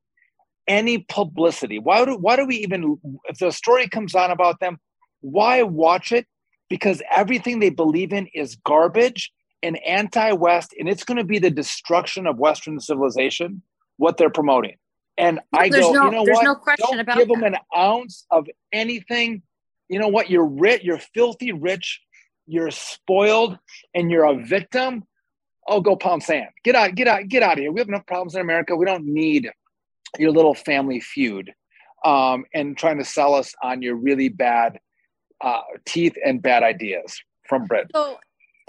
any 0.67 0.99
publicity? 0.99 1.79
Why 1.79 2.05
do, 2.05 2.17
why 2.17 2.37
do 2.37 2.47
we 2.47 2.57
even, 2.57 2.99
if 3.25 3.39
the 3.39 3.51
story 3.51 3.89
comes 3.89 4.15
on 4.15 4.31
about 4.31 4.61
them, 4.61 4.79
why 5.21 5.62
watch 5.62 6.12
it? 6.12 6.27
Because 6.69 7.03
everything 7.15 7.61
they 7.61 7.71
believe 7.71 8.12
in 8.12 8.29
is 8.35 8.57
garbage 8.57 9.33
and 9.62 9.83
anti 9.85 10.33
West, 10.33 10.75
and 10.79 10.89
it's 10.89 11.05
going 11.05 11.19
to 11.19 11.25
be 11.25 11.39
the 11.39 11.51
destruction 11.51 12.27
of 12.27 12.39
Western 12.39 12.81
civilization, 12.81 13.62
what 13.97 14.17
they're 14.17 14.31
promoting. 14.31 14.77
And 15.17 15.41
I 15.53 15.69
there's 15.69 15.85
go, 15.85 15.93
no, 15.93 16.05
you 16.05 16.11
know 16.11 16.25
there's 16.25 16.37
what? 16.37 16.45
No 16.45 16.55
question 16.57 16.87
Don't 16.91 17.01
about 17.01 17.19
give 17.19 17.29
that. 17.29 17.35
them 17.35 17.45
an 17.45 17.57
ounce 17.77 18.27
of 18.31 18.49
anything. 18.73 19.43
You 19.89 19.99
know 19.99 20.09
what? 20.09 20.31
You're 20.31 20.47
rich, 20.47 20.83
you're 20.83 20.99
filthy 20.99 21.53
rich, 21.53 22.01
you're 22.47 22.71
spoiled, 22.71 23.59
and 23.95 24.11
you're 24.11 24.25
a 24.25 24.45
victim 24.45 25.05
oh, 25.67 25.81
go 25.81 25.97
pound 25.97 26.23
sand. 26.23 26.49
Get 26.62 26.75
out, 26.75 26.95
get 26.95 27.09
out, 27.09 27.29
get 27.29 27.43
out 27.43 27.55
of 27.55 27.59
here. 27.59 27.73
We 27.73 27.81
have 27.81 27.89
enough 27.89 28.07
problems 28.07 28.35
in 28.35 28.41
America. 28.41 28.77
We 28.77 28.87
don't 28.87 29.07
need 29.07 29.51
your 30.19 30.31
little 30.31 30.55
family 30.55 31.01
feud 31.01 31.53
um, 32.05 32.45
and 32.55 32.77
trying 32.77 32.99
to 32.99 33.05
sell 33.05 33.35
us 33.35 33.55
on 33.62 33.83
your 33.83 33.97
really 33.97 34.29
bad 34.29 34.79
uh, 35.41 35.62
teeth 35.85 36.15
and 36.25 36.41
bad 36.41 36.62
ideas 36.62 37.21
from 37.49 37.67
Brit. 37.67 37.89
So, 37.95 38.19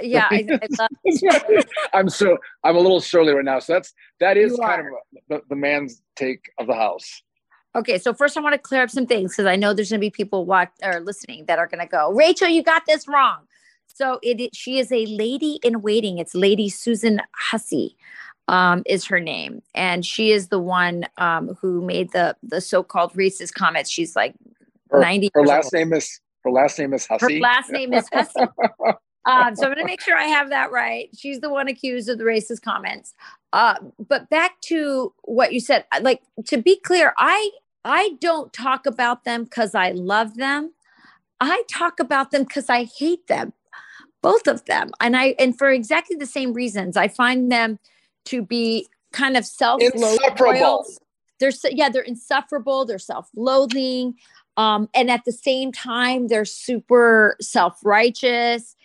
yeah, 0.01 0.27
I, 0.29 0.45
I 0.79 0.87
I'm 1.93 2.09
so 2.09 2.37
I'm 2.63 2.75
a 2.75 2.79
little 2.79 3.01
surly 3.01 3.33
right 3.33 3.45
now. 3.45 3.59
So 3.59 3.73
that's 3.73 3.93
that 4.19 4.37
is 4.37 4.53
you 4.53 4.57
kind 4.57 4.81
are. 4.81 4.89
of 4.89 4.95
the, 5.29 5.41
the 5.49 5.55
man's 5.55 6.01
take 6.15 6.49
of 6.59 6.67
the 6.67 6.73
house. 6.73 7.21
Okay, 7.75 7.97
so 7.97 8.13
first 8.13 8.37
I 8.37 8.41
want 8.41 8.53
to 8.53 8.59
clear 8.59 8.83
up 8.83 8.89
some 8.89 9.05
things 9.05 9.33
because 9.33 9.45
I 9.45 9.57
know 9.57 9.73
there's 9.73 9.89
going 9.89 9.99
to 9.99 10.05
be 10.05 10.09
people 10.09 10.45
watch 10.45 10.69
or 10.81 11.01
listening 11.01 11.45
that 11.45 11.59
are 11.59 11.67
going 11.67 11.81
to 11.81 11.87
go, 11.87 12.11
Rachel, 12.13 12.47
you 12.47 12.63
got 12.63 12.83
this 12.87 13.05
wrong. 13.05 13.39
So 13.87 14.19
it 14.21 14.55
she 14.55 14.79
is 14.79 14.91
a 14.91 15.05
lady 15.05 15.59
in 15.63 15.81
waiting. 15.81 16.17
It's 16.17 16.35
Lady 16.35 16.69
Susan 16.69 17.21
Hussey 17.33 17.95
um, 18.47 18.83
is 18.85 19.05
her 19.05 19.19
name, 19.19 19.61
and 19.73 20.05
she 20.05 20.31
is 20.31 20.49
the 20.49 20.59
one 20.59 21.05
um, 21.17 21.57
who 21.61 21.81
made 21.81 22.11
the 22.11 22.35
the 22.43 22.61
so 22.61 22.83
called 22.83 23.13
racist 23.13 23.53
comments. 23.53 23.89
She's 23.89 24.15
like 24.15 24.35
her, 24.91 24.99
ninety. 24.99 25.29
Her 25.33 25.45
last 25.45 25.65
old. 25.65 25.73
name 25.73 25.93
is 25.93 26.19
her 26.43 26.51
last 26.51 26.77
name 26.77 26.93
is 26.93 27.07
Hussey. 27.07 27.35
Her 27.35 27.41
last 27.41 27.71
name 27.71 27.93
is 27.93 28.07
Hussey. 28.11 28.41
um, 29.25 29.55
so 29.55 29.63
I'm 29.63 29.73
going 29.73 29.79
to 29.79 29.85
make 29.85 30.01
sure 30.01 30.17
I 30.17 30.25
have 30.25 30.49
that 30.49 30.71
right. 30.71 31.09
She's 31.17 31.39
the 31.39 31.49
one 31.49 31.67
accused 31.67 32.09
of 32.09 32.17
the 32.17 32.23
racist 32.23 32.61
comments. 32.61 33.13
Uh, 33.53 33.75
but 33.97 34.29
back 34.29 34.59
to 34.61 35.13
what 35.23 35.53
you 35.53 35.59
said, 35.59 35.85
like 36.01 36.21
to 36.47 36.61
be 36.61 36.79
clear, 36.79 37.13
I 37.17 37.51
I 37.83 38.17
don't 38.19 38.51
talk 38.51 38.85
about 38.85 39.23
them 39.23 39.43
because 39.43 39.75
I 39.75 39.91
love 39.91 40.35
them. 40.35 40.73
I 41.39 41.63
talk 41.69 41.99
about 41.99 42.31
them 42.31 42.43
because 42.43 42.69
I 42.69 42.85
hate 42.85 43.27
them 43.27 43.53
both 44.25 44.47
of 44.47 44.65
them 44.65 44.89
and 44.99 45.15
i 45.15 45.35
and 45.37 45.55
for 45.55 45.69
exactly 45.69 46.15
the 46.15 46.25
same 46.25 46.51
reasons 46.51 46.97
i 46.97 47.07
find 47.07 47.51
them 47.51 47.77
to 48.23 48.41
be 48.41 48.87
kind 49.13 49.37
of 49.37 49.45
self-loathing 49.45 50.17
they're 51.39 51.51
yeah 51.69 51.89
they're 51.89 52.01
insufferable 52.01 52.85
they're 52.85 52.97
self-loathing 52.97 54.15
um, 54.57 54.89
and 54.95 55.11
at 55.11 55.25
the 55.25 55.31
same 55.31 55.71
time 55.71 56.27
they're 56.27 56.43
super 56.43 57.37
self-righteous 57.39 58.75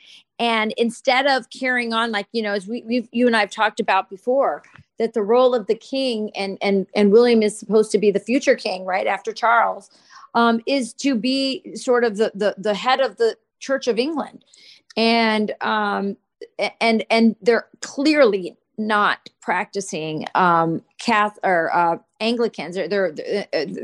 and 0.41 0.73
instead 0.77 1.27
of 1.27 1.49
carrying 1.51 1.93
on 1.93 2.11
like 2.11 2.27
you 2.33 2.43
know 2.43 2.53
as 2.53 2.67
we 2.67 2.83
we've, 2.83 3.09
you 3.13 3.27
and 3.29 3.37
i've 3.37 3.51
talked 3.51 3.79
about 3.79 4.11
before 4.11 4.63
that 4.99 5.13
the 5.13 5.23
role 5.23 5.55
of 5.55 5.69
the 5.69 5.75
king 5.75 6.31
and 6.35 6.59
and 6.61 6.87
and 6.97 7.13
william 7.13 7.43
is 7.43 7.57
supposed 7.57 7.93
to 7.93 7.99
be 7.99 8.11
the 8.11 8.19
future 8.19 8.57
king 8.57 8.85
right 8.85 9.07
after 9.07 9.33
charles 9.33 9.91
um, 10.35 10.61
is 10.67 10.93
to 10.95 11.17
be 11.17 11.75
sort 11.77 12.03
of 12.03 12.17
the, 12.17 12.33
the 12.35 12.55
the 12.59 12.75
head 12.75 13.01
of 13.01 13.17
the 13.19 13.37
church 13.61 13.87
of 13.87 13.99
england 13.99 14.45
and 14.97 15.55
um, 15.61 16.17
and 16.81 17.05
and 17.11 17.37
they're 17.43 17.69
clearly 17.81 18.57
not 18.79 19.29
practicing 19.43 20.25
um, 20.35 20.83
Cath 20.99 21.39
or 21.45 21.75
uh, 21.75 21.99
Anglicans. 22.21 22.75
They're, 22.75 22.89
they're 22.89 23.13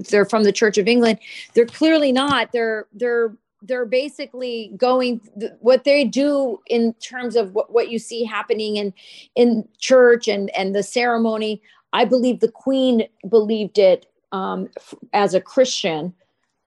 they're 0.08 0.24
from 0.24 0.44
the 0.44 0.52
Church 0.52 0.78
of 0.78 0.88
England. 0.88 1.18
They're 1.52 1.66
clearly 1.66 2.12
not. 2.12 2.52
They're 2.52 2.86
they're 2.92 3.36
they're 3.66 3.86
basically 3.86 4.72
going 4.76 5.20
what 5.60 5.84
they 5.84 6.04
do 6.04 6.60
in 6.66 6.94
terms 6.94 7.36
of 7.36 7.52
what, 7.52 7.72
what 7.72 7.90
you 7.90 7.98
see 7.98 8.24
happening 8.24 8.76
in 8.76 8.92
in 9.34 9.66
church 9.78 10.28
and 10.28 10.54
and 10.56 10.74
the 10.74 10.82
ceremony. 10.82 11.60
I 11.92 12.04
believe 12.04 12.40
the 12.40 12.50
Queen 12.50 13.08
believed 13.28 13.78
it 13.78 14.06
um, 14.32 14.68
as 15.12 15.34
a 15.34 15.40
Christian, 15.40 16.14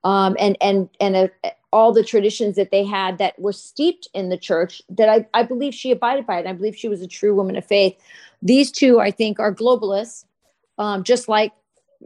um, 0.04 0.36
and 0.40 0.58
and 0.62 0.90
and 1.00 1.16
a, 1.16 1.32
all 1.72 1.92
the 1.94 2.04
traditions 2.04 2.56
that 2.56 2.72
they 2.72 2.84
had 2.84 3.18
that 3.20 3.38
were 3.40 3.54
steeped 3.54 4.08
in 4.14 4.30
the 4.30 4.38
church 4.38 4.82
that 4.90 5.08
I, 5.08 5.28
I 5.34 5.44
believe 5.44 5.74
she 5.74 5.92
abided 5.92 6.26
by 6.26 6.40
it. 6.40 6.48
I 6.48 6.54
believe 6.54 6.76
she 6.76 6.88
was 6.88 7.02
a 7.02 7.08
true 7.08 7.36
woman 7.36 7.56
of 7.56 7.66
faith. 7.66 7.96
These 8.42 8.72
two, 8.72 9.00
I 9.00 9.12
think, 9.12 9.40
are 9.40 9.54
globalists, 9.54 10.26
um, 10.80 11.04
just 11.04 11.30
like 11.30 11.52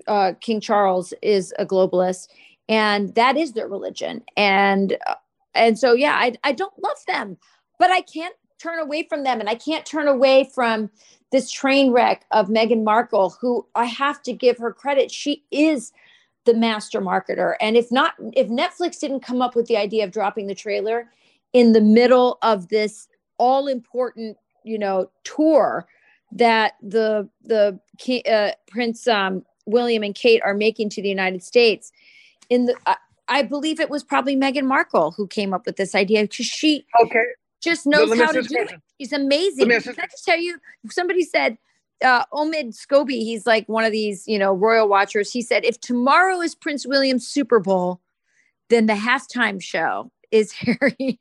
uh, 0.08 0.34
King 0.41 0.60
Charles 0.60 1.14
is 1.22 1.54
a 1.60 1.66
globalist, 1.66 2.28
and 2.70 3.14
that 3.16 3.38
is 3.38 3.53
their 3.53 3.68
religion. 3.68 4.24
And 4.38 4.97
uh, 5.07 5.16
and 5.55 5.78
so, 5.78 5.93
yeah, 5.93 6.14
I, 6.16 6.34
I 6.43 6.51
don't 6.51 6.74
love 6.82 6.97
them, 7.07 7.38
but 7.78 7.91
I 7.91 8.01
can't 8.01 8.36
turn 8.59 8.80
away 8.80 9.05
from 9.07 9.24
them, 9.24 9.39
and 9.39 9.49
I 9.49 9.55
can't 9.55 9.86
turn 9.86 10.07
away 10.07 10.49
from 10.53 10.89
this 11.32 11.51
train 11.51 11.91
wreck 11.91 12.26
of 12.32 12.47
Meghan 12.47 12.84
Markle, 12.84 13.36
who 13.41 13.66
I 13.76 13.86
have 13.86 14.22
to 14.24 14.34
give 14.34 14.57
her 14.57 14.72
credit. 14.72 15.11
She 15.11 15.43
is 15.51 15.91
the 16.45 16.53
master 16.53 17.01
marketer. 17.01 17.55
And 17.61 17.78
if 17.78 17.91
not, 17.91 18.14
if 18.34 18.47
Netflix 18.49 18.99
didn't 18.99 19.22
come 19.22 19.41
up 19.41 19.55
with 19.55 19.68
the 19.68 19.78
idea 19.78 20.03
of 20.03 20.11
dropping 20.11 20.47
the 20.47 20.55
trailer 20.55 21.09
in 21.53 21.72
the 21.72 21.82
middle 21.82 22.38
of 22.41 22.70
this 22.70 23.07
all 23.38 23.68
important, 23.68 24.38
you 24.64 24.78
know, 24.78 25.09
tour 25.24 25.88
that 26.32 26.74
the 26.82 27.30
the 27.43 27.80
uh, 28.30 28.51
Prince 28.68 29.07
um, 29.07 29.45
William 29.66 30.03
and 30.03 30.16
Kate 30.16 30.41
are 30.43 30.53
making 30.53 30.89
to 30.89 31.01
the 31.01 31.09
United 31.09 31.43
States, 31.43 31.91
in 32.54 32.66
the 32.66 32.76
I, 32.86 32.97
I 33.28 33.41
believe 33.43 33.80
it 33.80 33.89
was 33.89 34.04
probably 34.04 34.36
Meghan 34.36 34.66
Markle 34.66 35.12
who 35.12 35.28
came 35.28 35.54
up 35.54 35.66
with 35.66 35.78
this 35.78 35.95
idea 35.95 36.22
because 36.24 36.45
she 36.45 36.86
okay 37.01 37.26
just 37.62 37.88
knows 37.88 38.14
how 38.20 38.32
to 38.32 38.41
do 38.41 38.56
it. 38.56 38.82
She's 38.99 39.14
amazing. 39.14 39.70
Can 39.70 39.95
I 39.97 40.06
just 40.08 40.26
tell 40.26 40.38
you? 40.38 40.60
Somebody 40.89 41.24
said 41.24 41.58
uh, 42.04 42.26
Omid 42.34 42.78
Scobie, 42.78 43.22
he's 43.22 43.45
like 43.45 43.68
one 43.68 43.86
of 43.86 43.91
these, 43.91 44.28
you 44.28 44.38
know, 44.38 44.54
royal 44.54 44.88
watchers. 44.88 45.32
He 45.32 45.41
said, 45.41 45.64
if 45.64 45.80
tomorrow 45.80 46.41
is 46.41 46.56
Prince 46.56 46.86
William's 46.86 47.28
Super 47.28 47.60
Bowl, 47.60 48.01
then 48.70 48.86
the 48.86 48.93
halftime 48.93 49.62
show 49.62 50.12
is 50.30 50.51
Harry, 50.51 51.18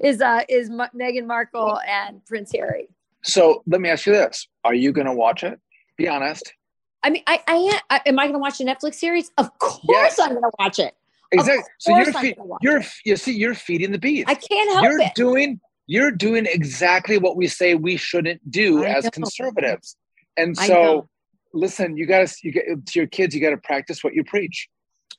is 0.00 0.20
uh, 0.20 0.42
is 0.48 0.70
M- 0.70 0.88
Meghan 0.96 1.26
Markle 1.26 1.80
and 1.86 2.24
Prince 2.24 2.52
Harry. 2.52 2.88
So 3.22 3.62
let 3.66 3.80
me 3.80 3.88
ask 3.88 4.06
you 4.06 4.12
this: 4.12 4.46
Are 4.64 4.74
you 4.74 4.92
going 4.92 5.06
to 5.06 5.12
watch 5.12 5.42
it? 5.42 5.58
Be 5.96 6.08
honest. 6.08 6.54
I 7.02 7.10
mean, 7.10 7.22
I, 7.26 7.40
I, 7.46 7.80
I 7.90 8.00
am 8.06 8.18
I 8.18 8.24
going 8.24 8.34
to 8.34 8.38
watch 8.38 8.60
a 8.60 8.64
Netflix 8.64 8.94
series? 8.94 9.30
Of 9.38 9.58
course, 9.58 9.80
Yes. 9.88 10.18
I'm 10.18 10.30
going 10.30 10.42
to 10.42 10.50
watch 10.58 10.78
it. 10.78 10.94
Exactly. 11.32 11.64
So 11.78 11.96
you're 11.96 12.12
fe- 12.12 12.36
you're 12.60 12.82
you 13.04 13.16
see 13.16 13.32
you're 13.32 13.54
feeding 13.54 13.92
the 13.92 13.98
beast. 13.98 14.28
I 14.28 14.34
can't 14.34 14.70
help 14.70 14.82
you're 14.82 15.00
it. 15.00 15.14
doing 15.14 15.60
you're 15.86 16.10
doing 16.10 16.46
exactly 16.46 17.18
what 17.18 17.36
we 17.36 17.46
say 17.46 17.74
we 17.74 17.96
shouldn't 17.96 18.50
do 18.50 18.84
I 18.84 18.96
as 18.96 19.04
know. 19.04 19.10
conservatives. 19.10 19.96
And 20.36 20.56
so 20.56 21.08
listen, 21.54 21.96
you 21.96 22.06
got 22.06 22.26
to 22.26 22.36
you 22.42 22.52
get 22.52 22.64
to 22.86 22.98
your 22.98 23.06
kids 23.06 23.34
you 23.34 23.40
got 23.40 23.50
to 23.50 23.58
practice 23.58 24.02
what 24.02 24.14
you 24.14 24.24
preach. 24.24 24.68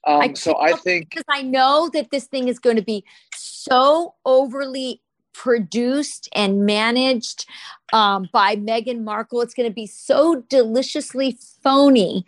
I 0.05 0.25
Um, 0.27 0.35
so 0.35 0.57
I 0.59 0.73
think 0.73 1.09
because 1.11 1.23
I 1.29 1.43
know 1.43 1.89
that 1.93 2.11
this 2.11 2.25
thing 2.25 2.49
is 2.49 2.59
going 2.59 2.75
to 2.75 2.81
be 2.81 3.05
so 3.33 4.15
overly 4.25 5.01
produced 5.33 6.29
and 6.33 6.65
managed 6.65 7.45
um, 7.93 8.29
by 8.31 8.55
Meghan 8.55 9.03
Markle. 9.03 9.41
It's 9.41 9.53
going 9.53 9.69
to 9.69 9.73
be 9.73 9.87
so 9.87 10.41
deliciously 10.49 11.37
phony 11.63 12.25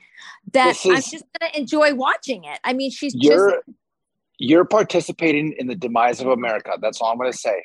that 0.51 0.67
This 0.67 0.85
I'm 0.85 0.95
just 0.95 1.25
going 1.39 1.51
to 1.51 1.59
enjoy 1.59 1.93
watching 1.93 2.43
it. 2.43 2.59
I 2.63 2.73
mean, 2.73 2.91
she's 2.91 3.13
you're 3.15 3.63
you're 4.39 4.65
participating 4.65 5.53
in 5.57 5.67
the 5.67 5.75
demise 5.75 6.19
of 6.19 6.27
America. 6.27 6.71
That's 6.81 6.99
all 7.01 7.11
I'm 7.11 7.17
going 7.17 7.31
to 7.31 7.37
say. 7.37 7.63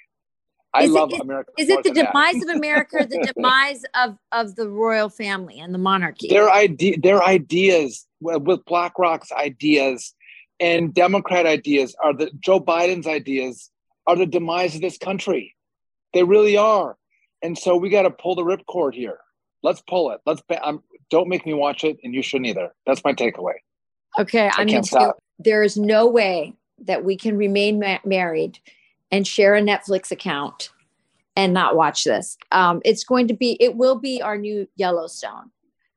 I 0.75 0.85
Is 0.85 0.91
love 0.91 1.13
is- 1.13 1.21
America. 1.21 1.51
Is 1.59 1.69
it 1.69 1.83
the 1.83 1.91
than 1.91 2.05
that. 2.05 2.13
demise 2.13 2.43
of 2.43 2.49
America 2.51 2.97
or 2.99 3.05
the 3.07 3.33
demise 3.35 3.85
of, 3.95 4.19
of 4.33 4.55
the 4.55 4.69
royal 4.69 5.09
family 5.09 5.59
and 5.59 5.73
the 5.73 5.79
monarchy? 5.79 6.29
their 6.29 6.51
idea 6.51 6.97
their 7.03 7.23
ideas 7.23 8.07
with 8.21 8.65
blackrock's 8.67 9.33
ideas 9.33 10.15
and 10.61 10.93
democrat 10.93 11.47
ideas 11.47 11.95
are 12.03 12.13
the 12.13 12.31
joe 12.41 12.61
biden's 12.61 13.07
ideas 13.07 13.71
are 14.09 14.17
the 14.17 14.27
demise 14.27 14.75
of 14.75 14.81
this 14.81 14.99
country 14.99 15.55
they 16.13 16.25
really 16.25 16.57
are 16.57 16.97
and 17.43 17.57
so 17.57 17.77
we 17.77 17.89
got 17.89 18.03
to 18.03 18.11
pull 18.11 18.35
the 18.35 18.43
ripcord 18.43 18.95
here 18.95 19.19
let's 19.63 19.81
pull 19.83 20.11
it 20.11 20.21
let's 20.27 20.43
ba- 20.49 20.67
um, 20.67 20.83
don't 21.11 21.29
make 21.29 21.47
me 21.47 21.55
watch 21.55 21.85
it 21.85 21.97
and 22.03 22.13
you 22.15 22.23
shouldn't 22.23 22.47
either 22.49 22.75
that's 22.87 23.05
my 23.05 23.13
takeaway 23.13 23.55
Okay, 24.19 24.47
I'm 24.47 24.67
can't 24.67 24.71
going 24.71 24.83
to 24.83 24.89
tell 24.89 25.01
you, 25.03 25.07
stop. 25.09 25.19
there 25.39 25.63
is 25.63 25.77
no 25.77 26.09
way 26.09 26.55
that 26.81 27.05
we 27.05 27.17
can 27.17 27.37
remain 27.37 27.79
ma- 27.79 27.99
married 28.05 28.59
and 29.13 29.27
share 29.27 29.55
a 29.55 29.61
Netflix 29.61 30.11
account 30.11 30.71
and 31.37 31.53
not 31.53 31.77
watch 31.77 32.05
this. 32.05 32.37
Um, 32.51 32.81
it's 32.85 33.05
going 33.05 33.29
to 33.29 33.35
be, 33.35 33.57
it 33.61 33.77
will 33.77 33.97
be 33.97 34.21
our 34.23 34.37
new 34.37 34.67
Yellowstone. 34.77 35.51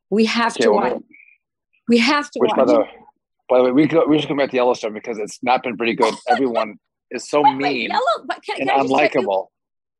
We 0.09 0.25
have 0.25 0.53
Okay, 0.53 0.65
to 0.65 0.71
well, 0.71 0.93
watch. 0.93 1.03
We 1.87 1.97
have 1.99 2.29
to 2.31 2.39
which 2.39 2.49
watch. 2.49 2.57
by 2.59 2.65
the 2.65 2.83
by 3.49 3.57
the 3.57 3.63
way 3.63 3.71
we, 3.71 3.87
go, 3.87 4.05
we 4.05 4.19
should 4.19 4.27
come 4.27 4.37
back 4.37 4.51
to 4.51 4.55
yellowstone 4.57 4.93
because 4.93 5.17
it's 5.17 5.39
not 5.41 5.63
been 5.63 5.77
pretty 5.77 5.95
good 5.95 6.13
everyone 6.27 6.77
is 7.11 7.29
so 7.29 7.41
Wait, 7.41 7.57
wait, 7.57 7.73
mean 7.73 7.89
Yellow, 7.89 8.25
but 8.25 8.43
can, 8.43 8.59
and 8.59 8.69
can 8.69 8.79
I 8.79 8.83
just 8.83 8.93
tell 8.93 9.21
you, 9.21 9.27
unlikable 9.27 9.47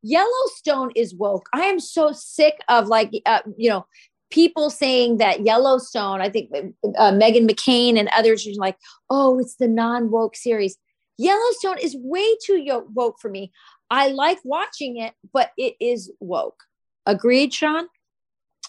Yellowstone 0.03 0.91
is 0.95 1.13
woke. 1.13 1.47
I 1.53 1.61
am 1.61 1.79
so 1.79 2.11
sick 2.11 2.55
of 2.69 2.87
like, 2.87 3.11
uh, 3.25 3.41
you 3.55 3.69
know, 3.69 3.85
people 4.31 4.71
saying 4.71 5.17
that 5.17 5.45
Yellowstone, 5.45 6.21
I 6.21 6.29
think 6.29 6.49
uh, 6.53 7.11
Meghan 7.11 7.47
McCain 7.47 7.99
and 7.99 8.09
others 8.15 8.47
are 8.47 8.53
like, 8.55 8.77
oh, 9.11 9.39
it's 9.39 9.55
the 9.57 9.67
non 9.67 10.09
woke 10.09 10.35
series. 10.35 10.77
Yellowstone 11.19 11.77
is 11.77 11.95
way 11.99 12.25
too 12.43 12.65
woke 12.95 13.17
for 13.21 13.29
me. 13.29 13.51
I 13.91 14.07
like 14.07 14.39
watching 14.43 14.97
it, 14.97 15.13
but 15.31 15.51
it 15.55 15.75
is 15.79 16.11
woke. 16.19 16.63
Agreed, 17.05 17.53
Sean? 17.53 17.87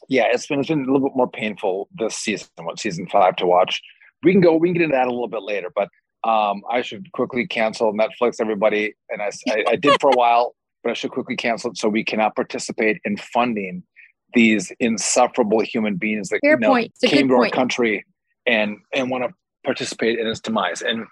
yeah, 0.08 0.26
it's 0.30 0.46
been 0.46 0.60
it's 0.60 0.68
been 0.68 0.82
a 0.82 0.92
little 0.92 1.08
bit 1.08 1.16
more 1.16 1.30
painful 1.30 1.88
this 1.94 2.16
season, 2.16 2.48
what 2.62 2.78
season 2.78 3.06
five 3.06 3.36
to 3.36 3.46
watch. 3.46 3.80
We 4.22 4.32
can 4.32 4.40
go, 4.40 4.56
we 4.56 4.68
can 4.68 4.74
get 4.74 4.82
into 4.82 4.96
that 4.96 5.08
a 5.08 5.10
little 5.10 5.28
bit 5.28 5.42
later, 5.42 5.70
but 5.74 5.88
um, 6.24 6.62
I 6.70 6.82
should 6.82 7.10
quickly 7.12 7.46
cancel 7.46 7.92
Netflix, 7.92 8.40
everybody. 8.40 8.94
And 9.10 9.22
I, 9.22 9.30
I, 9.48 9.64
I 9.70 9.76
did 9.76 10.00
for 10.00 10.10
a 10.10 10.16
while, 10.16 10.54
but 10.82 10.90
I 10.90 10.94
should 10.94 11.10
quickly 11.10 11.36
cancel 11.36 11.70
it 11.70 11.78
so 11.78 11.88
we 11.88 12.04
cannot 12.04 12.36
participate 12.36 13.00
in 13.04 13.16
funding 13.16 13.82
these 14.34 14.72
insufferable 14.80 15.60
human 15.60 15.96
beings 15.96 16.28
that 16.30 16.40
you 16.42 16.56
know, 16.56 16.68
point. 16.68 16.92
It's 16.94 17.04
a 17.04 17.08
came 17.08 17.28
to 17.28 17.34
point. 17.34 17.52
our 17.52 17.56
country 17.56 18.04
and 18.46 18.78
and 18.94 19.10
want 19.10 19.24
to 19.24 19.30
participate 19.64 20.18
in 20.18 20.26
its 20.26 20.40
demise. 20.40 20.82
And 20.82 21.06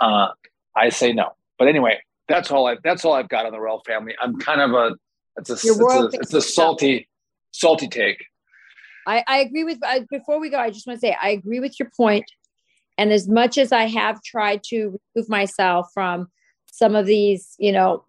uh, 0.00 0.28
I 0.76 0.90
say 0.90 1.12
no. 1.12 1.30
But 1.58 1.68
anyway, 1.68 2.00
that's 2.28 2.50
all 2.50 2.66
I 2.66 2.76
that's 2.84 3.04
all 3.04 3.14
I've 3.14 3.28
got 3.28 3.46
on 3.46 3.52
the 3.52 3.60
royal 3.60 3.82
family. 3.86 4.14
I'm 4.20 4.38
kind 4.38 4.60
of 4.60 4.72
a 4.72 4.96
it's 5.36 5.50
a 5.50 5.54
it's 5.54 5.66
a, 5.66 6.10
it's 6.12 6.34
a 6.34 6.42
salty 6.42 7.08
salty 7.52 7.88
take. 7.88 8.24
I, 9.06 9.24
I 9.26 9.38
agree 9.38 9.64
with, 9.64 9.78
I, 9.84 10.06
before 10.10 10.40
we 10.40 10.50
go, 10.50 10.58
I 10.58 10.70
just 10.70 10.86
want 10.86 11.00
to 11.00 11.06
say, 11.06 11.16
I 11.20 11.30
agree 11.30 11.60
with 11.60 11.78
your 11.78 11.90
point. 11.96 12.24
And 12.98 13.12
as 13.12 13.28
much 13.28 13.58
as 13.58 13.72
I 13.72 13.84
have 13.84 14.22
tried 14.22 14.62
to 14.64 14.98
remove 15.14 15.28
myself 15.28 15.88
from 15.94 16.28
some 16.66 16.94
of 16.94 17.06
these, 17.06 17.54
you 17.58 17.72
know, 17.72 18.04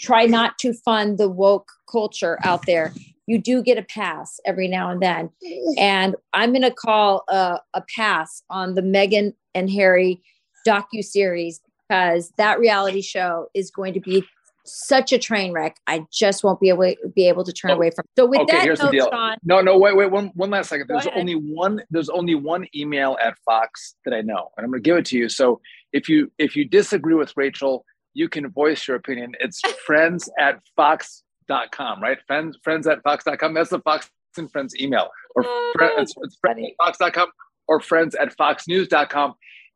try 0.00 0.26
not 0.26 0.58
to 0.58 0.72
fund 0.72 1.18
the 1.18 1.28
woke 1.28 1.70
culture 1.90 2.38
out 2.44 2.66
there, 2.66 2.92
you 3.26 3.38
do 3.38 3.62
get 3.62 3.78
a 3.78 3.82
pass 3.82 4.40
every 4.44 4.68
now 4.68 4.90
and 4.90 5.00
then. 5.00 5.30
And 5.78 6.16
I'm 6.32 6.50
going 6.50 6.62
to 6.62 6.72
call 6.72 7.24
a, 7.28 7.58
a 7.74 7.82
pass 7.94 8.42
on 8.50 8.74
the 8.74 8.82
Meghan 8.82 9.32
and 9.54 9.70
Harry 9.70 10.20
docu 10.66 11.02
series 11.02 11.60
because 11.88 12.32
that 12.38 12.58
reality 12.58 13.02
show 13.02 13.48
is 13.54 13.70
going 13.70 13.94
to 13.94 14.00
be 14.00 14.24
such 14.64 15.12
a 15.12 15.18
train 15.18 15.52
wreck. 15.52 15.76
I 15.86 16.04
just 16.12 16.44
won't 16.44 16.60
be 16.60 16.68
able 16.68 16.94
be 17.14 17.28
able 17.28 17.44
to 17.44 17.52
turn 17.52 17.70
Oh, 17.72 17.74
away 17.74 17.90
from. 17.90 18.04
So 18.16 18.26
with 18.26 18.40
okay, 18.40 18.56
that 18.58 18.64
here's 18.64 18.78
the 18.78 18.84
note, 18.86 18.92
deal. 18.92 19.08
Sean, 19.10 19.36
No, 19.44 19.60
no, 19.60 19.78
wait, 19.78 19.96
wait, 19.96 20.10
one, 20.10 20.28
one 20.34 20.50
last 20.50 20.68
second. 20.68 20.86
There's 20.88 21.06
only 21.14 21.34
one. 21.34 21.82
There's 21.90 22.08
only 22.08 22.34
one 22.34 22.66
email 22.74 23.16
at 23.22 23.36
Fox 23.44 23.94
that 24.04 24.14
I 24.14 24.20
know, 24.20 24.50
and 24.56 24.64
I'm 24.64 24.70
going 24.70 24.82
to 24.82 24.88
give 24.88 24.96
it 24.96 25.06
to 25.06 25.18
you. 25.18 25.28
So 25.28 25.60
if 25.92 26.08
you 26.08 26.30
if 26.38 26.54
you 26.56 26.64
disagree 26.64 27.14
with 27.14 27.32
Rachel, 27.36 27.84
you 28.14 28.28
can 28.28 28.48
voice 28.50 28.86
your 28.86 28.96
opinion. 28.96 29.32
It's 29.40 29.60
friends 29.86 30.28
at 30.38 30.60
fox.com, 30.76 32.02
right? 32.02 32.18
Friends 32.26 32.58
friends 32.62 32.86
at 32.86 33.02
fox.com. 33.02 33.54
That's 33.54 33.70
the 33.70 33.80
Fox 33.80 34.10
and 34.36 34.50
Friends 34.50 34.74
email, 34.80 35.08
or 35.34 35.44
Oh, 35.46 35.72
fri- 35.76 35.90
it's, 35.98 36.14
it's 36.22 36.36
friends 36.40 36.60
at 36.64 36.86
fox.com 36.86 37.28
or 37.68 37.80
friends 37.80 38.14
at 38.14 38.36
foxnews.com. 38.36 39.34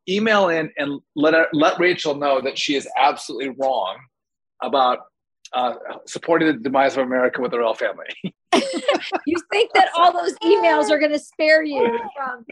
Email 0.09 0.49
in 0.49 0.71
and 0.77 1.01
let 1.15 1.33
her, 1.33 1.47
let 1.51 1.77
Rachel 1.79 2.15
know 2.15 2.39
that 2.41 2.57
she 2.57 2.75
is 2.75 2.87
absolutely 2.97 3.49
wrong 3.59 3.97
about 4.61 4.99
uh, 5.53 5.73
supporting 6.05 6.47
the 6.47 6.53
demise 6.53 6.97
of 6.97 7.05
America 7.05 7.41
with 7.41 7.51
the 7.51 7.59
royal 7.59 7.73
family. 7.73 8.05
you 9.25 9.35
think 9.51 9.71
that 9.73 9.89
all 9.97 10.11
those 10.11 10.33
emails 10.43 10.89
are 10.89 10.99
going 10.99 11.11
to 11.11 11.19
spare 11.19 11.63
you 11.63 11.99
from 12.15 12.45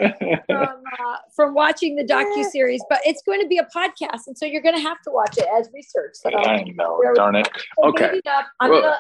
from 0.45 0.83
uh, 0.99 1.15
from 1.35 1.53
watching 1.53 1.95
the 1.95 2.03
docu 2.03 2.43
series, 2.45 2.81
but 2.89 2.99
it's 3.05 3.21
going 3.23 3.41
to 3.41 3.47
be 3.47 3.57
a 3.57 3.67
podcast, 3.75 4.27
and 4.27 4.37
so 4.37 4.45
you're 4.45 4.61
going 4.61 4.75
to 4.75 4.81
have 4.81 5.01
to 5.01 5.11
watch 5.11 5.37
it 5.37 5.45
as 5.57 5.69
research. 5.73 6.11
So, 6.13 6.29
I 6.37 6.63
know, 6.75 7.01
darn 7.15 7.35
it. 7.35 7.49
so 7.79 7.89
Okay. 7.89 8.21
not- 8.25 8.45
I'm 8.59 8.69
Well- 8.71 8.81
going 8.81 8.93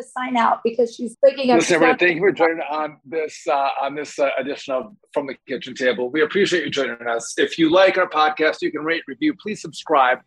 to 0.00 0.02
sign 0.16 0.36
out 0.36 0.60
because 0.62 0.94
she's 0.94 1.16
picking 1.24 1.50
up. 1.50 1.56
Listen, 1.58 1.74
everybody, 1.74 2.06
thank 2.06 2.14
you 2.14 2.22
for 2.22 2.30
joining 2.32 2.60
on 2.70 2.98
this 3.04 3.44
uh, 3.48 3.68
on 3.80 3.96
this 3.96 4.16
uh, 4.18 4.30
edition 4.38 4.74
of 4.74 4.94
From 5.12 5.26
the 5.26 5.34
Kitchen 5.48 5.74
Table. 5.74 6.08
We 6.08 6.22
appreciate 6.22 6.64
you 6.64 6.70
joining 6.70 7.04
us. 7.08 7.34
If 7.36 7.58
you 7.58 7.68
like 7.70 7.98
our 7.98 8.08
podcast, 8.08 8.58
you 8.62 8.70
can 8.70 8.82
rate, 8.84 9.02
review. 9.08 9.34
Please 9.34 9.60
subscribe 9.60 10.18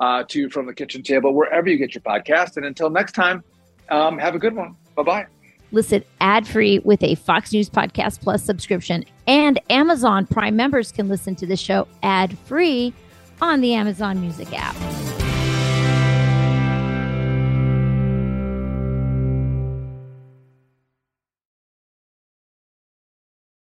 uh, 0.00 0.24
to 0.28 0.48
From 0.50 0.66
the 0.66 0.74
Kitchen 0.74 1.02
Table 1.02 1.34
wherever 1.34 1.68
you 1.68 1.76
get 1.76 1.94
your 1.94 2.02
podcast. 2.02 2.56
And 2.56 2.66
until 2.66 2.90
next 2.90 3.12
time, 3.12 3.44
um, 3.90 4.18
have 4.18 4.34
a 4.34 4.38
good 4.38 4.56
one. 4.56 4.76
Bye 4.96 5.02
bye. 5.02 5.26
Listen 5.72 6.02
ad 6.20 6.48
free 6.48 6.80
with 6.80 7.02
a 7.02 7.14
Fox 7.14 7.52
News 7.52 7.70
Podcast 7.70 8.20
Plus 8.20 8.42
subscription. 8.42 9.04
And 9.26 9.60
Amazon 9.70 10.26
Prime 10.26 10.56
members 10.56 10.90
can 10.90 11.08
listen 11.08 11.36
to 11.36 11.46
the 11.46 11.56
show 11.56 11.86
ad 12.02 12.36
free 12.38 12.92
on 13.40 13.60
the 13.60 13.74
Amazon 13.74 14.20
Music 14.20 14.48
app. 14.52 14.74